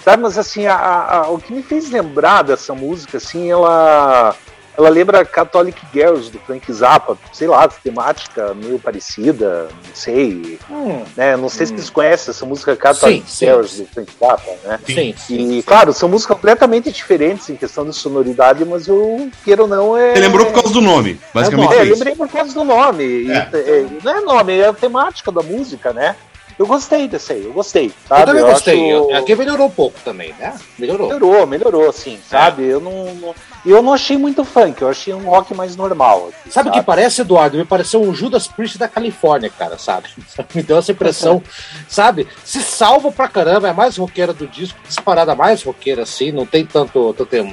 [0.03, 4.35] Sabe, mas assim, a, a- o que me fez lembrar dessa música, assim, ela,
[4.77, 11.01] ela lembra Catholic Girls do Frank Zappa, sei lá, temática meio parecida, não sei, Hum,
[11.15, 11.35] né?
[11.35, 11.77] Não sei se Hum.
[11.77, 13.45] vocês conhecem essa música Catholic Sim, sim.
[13.45, 14.79] Girls do Frank Zappa, né?
[14.85, 15.51] sim, sim.
[15.57, 19.97] E, claro, são músicas completamente diferentes em questão de sonoridade, mas eu, queira ou não,
[19.97, 20.13] é.
[20.13, 21.93] Você lembrou por causa do nome, basicamente É, é, eu isso.
[21.95, 23.03] lembrei por causa do nome.
[23.03, 23.49] E, É.
[23.53, 26.15] é, não é nome, é a temática da música, né?
[26.57, 27.91] Eu gostei desse aí, eu gostei.
[28.07, 28.21] Sabe?
[28.21, 28.91] Eu também eu gostei.
[28.91, 29.15] Acho...
[29.15, 30.55] Aqui melhorou um pouco também, né?
[30.77, 31.07] Melhorou.
[31.07, 32.63] Melhorou, melhorou, sim, sabe?
[32.63, 32.73] É.
[32.73, 36.29] Eu não, não, eu não achei muito funk, eu achei um rock mais normal.
[36.29, 37.57] Aqui, sabe o que parece, Eduardo?
[37.57, 40.09] Me pareceu um Judas Priest da Califórnia, cara, sabe?
[40.55, 41.43] Me deu essa impressão,
[41.87, 42.27] sabe?
[42.43, 46.65] Se salva pra caramba, é mais roqueira do disco, disparada mais roqueira assim, não tem
[46.65, 47.45] tanto, tanto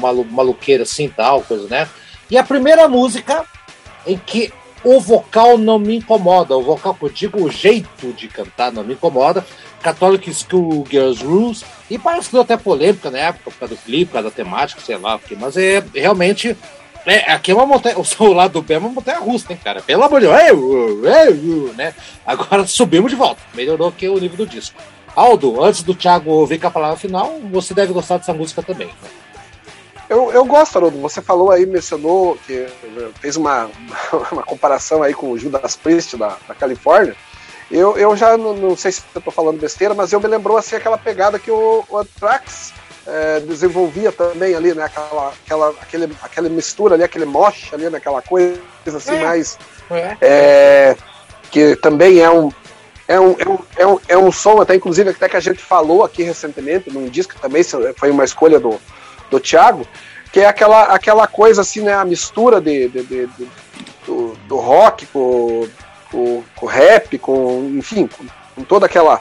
[0.00, 1.88] malu, maluqueira assim tal, coisa, né?
[2.30, 3.44] E a primeira música
[4.06, 4.52] em que
[4.84, 6.56] o vocal não me incomoda.
[6.56, 9.44] O vocal que eu digo, o jeito de cantar não me incomoda.
[9.82, 11.64] Catholic School Girls Rules.
[11.90, 14.34] E parece que deu até polêmica na época, por causa do clipe, por causa da
[14.34, 15.18] temática, sei lá.
[15.18, 16.56] Porque, mas é realmente.
[17.04, 17.96] É, aqui é uma montanha.
[18.18, 19.82] O lado do pé é uma montanha russa, hein, cara?
[19.82, 21.76] Pelo amor de Deus.
[21.76, 21.94] Né?
[22.26, 23.40] Agora subimos de volta.
[23.54, 24.80] Melhorou aqui o nível do disco.
[25.14, 28.86] Aldo, antes do Thiago vir com a palavra final, você deve gostar dessa música também.
[28.86, 29.10] Né?
[30.12, 31.00] Eu, eu gosto, Haroldo.
[31.00, 32.66] Você falou aí, mencionou que
[33.18, 33.70] fez uma,
[34.30, 37.16] uma comparação aí com o Judas Priest da, da Califórnia.
[37.70, 40.58] Eu, eu já não, não sei se eu tô falando besteira, mas eu me lembrou
[40.58, 42.74] assim aquela pegada que o, o Anthrax
[43.06, 44.84] é, desenvolvia também ali, né?
[44.84, 48.24] Aquela, aquela, aquele, aquela mistura ali, aquele moche ali, naquela né?
[48.28, 49.24] coisa assim é.
[49.24, 49.58] mais.
[49.90, 50.16] É.
[50.20, 50.96] é.
[51.50, 52.52] que também é um,
[53.08, 55.62] é um, é, um, é, um, é um som, até inclusive, até que a gente
[55.62, 57.62] falou aqui recentemente, num disco também
[57.96, 58.78] foi uma escolha do,
[59.32, 59.86] do Thiago,
[60.30, 61.94] que é aquela, aquela coisa assim, né?
[61.94, 63.48] A mistura de, de, de, de
[64.06, 65.66] do, do, rock com,
[66.10, 69.20] com, com rap, com, enfim, com, com, toda aquela,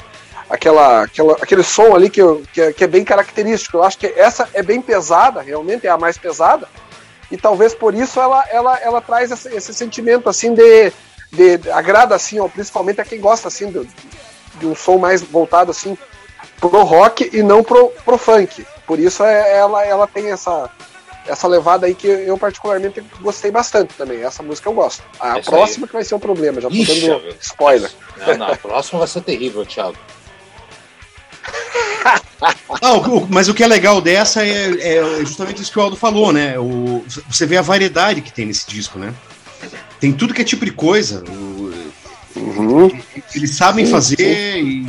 [0.49, 2.21] aquela, aquela aquele som ali que,
[2.53, 3.77] que, é, que é bem característico.
[3.77, 6.67] Eu acho que essa é bem pesada, realmente é a mais pesada,
[7.31, 10.91] e talvez por isso ela, ela, ela traz esse, esse sentimento assim de,
[11.31, 13.87] de, agrada assim, ó, principalmente a quem gosta assim de,
[14.55, 15.97] de um som mais voltado assim
[16.59, 18.65] pro rock e não pro, pro funk.
[18.91, 20.69] Por isso é, ela, ela tem essa,
[21.25, 24.21] essa levada aí que eu particularmente gostei bastante também.
[24.21, 25.01] Essa música eu gosto.
[25.17, 25.87] A é próxima aí.
[25.87, 27.89] que vai ser um problema, já tô Ixi, dando spoiler.
[28.17, 29.95] Não, não, a próxima vai ser terrível, Thiago.
[32.81, 36.33] Não, mas o que é legal dessa é, é, justamente isso que o Aldo falou,
[36.33, 36.59] né?
[36.59, 39.13] O, você vê a variedade que tem nesse disco, né?
[40.01, 41.23] Tem tudo que é tipo de coisa.
[41.29, 41.71] O,
[42.35, 42.91] uhum.
[43.33, 44.85] Eles sabem fazer e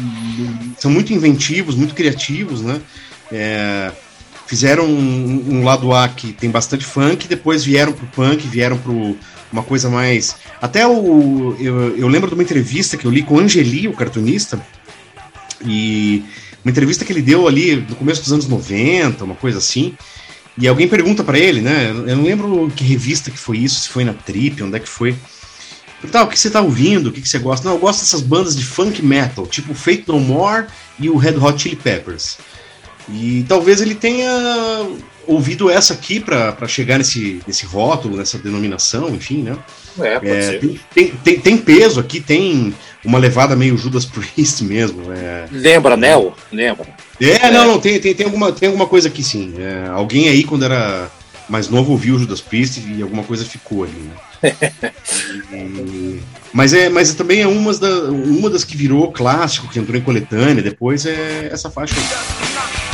[0.77, 2.81] são muito inventivos, muito criativos, né?
[3.33, 3.91] É,
[4.47, 9.17] fizeram um, um, lado A que tem bastante funk, depois vieram pro punk, vieram pro
[9.53, 10.37] uma coisa mais.
[10.61, 11.57] Até o.
[11.59, 14.61] Eu, eu lembro de uma entrevista que eu li com o Angeli, o cartunista,
[15.65, 16.25] e
[16.65, 19.95] uma entrevista que ele deu ali no começo dos anos 90, uma coisa assim.
[20.57, 21.89] E alguém pergunta para ele, né?
[21.91, 24.89] Eu não lembro que revista que foi isso, se foi na Trip, onde é que
[24.89, 25.17] foi.
[26.11, 27.09] Tá, o que você tá ouvindo?
[27.09, 27.67] O que você gosta?
[27.67, 30.67] Não, eu gosto dessas bandas de funk metal, tipo Fate No More
[30.99, 32.39] e o Red Hot Chili Peppers.
[33.09, 34.31] E talvez ele tenha
[35.27, 39.57] ouvido essa aqui para chegar nesse, nesse rótulo, nessa denominação, enfim, né?
[40.01, 40.81] É, pode é, ser.
[40.95, 42.75] Tem, tem, tem, peso aqui, tem
[43.05, 45.13] uma levada meio Judas Priest mesmo.
[45.13, 45.47] É...
[45.51, 46.35] Lembra, Nel?
[46.51, 46.87] Lembra.
[47.21, 49.55] É, é, não, não, tem, tem, tem, alguma, tem alguma coisa aqui sim.
[49.59, 51.11] É, alguém aí, quando era
[51.49, 54.13] mais novo, ouviu Judas Priest e alguma coisa ficou ali, né?
[55.53, 56.21] e,
[56.53, 60.03] mas, é, mas também é uma, da, uma das que virou clássico, que entrou em
[60.03, 62.92] coletânea, depois é essa faixa aí.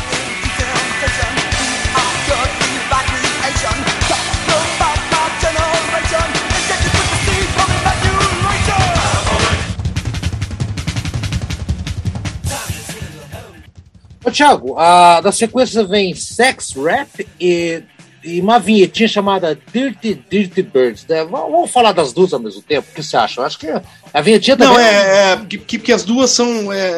[14.29, 17.83] Ô, Thiago, a, da sequência vem Sex Rap e,
[18.23, 21.07] e uma vinhetinha chamada Dirty Dirty Birds.
[21.09, 21.25] Né?
[21.25, 22.87] Vamos falar das duas ao mesmo tempo?
[22.91, 23.41] O que você acha?
[23.41, 23.69] Eu acho que
[24.13, 24.75] a vinhetinha também.
[24.75, 26.71] Não, é, é que, que as duas são.
[26.71, 26.91] É,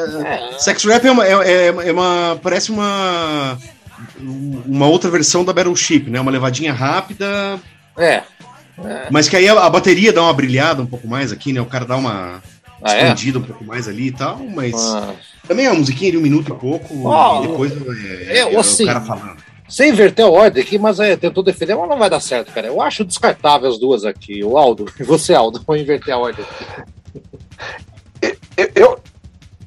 [0.53, 0.59] é.
[0.59, 2.37] Sex Rap é uma, é, é, é uma.
[2.43, 3.57] Parece uma.
[4.19, 6.21] Uma outra versão da Battleship, né?
[6.21, 7.61] Uma levadinha rápida.
[7.97, 8.23] É.
[9.11, 11.61] Mas que aí a, a bateria dá uma brilhada um pouco mais aqui, né?
[11.61, 12.43] O cara dá uma
[12.83, 13.03] ah, é?
[13.03, 13.43] expandido é?
[13.43, 15.15] um pouco mais ali e tal, mas ah.
[15.51, 17.73] Também é uma musiquinha de um minuto e pouco, oh, e depois
[18.29, 19.37] é, é, assim, o cara falando.
[19.69, 22.69] Sem inverter a ordem aqui, mas é, tentou defender, mas não vai dar certo, cara.
[22.69, 26.45] Eu acho descartável as duas aqui, o Aldo e você, Aldo, vou inverter a ordem.
[28.57, 29.01] Eu,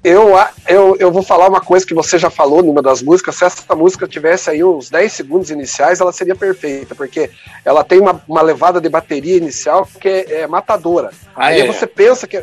[0.05, 3.35] eu, eu, eu vou falar uma coisa que você já falou numa das músicas.
[3.35, 7.29] Se essa música tivesse aí uns 10 segundos iniciais, ela seria perfeita, porque
[7.65, 11.11] ela tem uma, uma levada de bateria inicial que é, é matadora.
[11.35, 11.67] Ah, aí é.
[11.67, 12.41] você pensa que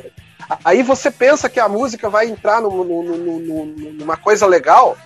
[0.65, 4.97] Aí você pensa que a música vai entrar no, no, no, numa coisa legal,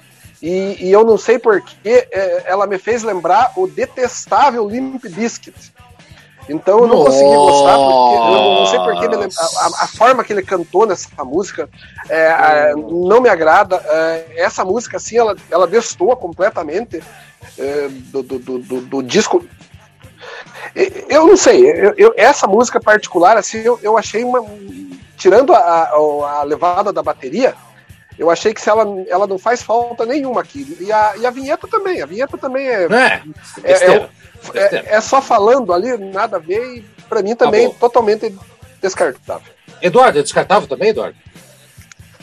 [0.40, 5.72] e, e, eu não sei porquê, é, ela me fez lembrar o detestável Limp Bizkit.
[6.48, 7.10] Então eu não Nossa.
[7.10, 11.68] consegui gostar, porque eu não sei porquê, a, a, forma que ele cantou nessa música
[12.08, 13.82] é, é, não me agrada.
[13.86, 17.02] É, essa música, assim, ela, ela destoa completamente
[17.58, 19.44] é, do, do, do, do, disco.
[21.08, 24.44] Eu não sei, eu, eu, essa música particular, assim, eu, eu achei uma,
[25.16, 27.55] tirando a, a, a, levada da bateria,
[28.19, 30.77] eu achei que se ela, ela não faz falta nenhuma aqui.
[30.81, 32.01] E a, e a vinheta também.
[32.01, 32.85] A vinheta também é.
[32.85, 33.23] É,
[33.62, 34.09] é, é,
[34.55, 38.35] é, é só falando ali, nada a ver, e pra mim também tá totalmente
[38.81, 39.53] descartável.
[39.81, 41.16] Eduardo, é descartável também, Eduardo?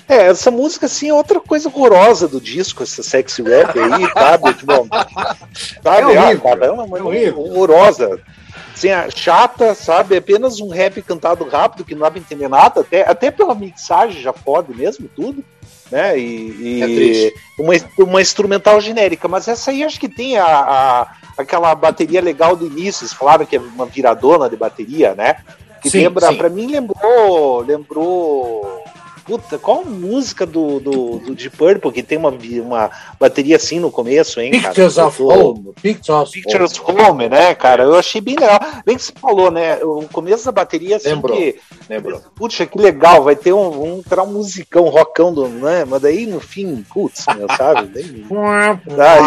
[0.07, 4.53] É, essa música, assim, é outra coisa horrorosa do disco, essa sexy rap aí, sabe?
[4.55, 4.87] Tipo,
[5.81, 6.13] sabe?
[6.13, 8.19] É, horrível, ah, é uma é horrorosa.
[8.73, 10.17] Assim, chata, sabe?
[10.17, 14.21] Apenas um rap cantado rápido, que não dá pra entender nada, até, até pela mixagem
[14.21, 15.43] já fode mesmo, tudo.
[15.91, 16.17] Né?
[16.17, 21.15] E, e é uma, uma instrumental genérica, mas essa aí acho que tem a, a,
[21.37, 23.03] aquela bateria legal do início.
[23.03, 25.37] Eles falaram que é uma viradona de bateria, né?
[25.81, 27.59] Que sim, lembra, pra mim lembrou.
[27.59, 28.83] Lembrou
[29.31, 32.31] Puta, qual música do, do, do Deep Purple que tem uma,
[32.61, 35.07] uma bateria assim no começo, hein, Pictures cara?
[35.07, 35.73] of Home.
[35.81, 37.83] Pictures, Pictures of Home, né, cara?
[37.83, 38.59] Eu achei bem legal.
[38.85, 39.77] Bem que você falou, né?
[39.85, 41.37] O começo da bateria, assim, Lembrou.
[41.37, 41.55] que...
[41.89, 42.21] Lembrou.
[42.35, 45.85] Puxa, que legal, vai ter um, um, terá um musicão, rockão, do, né?
[45.85, 47.87] Mas daí, no fim, putz, meu, sabe?
[48.85, 49.21] Daí...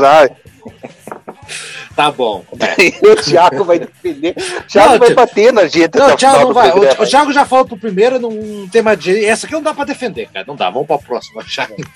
[0.00, 0.36] Ai.
[1.94, 2.44] Tá bom.
[2.58, 2.88] É.
[3.06, 4.34] o Thiago vai defender.
[4.36, 5.96] O Thiago não, vai bater na gente.
[5.96, 6.72] Não, o Thiago não vai.
[6.72, 9.24] O, o Thiago já falou pro primeiro, não tem mais de.
[9.24, 10.44] Essa aqui não dá pra defender, cara.
[10.46, 10.70] Não dá.
[10.70, 11.76] Vamos pra próxima, Thiago.
[11.76, 11.86] Get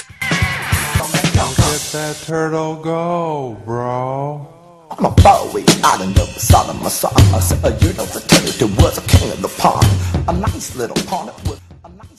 [1.92, 4.46] that turtle go, bro.
[4.90, 5.64] I'm a Bowie,
[6.88, 7.12] son.
[7.34, 9.86] I said, know the turtle was a king of the pond.
[10.28, 11.67] A nice little pond with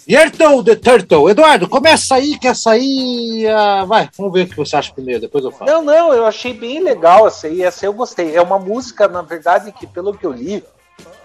[0.09, 1.29] Yertle the Turtle.
[1.29, 3.45] Eduardo, começa aí, que essa aí.
[3.45, 5.69] Uh, vai, vamos ver o que você acha primeiro, depois eu falo.
[5.69, 8.35] Não, não, eu achei bem legal essa aí, essa eu gostei.
[8.35, 10.63] É uma música, na verdade, que pelo que eu li,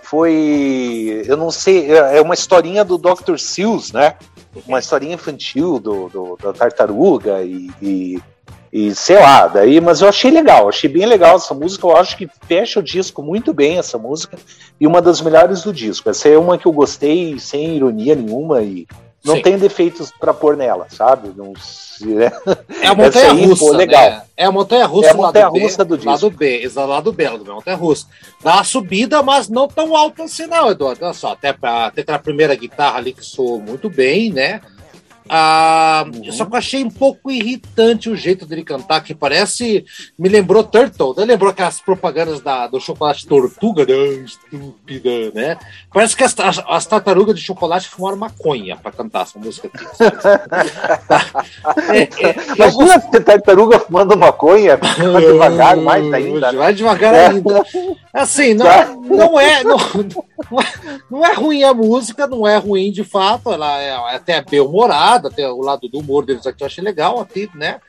[0.02, 1.24] foi.
[1.26, 3.38] Eu não sei, é, é uma historinha do Dr.
[3.38, 4.16] Seuss, né?
[4.66, 8.22] Uma historinha infantil do, do da tartaruga e, e
[8.76, 11.86] e sei lá, daí, mas eu achei legal, achei bem legal essa música.
[11.86, 14.36] Eu acho que fecha o disco muito bem essa música
[14.80, 16.10] e uma das melhores do disco.
[16.10, 18.84] Essa é uma que eu gostei sem ironia nenhuma e
[19.24, 19.42] não Sim.
[19.42, 21.30] tem defeitos para pôr nela, sabe?
[21.36, 21.52] Não,
[22.00, 22.32] né?
[22.82, 24.10] É a montanha aí, russa, pô, legal.
[24.10, 24.22] Né?
[24.36, 26.10] É a montanha russa, é a montanha russa do disco.
[26.10, 28.08] Lado B, exato, lado B, lado B, montanha russa.
[28.42, 31.04] Dá uma subida, mas não tão alta assim não, Eduardo.
[31.04, 34.60] Olha só, até para até a primeira guitarra ali que soou muito bem, né?
[35.28, 36.32] Ah, uhum.
[36.32, 39.84] Só que eu achei um pouco irritante o jeito dele cantar, que parece.
[40.18, 41.24] Me lembrou Turtle, né?
[41.24, 43.94] Lembrou aquelas propagandas da, do chocolate tortuga, né?
[44.24, 45.58] estúpida, né?
[45.92, 49.84] Parece que as, as, as, tartarugas de chocolate fumaram maconha pra cantar essa música aqui.
[51.90, 53.24] é, é, Imagina eu...
[53.24, 56.52] tartaruga fumando maconha, devagar mais ainda.
[56.52, 56.72] Vai né?
[56.72, 57.26] devagar é.
[57.28, 57.64] ainda.
[58.14, 58.86] Assim, não, tá.
[58.86, 59.76] não, é, não,
[60.50, 64.40] não, é, não é ruim a música, não é ruim de fato, ela é até
[64.42, 67.80] bem humorada até o lado do humor deles aqui eu achei legal aqui, né?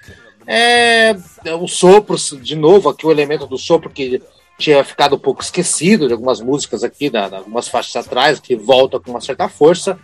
[0.47, 4.21] É, é o sopro, de novo, aqui o elemento do sopro que
[4.57, 8.99] tinha ficado um pouco esquecido de algumas músicas aqui, da, algumas faixas atrás, que volta
[8.99, 9.99] com uma certa força.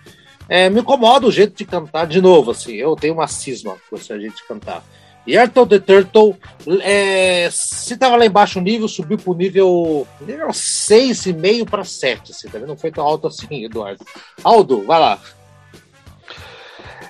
[0.50, 3.96] É, me incomoda o jeito de cantar de novo, assim, eu tenho uma cisma com
[3.96, 4.84] esse de cantar.
[5.26, 6.36] E Turtle the Turtle,
[6.82, 12.50] é, se tava lá embaixo o nível, subiu pro nível, nível 6,5 para 7, assim,
[12.50, 14.04] também não foi tão alto assim, Eduardo.
[14.44, 15.20] Aldo, vai lá.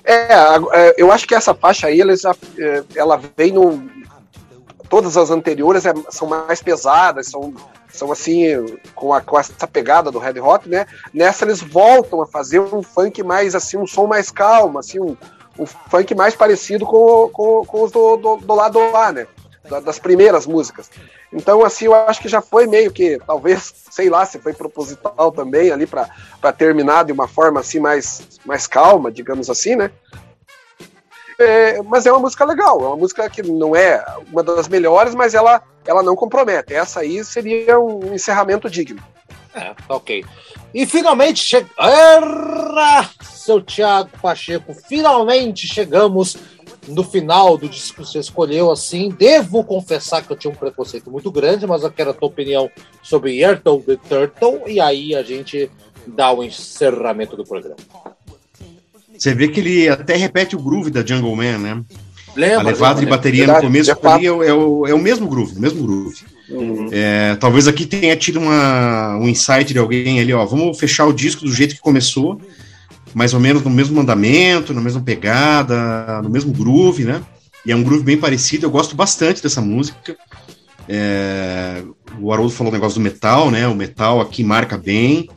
[0.04, 0.34] É,
[0.72, 3.90] é, eu acho que essa faixa aí, ela, já, é, ela vem no.
[4.90, 7.54] Todas as anteriores é, são mais pesadas, são,
[7.88, 8.44] são assim,
[8.94, 10.86] com, a, com essa pegada do Red Hot, né?
[11.14, 15.16] Nessa eles voltam a fazer um funk mais, assim, um som mais calmo, assim, um,
[15.58, 19.26] um funk mais parecido com, com, com os do, do, do lado A, né?
[19.84, 20.90] das primeiras músicas.
[21.32, 25.30] Então, assim, eu acho que já foi meio que, talvez, sei lá, se foi proposital
[25.30, 29.90] também ali para terminar de uma forma assim mais, mais calma, digamos assim, né?
[31.38, 35.14] É, mas é uma música legal, é uma música que não é uma das melhores,
[35.14, 36.74] mas ela, ela não compromete.
[36.74, 39.02] Essa aí seria um encerramento digno.
[39.54, 40.24] É, ok.
[40.74, 41.68] E finalmente chega.
[43.22, 46.36] Seu Thiago Pacheco, finalmente chegamos
[46.88, 51.10] no final do disco que você escolheu, assim, devo confessar que eu tinha um preconceito
[51.10, 52.70] muito grande, mas eu quero a tua opinião
[53.02, 55.70] sobre Yertle the Turtle, e aí a gente
[56.06, 57.76] dá o encerramento do programa.
[59.16, 61.84] Você vê que ele até repete o groove da Jungle Man, né?
[62.34, 65.28] Lembra, a levada de bateria no começo é, ali é, é, o, é o mesmo
[65.28, 66.24] groove, o mesmo groove.
[66.52, 66.88] Uhum.
[66.92, 71.12] É, talvez aqui tenha tido uma, um insight de alguém ali, ó, vamos fechar o
[71.12, 72.40] disco do jeito que começou,
[73.14, 77.22] mais ou menos no mesmo mandamento, na mesma pegada, no mesmo groove, né?
[77.64, 80.16] E é um groove bem parecido, eu gosto bastante dessa música.
[80.88, 81.82] É,
[82.20, 83.66] o Haroldo falou o negócio do metal, né?
[83.66, 85.28] O metal aqui marca bem,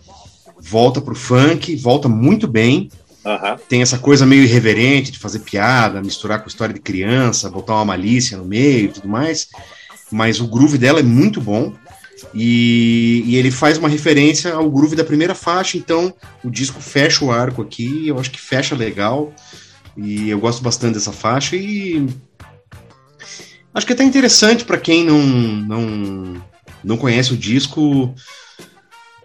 [0.59, 2.89] volta pro funk, volta muito bem.
[3.23, 3.57] Uhum.
[3.69, 7.85] Tem essa coisa meio irreverente de fazer piada, misturar com história de criança, botar uma
[7.85, 9.47] malícia no meio e tudo mais.
[10.15, 11.73] Mas o groove dela é muito bom.
[12.33, 17.25] E, e, ele faz uma referência ao groove da primeira faixa, então o disco fecha
[17.25, 19.33] o arco aqui, eu acho que fecha legal.
[19.97, 22.07] E eu gosto bastante dessa faixa e
[23.73, 26.41] acho que é até interessante para quem não, não
[26.81, 28.15] não conhece o disco.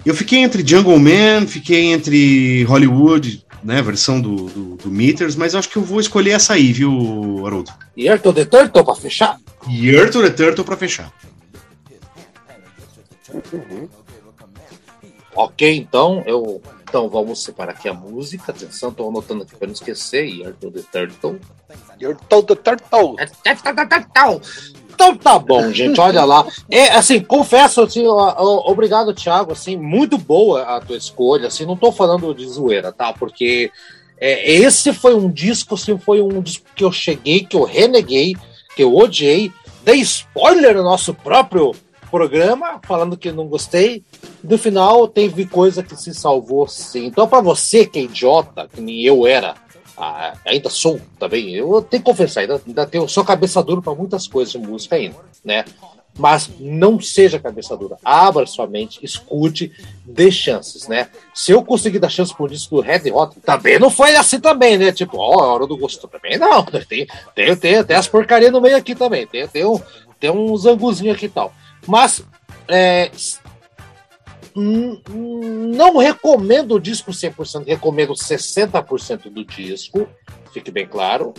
[0.05, 5.55] Eu fiquei entre Jungle Man, fiquei entre Hollywood, né, versão do, do, do Meters, mas
[5.55, 7.73] acho que eu vou escolher essa aí, viu, Haroldo?
[7.97, 9.39] Year to the Turtle pra fechar?
[9.69, 11.13] Year to the Turtle pra fechar.
[13.53, 13.89] Uhum.
[15.35, 16.61] Ok, então eu.
[16.83, 18.51] Então vamos separar aqui a música.
[18.51, 20.25] Atenção, estou anotando aqui para não esquecer.
[20.25, 21.39] Year to the Turtle.
[22.01, 23.17] Year to the Turtle.
[25.01, 26.47] Então tá bom, gente, olha lá.
[26.69, 31.91] É, assim, confesso, assim, obrigado, Thiago, assim, muito boa a tua escolha, assim, não tô
[31.91, 33.11] falando de zoeira, tá?
[33.11, 33.73] Porque
[34.19, 38.37] é, esse foi um disco, assim, foi um disco que eu cheguei, que eu reneguei,
[38.77, 39.51] que eu odiei,
[39.83, 41.75] dei spoiler no nosso próprio
[42.11, 44.05] programa, falando que não gostei.
[44.45, 47.07] No final, teve coisa que se salvou, sim.
[47.07, 49.55] Então, para você que é idiota, que nem eu era,
[50.01, 53.95] ah, ainda sou também, eu tenho que confessar, ainda, ainda tenho, sou cabeça dura para
[53.95, 55.65] muitas coisas de música ainda, né?
[56.19, 59.71] Mas não seja cabeça dura, abra sua mente, escute,
[60.05, 61.09] dê chances, né?
[61.35, 64.79] Se eu conseguir dar chance por isso do Red Hot, também não foi assim também,
[64.79, 64.91] né?
[64.91, 68.51] Tipo, ó, oh, a hora do gosto também não, tem, tem, tem, tem as porcarias
[68.51, 69.81] no meio aqui também, tem, tem, um,
[70.19, 71.53] tem uns anguzinhos aqui e tal.
[71.87, 72.25] Mas
[72.69, 73.11] é,
[74.55, 80.09] não recomendo o disco 100%, recomendo 60% do disco,
[80.53, 81.33] fique bem claro.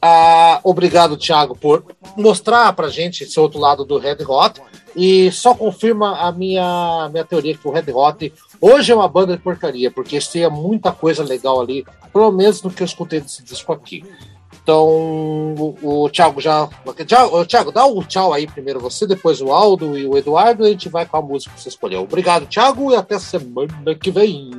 [0.00, 1.84] Ah, obrigado, Thiago, por
[2.16, 4.60] mostrar pra gente esse outro lado do Red Hot.
[4.94, 9.36] E só confirma a minha, minha teoria que o Red Hot hoje é uma banda
[9.36, 13.42] de porcaria, porque tinha muita coisa legal ali, pelo menos no que eu escutei desse
[13.42, 14.04] disco aqui.
[14.64, 16.66] Então, o, o Thiago já.
[17.46, 20.68] Thiago, dá o um tchau aí primeiro você, depois o Aldo e o Eduardo, e
[20.68, 22.00] a gente vai com a música que você escolheu.
[22.00, 24.50] Obrigado, Thiago, e até semana que vem.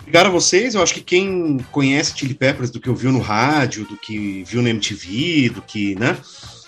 [0.00, 0.74] Obrigado a vocês.
[0.74, 4.60] Eu acho que quem conhece Chili Peppers do que ouviu no rádio, do que viu
[4.60, 6.18] na MTV, do que, né?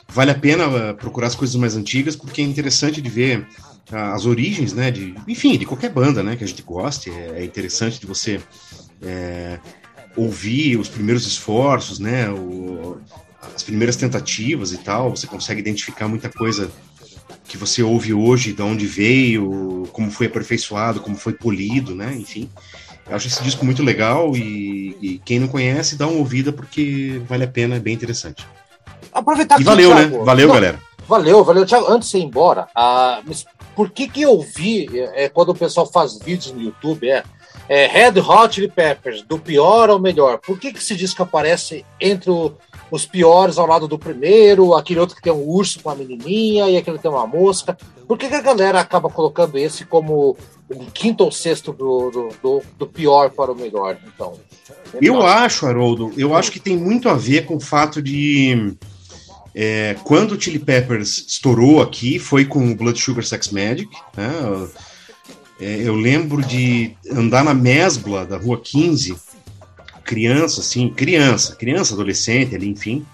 [0.09, 3.41] Vale a pena uh, procurar as coisas mais antigas, porque é interessante de ver
[3.91, 4.93] uh, as origens, né?
[4.93, 6.37] De, enfim, de qualquer banda, né?
[6.37, 7.11] Que a gente goste.
[7.11, 8.41] É, é interessante de você
[9.03, 9.59] é,
[10.17, 12.99] ouvir os primeiros esforços, né, o,
[13.55, 16.71] as primeiras tentativas e tal, você consegue identificar muita coisa
[17.47, 22.49] que você ouve hoje, de onde veio, como foi aperfeiçoado, como foi polido, né, enfim.
[23.09, 27.23] Eu acho esse disco muito legal e, e quem não conhece, dá uma ouvida porque
[27.27, 28.47] vale a pena, é bem interessante.
[29.13, 30.07] Aproveitar e valeu, né?
[30.25, 30.81] Valeu, não, galera.
[31.09, 31.91] Valeu, valeu, Thiago.
[31.91, 33.23] Antes de ir embora, ah,
[33.75, 37.25] por que que eu vi, é, é, quando o pessoal faz vídeos no YouTube, é
[37.69, 40.39] é, Red Hot Chili Peppers, do pior ao melhor.
[40.39, 42.53] Por que, que esse disco aparece entre o,
[42.91, 46.69] os piores ao lado do primeiro, aquele outro que tem um urso com uma menininha
[46.69, 47.77] e aquele que tem uma mosca?
[48.07, 50.37] Por que, que a galera acaba colocando esse como
[50.71, 53.99] o quinto ou sexto do, do, do, do pior para o melhor?
[54.07, 54.35] Então,
[55.01, 58.75] eu acho, Haroldo, eu acho que tem muito a ver com o fato de.
[59.55, 64.31] É, quando o Chili Peppers estourou aqui, foi com o Blood Sugar Sex Magic, né?
[65.61, 69.17] É, eu lembro de andar na mesbla da Rua 15,
[70.05, 73.05] criança, assim, criança, criança, adolescente ali, enfim,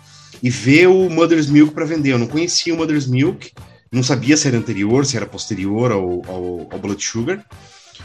[0.42, 2.12] e ver o Mother's Milk para vender.
[2.12, 3.52] Eu não conhecia o Mother's Milk,
[3.90, 7.44] não sabia se era anterior, se era posterior ao, ao, ao Blood Sugar,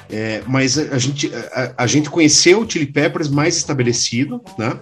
[0.10, 4.80] é, mas a, gente, a, a, gente conheceu o Chili Peppers mais estabelecido, né?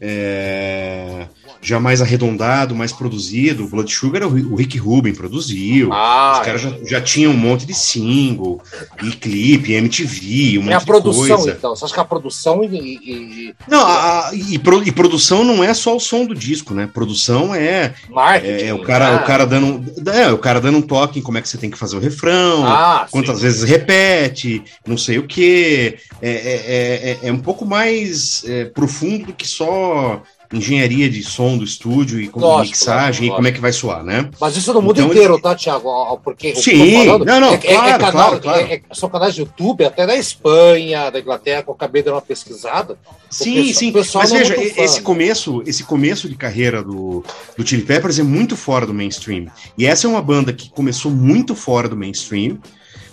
[0.00, 1.26] É,
[1.66, 3.64] já mais arredondado, mais produzido.
[3.64, 5.92] O Blood Sugar o Rick Rubin produziu.
[5.92, 6.68] Ah, Os caras é.
[6.68, 8.62] já, já tinham um monte de single,
[9.02, 11.50] e clipe, MTV, um monte é a produção, coisa.
[11.50, 11.74] então.
[11.74, 12.68] Você acha que a produção e.
[12.76, 13.54] e...
[13.66, 16.88] Não, a, e, pro, e, produção não é só o som do disco, né?
[16.92, 17.94] Produção é.
[18.08, 18.64] Marketing.
[18.64, 19.16] É, é o, cara, ah.
[19.16, 21.68] o, cara dando, é, o cara dando um toque em como é que você tem
[21.68, 23.42] que fazer o refrão, ah, quantas sim.
[23.42, 25.98] vezes repete, não sei o quê.
[26.22, 30.22] É, é, é, é um pouco mais é, profundo do que só
[30.52, 33.26] engenharia de som do estúdio e como lógico, mixagem lógico.
[33.26, 34.30] e como é que vai soar, né?
[34.40, 36.18] Mas isso no mundo então, inteiro, tá, Thiago?
[36.22, 38.60] Porque Sim, falando, não, não, é, claro, é, canal, claro, claro.
[38.60, 42.22] É, são canais de YouTube, até da Espanha, da Inglaterra, que eu acabei dando uma
[42.22, 42.98] pesquisada.
[43.30, 47.24] Sim, sim, mas veja, esse começo, esse começo de carreira do,
[47.56, 49.46] do Chili Peppers é muito fora do mainstream.
[49.76, 52.58] E essa é uma banda que começou muito fora do mainstream,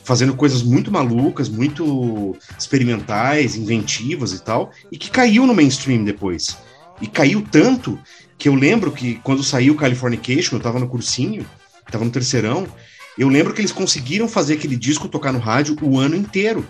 [0.04, 6.58] fazendo coisas muito malucas, muito experimentais, inventivas e tal, e que caiu no mainstream depois.
[7.04, 8.00] E caiu tanto
[8.38, 11.46] que eu lembro que quando saiu Californication, eu tava no cursinho,
[11.92, 12.66] tava no terceirão,
[13.18, 16.66] eu lembro que eles conseguiram fazer aquele disco tocar no rádio o ano inteiro.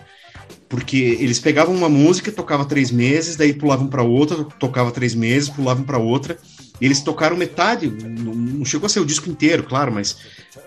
[0.68, 5.50] Porque eles pegavam uma música, tocava três meses, daí pulavam para outra, tocava três meses,
[5.50, 6.36] pulavam para outra.
[6.82, 10.18] E eles tocaram metade, não chegou a ser o disco inteiro, claro, mas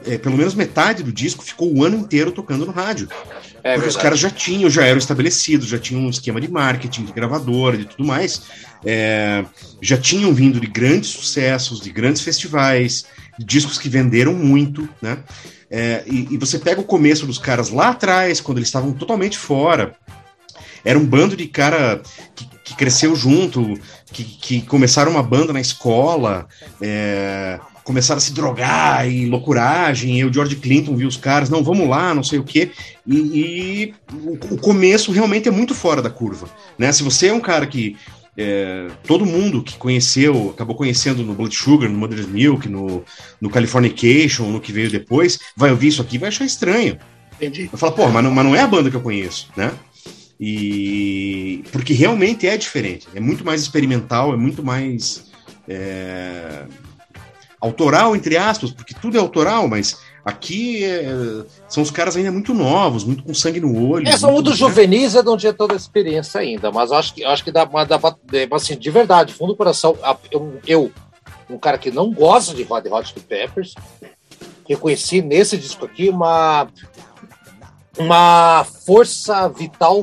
[0.07, 3.09] é, pelo menos metade do disco ficou o ano inteiro tocando no rádio.
[3.67, 3.97] É porque verdade.
[3.97, 7.77] os caras já tinham, já eram estabelecidos, já tinham um esquema de marketing, de gravadora,
[7.77, 8.43] de tudo mais.
[8.85, 9.45] É,
[9.83, 13.07] já tinham vindo de grandes sucessos, de grandes festivais,
[13.37, 15.19] de discos que venderam muito, né?
[15.69, 19.37] É, e, e, você pega o começo dos caras lá atrás, quando eles estavam totalmente
[19.37, 19.97] fora.
[20.85, 22.01] Era um bando de cara
[22.37, 23.75] que, que cresceu junto,
[24.13, 26.47] que, que, começaram uma banda na escola,
[26.81, 30.19] é, começaram a se drogar e loucuragem.
[30.19, 32.73] E o George Clinton viu os caras, não, vamos lá, não sei o quê.
[33.07, 36.51] E, e o, o, começo realmente é muito fora da curva.
[36.77, 36.91] Né?
[36.91, 37.97] Se você é um cara que
[38.37, 43.05] é, todo mundo que conheceu, acabou conhecendo no Blood Sugar, no Mother's Milk, no,
[43.41, 46.99] no Californication, no que veio depois, vai ouvir isso aqui e vai achar estranho.
[47.37, 47.67] Entendi.
[47.67, 49.73] Vai falar, pô, mas não, mas não é a banda que eu conheço, né?
[50.41, 55.31] E porque realmente é diferente, é muito mais experimental, é muito mais
[55.67, 56.65] é,
[57.61, 61.05] autoral, entre aspas, porque tudo é autoral, mas Aqui é,
[61.69, 64.09] são os caras ainda muito novos, muito com sangue no olho.
[64.09, 67.25] É, são muito, muito juvenis, eu não tinha toda a experiência ainda, mas acho que,
[67.25, 68.17] acho que dá, dá pra,
[68.51, 69.97] assim, de verdade, fundo do coração,
[70.33, 70.93] eu, eu,
[71.49, 73.77] um cara que não gosta de Hot Hot Peppers,
[74.69, 76.67] reconheci nesse disco aqui uma,
[77.97, 80.03] uma força vital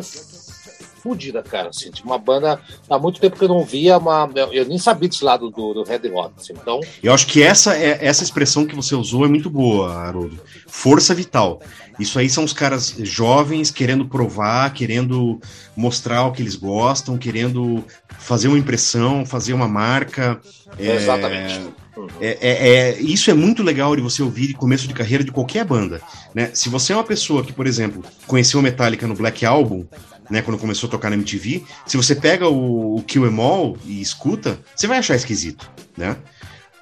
[1.04, 1.70] fodida, cara.
[1.70, 2.60] Assim, tipo, uma banda.
[2.90, 5.84] Há muito tempo que eu não via, uma, eu, nem sabia desse lado do, do
[5.84, 6.34] Red Hot.
[6.38, 6.80] Assim, então...
[7.04, 10.40] Eu acho que essa, é, essa expressão que você usou é muito boa, Haroldo.
[10.66, 11.62] Força vital.
[12.00, 15.40] Isso aí são os caras jovens querendo provar, querendo
[15.76, 17.84] mostrar o que eles gostam, querendo
[18.18, 20.40] fazer uma impressão, fazer uma marca.
[20.80, 21.62] É, Exatamente.
[22.20, 25.32] É, é, é, isso é muito legal de você ouvir de começo de carreira de
[25.32, 26.02] qualquer banda.
[26.34, 26.50] Né?
[26.54, 29.86] Se você é uma pessoa que, por exemplo, conheceu Metallica no Black Album,
[30.30, 33.78] né, quando começou a tocar na MTV, se você pega o, o Kill Em All
[33.86, 36.18] e escuta, você vai achar esquisito, né?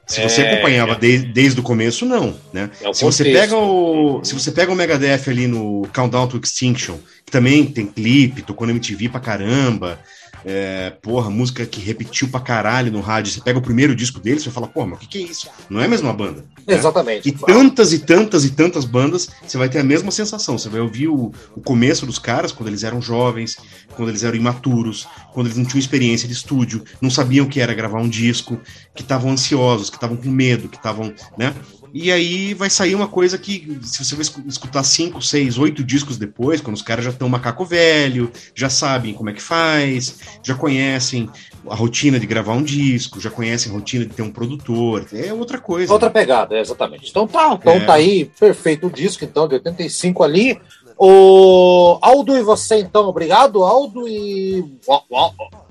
[0.08, 0.96] Se você é, acompanhava é.
[1.00, 2.70] desde, desde o começo, não, né?
[2.82, 6.98] É se você pega o se você pega o Megadeth ali no Countdown to Extinction,
[7.26, 10.00] que também tem clipe, tocou na MTV pra caramba,
[10.46, 13.32] é, porra, música que repetiu pra caralho no rádio.
[13.32, 15.50] Você pega o primeiro disco deles, você fala, porra, mas o que, que é isso?
[15.70, 16.44] Não é a mesma banda.
[16.68, 16.76] Né?
[16.76, 17.30] Exatamente.
[17.30, 20.58] E tantas e tantas e tantas bandas, você vai ter a mesma sensação.
[20.58, 23.58] Você vai ouvir o, o começo dos caras, quando eles eram jovens,
[23.96, 27.60] quando eles eram imaturos, quando eles não tinham experiência de estúdio, não sabiam o que
[27.60, 28.60] era gravar um disco,
[28.96, 31.54] que estavam ansiosos, que estavam com medo, que estavam, né?
[31.94, 36.18] E aí vai sair uma coisa que, se você vai escutar cinco, seis, oito discos
[36.18, 40.56] depois, quando os caras já estão macaco velho, já sabem como é que faz, já
[40.56, 41.30] conhecem
[41.68, 45.34] a rotina de gravar um disco, já conhecem a rotina de ter um produtor, é
[45.34, 45.92] outra coisa.
[45.92, 46.14] Outra né?
[46.14, 47.10] pegada, exatamente.
[47.10, 47.86] Então tá, então é.
[47.86, 50.60] tá aí, perfeito o disco, então, de 85 ali.
[50.98, 54.64] O Aldo e você, então, obrigado, Aldo, e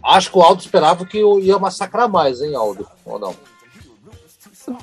[0.03, 3.35] acho que o Aldo esperava que eu ia massacrar mais, hein, Aldo, ou não?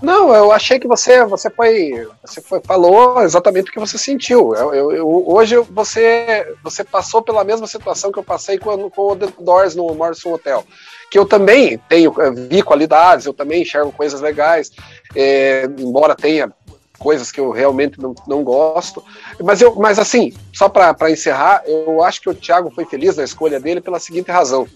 [0.01, 4.55] Não, eu achei que você você foi você foi, falou exatamente o que você sentiu.
[4.55, 9.11] Eu, eu, eu, hoje você você passou pela mesma situação que eu passei com, com
[9.11, 10.63] o The Doors no Morrison Hotel,
[11.11, 12.13] que eu também tenho
[12.49, 14.71] vi qualidades, eu também enxergo coisas legais,
[15.15, 16.51] é, embora tenha
[16.97, 19.03] coisas que eu realmente não, não gosto.
[19.41, 23.23] Mas, eu, mas assim, só para encerrar, eu acho que o Thiago foi feliz na
[23.23, 24.67] escolha dele pela seguinte razão.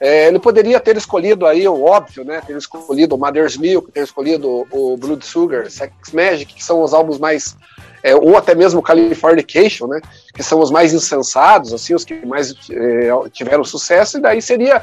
[0.00, 2.40] É, ele poderia ter escolhido aí o óbvio, né?
[2.46, 6.94] Ter escolhido o Mother's Milk, ter escolhido o Blood Sugar, Sex Magic, que são os
[6.94, 7.56] álbuns mais.
[8.02, 10.00] É, ou até mesmo Californication, né?
[10.34, 14.82] Que são os mais insensados, assim, os que mais é, tiveram sucesso, e daí seria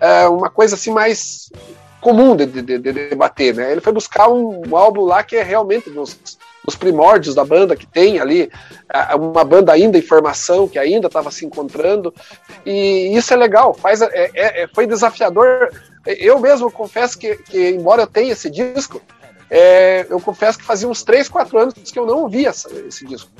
[0.00, 1.50] é, uma coisa assim mais
[2.00, 3.72] comum de, de, de, debater, né?
[3.72, 7.76] Ele foi buscar um, um álbum lá que é realmente dos, dos, primórdios da banda,
[7.76, 8.50] que tem ali
[9.16, 12.14] uma banda ainda em formação, que ainda estava se encontrando,
[12.64, 15.70] e isso é legal, faz, é, é, é, foi desafiador.
[16.06, 19.02] Eu mesmo confesso que, que embora eu tenha esse disco,
[19.50, 23.30] é, eu confesso que fazia uns 3, 4 anos que eu não ouvia esse disco.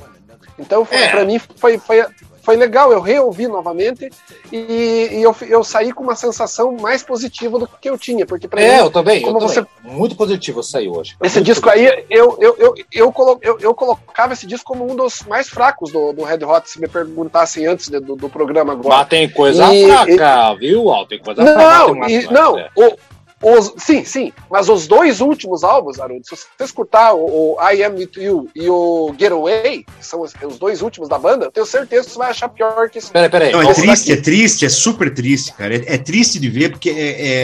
[0.57, 1.07] Então, é.
[1.07, 2.05] para mim, foi, foi,
[2.41, 4.09] foi legal, eu reouvi novamente
[4.51, 8.47] e, e eu, eu, saí com uma sensação mais positiva do que eu tinha, porque
[8.47, 9.97] para é, mim, eu também, como eu você também.
[9.97, 11.15] muito positivo saiu hoje.
[11.21, 11.93] Esse muito disco positivo.
[11.93, 15.49] aí, eu, eu, eu, eu, colo, eu, eu, colocava esse disco como um dos mais
[15.49, 18.97] fracos do, do Red Hot, se me perguntassem antes do, do programa agora.
[18.97, 21.05] Mas tem coisa e, fraca, e, viu, Al?
[21.05, 22.11] Tem coisa não, fraca.
[22.11, 22.69] E, não, é.
[22.75, 22.97] o,
[23.41, 27.83] os, sim, sim, mas os dois últimos álbuns, Haroldo, se você escutar o, o, I
[27.83, 31.51] Am With You e o Getaway, que são os, os, dois últimos da banda, eu
[31.51, 33.09] tenho certeza que você vai achar pior que esse.
[33.09, 33.51] Peraí, peraí.
[33.53, 34.19] Não, é triste, daqui.
[34.19, 35.73] é triste, é super triste, cara.
[35.73, 36.93] É, é triste de ver, porque é,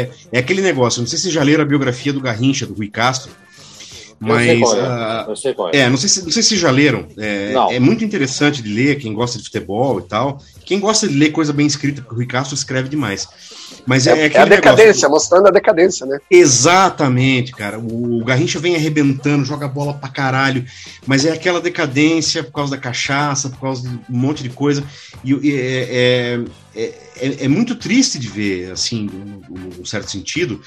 [0.02, 1.00] é, é, aquele negócio.
[1.00, 3.32] Não sei se já leram a biografia do Garrincha, do Rui Castro.
[4.20, 4.48] Mas.
[4.48, 4.82] Eu sei qual é.
[4.84, 5.78] Uh, eu sei qual é.
[5.78, 7.06] é não, sei se, não sei se já leram.
[7.18, 10.42] É, é, muito interessante de ler, quem gosta de futebol e tal.
[10.66, 13.28] Quem gosta de ler coisa bem escrita, porque o Rui Castro escreve demais.
[13.86, 15.10] Mas é, é, é a decadência, negócio.
[15.10, 16.20] mostrando a decadência, né?
[16.30, 17.78] Exatamente, cara.
[17.80, 20.66] O, Garrincha vem arrebentando, joga bola pra caralho,
[21.06, 24.84] mas é aquela decadência por causa da cachaça, por causa de um monte de coisa.
[25.24, 26.40] E, e é,
[26.76, 29.10] é, é, é, muito triste de ver, assim,
[29.50, 30.62] num certo sentido.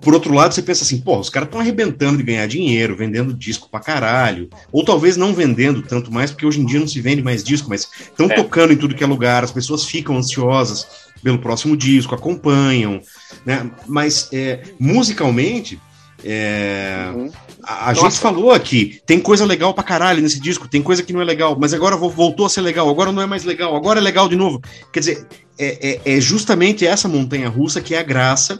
[0.00, 3.34] Por outro lado, você pensa assim, pô, os caras estão arrebentando de ganhar dinheiro, vendendo
[3.34, 4.48] disco pra caralho.
[4.70, 7.68] Ou talvez não vendendo tanto mais, porque hoje em dia não se vende mais disco,
[7.68, 8.34] mas estão é.
[8.34, 10.86] tocando em tudo que é lugar, as pessoas ficam ansiosas
[11.24, 13.00] pelo próximo disco, acompanham,
[13.46, 13.70] né?
[13.86, 15.80] Mas é, musicalmente,
[16.22, 17.32] é, uhum.
[17.62, 21.14] a, a gente falou aqui, tem coisa legal pra caralho nesse disco, tem coisa que
[21.14, 23.98] não é legal, mas agora voltou a ser legal, agora não é mais legal, agora
[23.98, 24.60] é legal de novo.
[24.92, 25.26] Quer dizer,
[25.58, 28.58] é, é, é justamente essa montanha russa que é a graça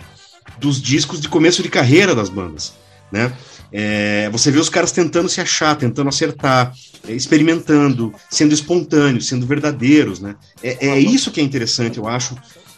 [0.59, 2.73] dos discos de começo de carreira das bandas,
[3.13, 3.31] né?
[3.77, 6.73] É, você vê os caras tentando se achar, tentando acertar,
[7.09, 10.37] é, experimentando, sendo espontâneos, sendo verdadeiros, né?
[10.63, 12.37] É, é isso que é interessante, eu acho,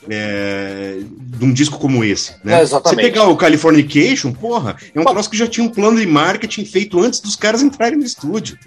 [0.08, 2.32] é, de um disco como esse.
[2.42, 2.62] Né?
[2.62, 6.06] É, Você pegar o Californication, porra, é um troço que já tinha um plano de
[6.06, 8.58] marketing feito antes dos caras entrarem no estúdio.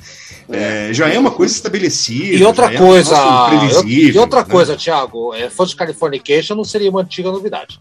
[0.48, 2.38] É, já é uma coisa estabelecida.
[2.38, 4.48] E outra coisa, um previsível, e outra né?
[4.48, 7.80] coisa, Thiago, é, fosse Californication não seria uma antiga novidade.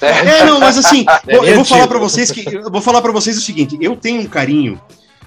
[0.00, 3.12] É, não, mas assim, é eu vou falar para vocês que eu vou falar para
[3.12, 4.80] vocês o seguinte, eu tenho um carinho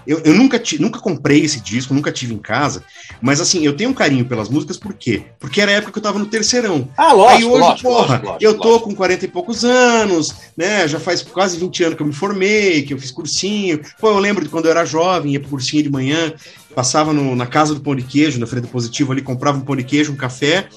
[0.07, 2.81] eu, eu nunca, nunca comprei esse disco, nunca tive em casa,
[3.21, 5.23] mas assim, eu tenho um carinho pelas músicas, por quê?
[5.37, 6.87] Porque era a época que eu tava no terceirão.
[6.95, 10.87] Ah, lógico, Aí hoje, lógico, porra, lógico, eu tô com 40 e poucos anos, né?
[10.87, 13.81] Já faz quase 20 anos que eu me formei, que eu fiz cursinho.
[13.99, 16.33] Pô, eu lembro de quando eu era jovem, ia pro cursinho de manhã,
[16.73, 19.61] passava no, na casa do pão de queijo, na frente do positivo ali, comprava um
[19.61, 20.69] pão de queijo, um café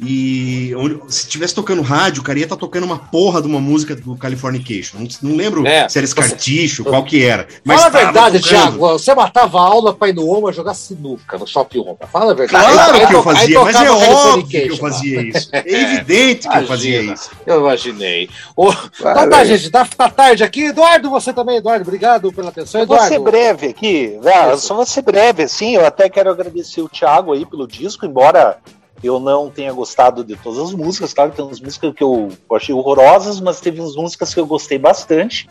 [0.00, 3.46] e onde, se tivesse tocando rádio, o cara ia estar tá tocando uma porra de
[3.46, 4.98] uma música do Californication.
[4.98, 6.90] Não, não lembro é, se era escarticho, você...
[6.90, 7.46] qual que era.
[7.64, 8.78] Mas Fala a verdade, Thiago.
[8.78, 11.96] Você matava a aula para ir no Oma jogar sinuca no Shopping Oma.
[12.10, 12.72] Fala a verdade.
[12.72, 15.50] Claro aí, que eu fazia, mas é óbvio que eu fazia isso.
[15.54, 17.30] É evidente que eu fazia isso.
[17.46, 18.28] Eu imaginei.
[18.56, 20.64] Oh, então tá, gente, tá, tá, tarde aqui.
[20.64, 21.82] Eduardo, você também, Eduardo.
[21.82, 23.14] Obrigado pela atenção, Eduardo.
[23.14, 24.18] Eu vou ser breve aqui.
[24.20, 25.76] Véio, só vou ser breve, assim.
[25.76, 28.58] Eu até quero agradecer o Thiago aí pelo disco, embora
[29.06, 32.74] eu não tenha gostado de todas as músicas, claro, tem umas músicas que eu achei
[32.74, 35.48] horrorosas, mas teve umas músicas que eu gostei bastante.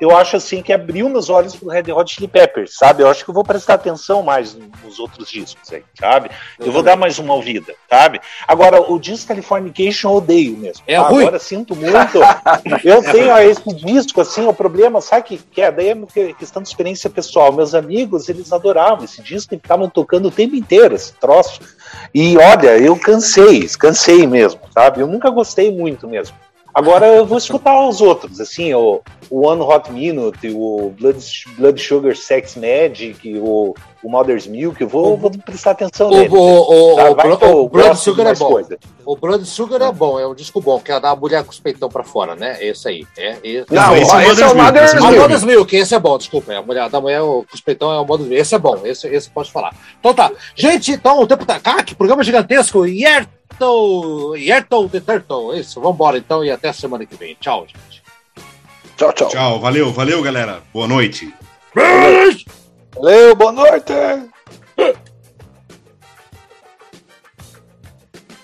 [0.00, 3.02] Eu acho assim que abriu meus olhos pro Red Hot Chili Peppers, sabe?
[3.02, 6.30] Eu acho que eu vou prestar atenção mais nos outros discos aí, sabe?
[6.58, 8.20] Eu vou dar mais uma ouvida, sabe?
[8.48, 10.82] Agora, o disco Californication eu odeio mesmo.
[10.86, 11.22] É ruim.
[11.22, 12.18] Agora sinto muito.
[12.82, 15.70] eu tenho esse disco, assim, o problema, sabe que, que é?
[15.70, 17.52] Daí é questão de experiência pessoal.
[17.52, 21.60] Meus amigos, eles adoravam esse disco e estavam tocando o tempo inteiro esse troço.
[22.14, 25.00] E olha, eu cansei, cansei mesmo, sabe?
[25.00, 26.34] Eu nunca gostei muito mesmo.
[26.74, 31.18] Agora eu vou escutar os outros, assim, o, o One Hot Minute, o Blood,
[31.56, 36.28] Blood Sugar Sex Magic, o, o Mother's Milk, eu vou, vou prestar atenção nele.
[36.30, 37.46] O, o, tá?
[37.46, 38.48] o, o Blood Sugar é bom.
[38.48, 38.78] Coisa.
[39.04, 41.60] O Blood Sugar é bom, é um disco bom, que é da mulher com os
[41.60, 42.56] peitão pra fora, né?
[42.64, 43.06] Esse aí.
[43.16, 43.66] É, esse...
[43.70, 45.06] Não, esse, é, esse é o Mother's Milk.
[45.06, 46.52] O Mother's Milk, esse é bom, desculpa.
[46.52, 48.40] É a mulher da mulher com os peitão é o Mother's Milk.
[48.40, 49.74] Esse é bom, esse, esse pode falar.
[49.98, 50.32] Então tá.
[50.54, 51.60] Gente, então o tempo tá.
[51.60, 52.86] Cara, que programa gigantesco.
[52.86, 54.34] Yerto!
[54.36, 55.58] Yerto the Turtle.
[55.58, 57.36] Isso, vambora então e até a semana que vem.
[57.38, 58.02] Tchau, gente.
[58.96, 59.28] Tchau, tchau.
[59.28, 60.62] Tchau, valeu, valeu, galera.
[60.72, 61.32] Boa noite.
[62.94, 64.30] Valeu, boa noite.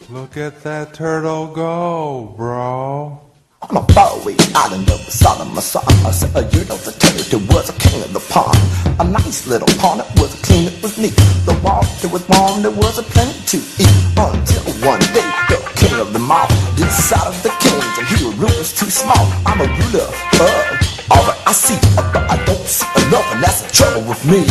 [0.09, 3.21] Look at that turtle go, bro.
[3.63, 7.73] On a Bowie island of the Solomon Psalms, a year of the turtle was a
[7.73, 8.57] king of the pond.
[9.01, 11.17] A nice little pond, it was clean, it was neat.
[11.45, 13.97] The water was warm, there was a plenty to eat.
[14.17, 16.47] Until one day, the king of the all
[16.77, 19.27] decided the kings and he was too small.
[19.45, 21.79] I'm a ruler of that I see,
[22.13, 24.47] but I don't see enough, and that's the trouble with me.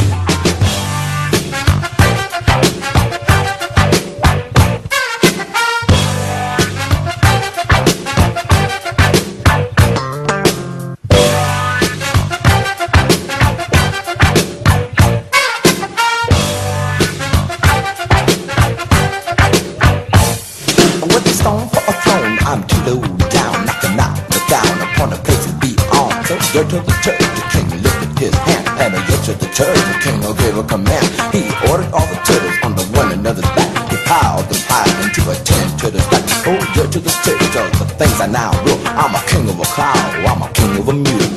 [26.56, 29.76] Dirt to the church, the king lifted his hand, and a yet to the church,
[29.76, 31.04] the king gave a command.
[31.36, 33.92] He ordered all the turtles on the one another's back.
[33.92, 36.24] He piled them high into a ten to the stack.
[36.48, 38.80] Oh, dirt to the church, all the things I now rule.
[38.88, 41.36] I'm a king of a cloud, I'm a king of a mule.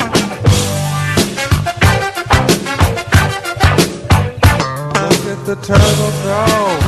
[5.46, 6.87] The turtle go.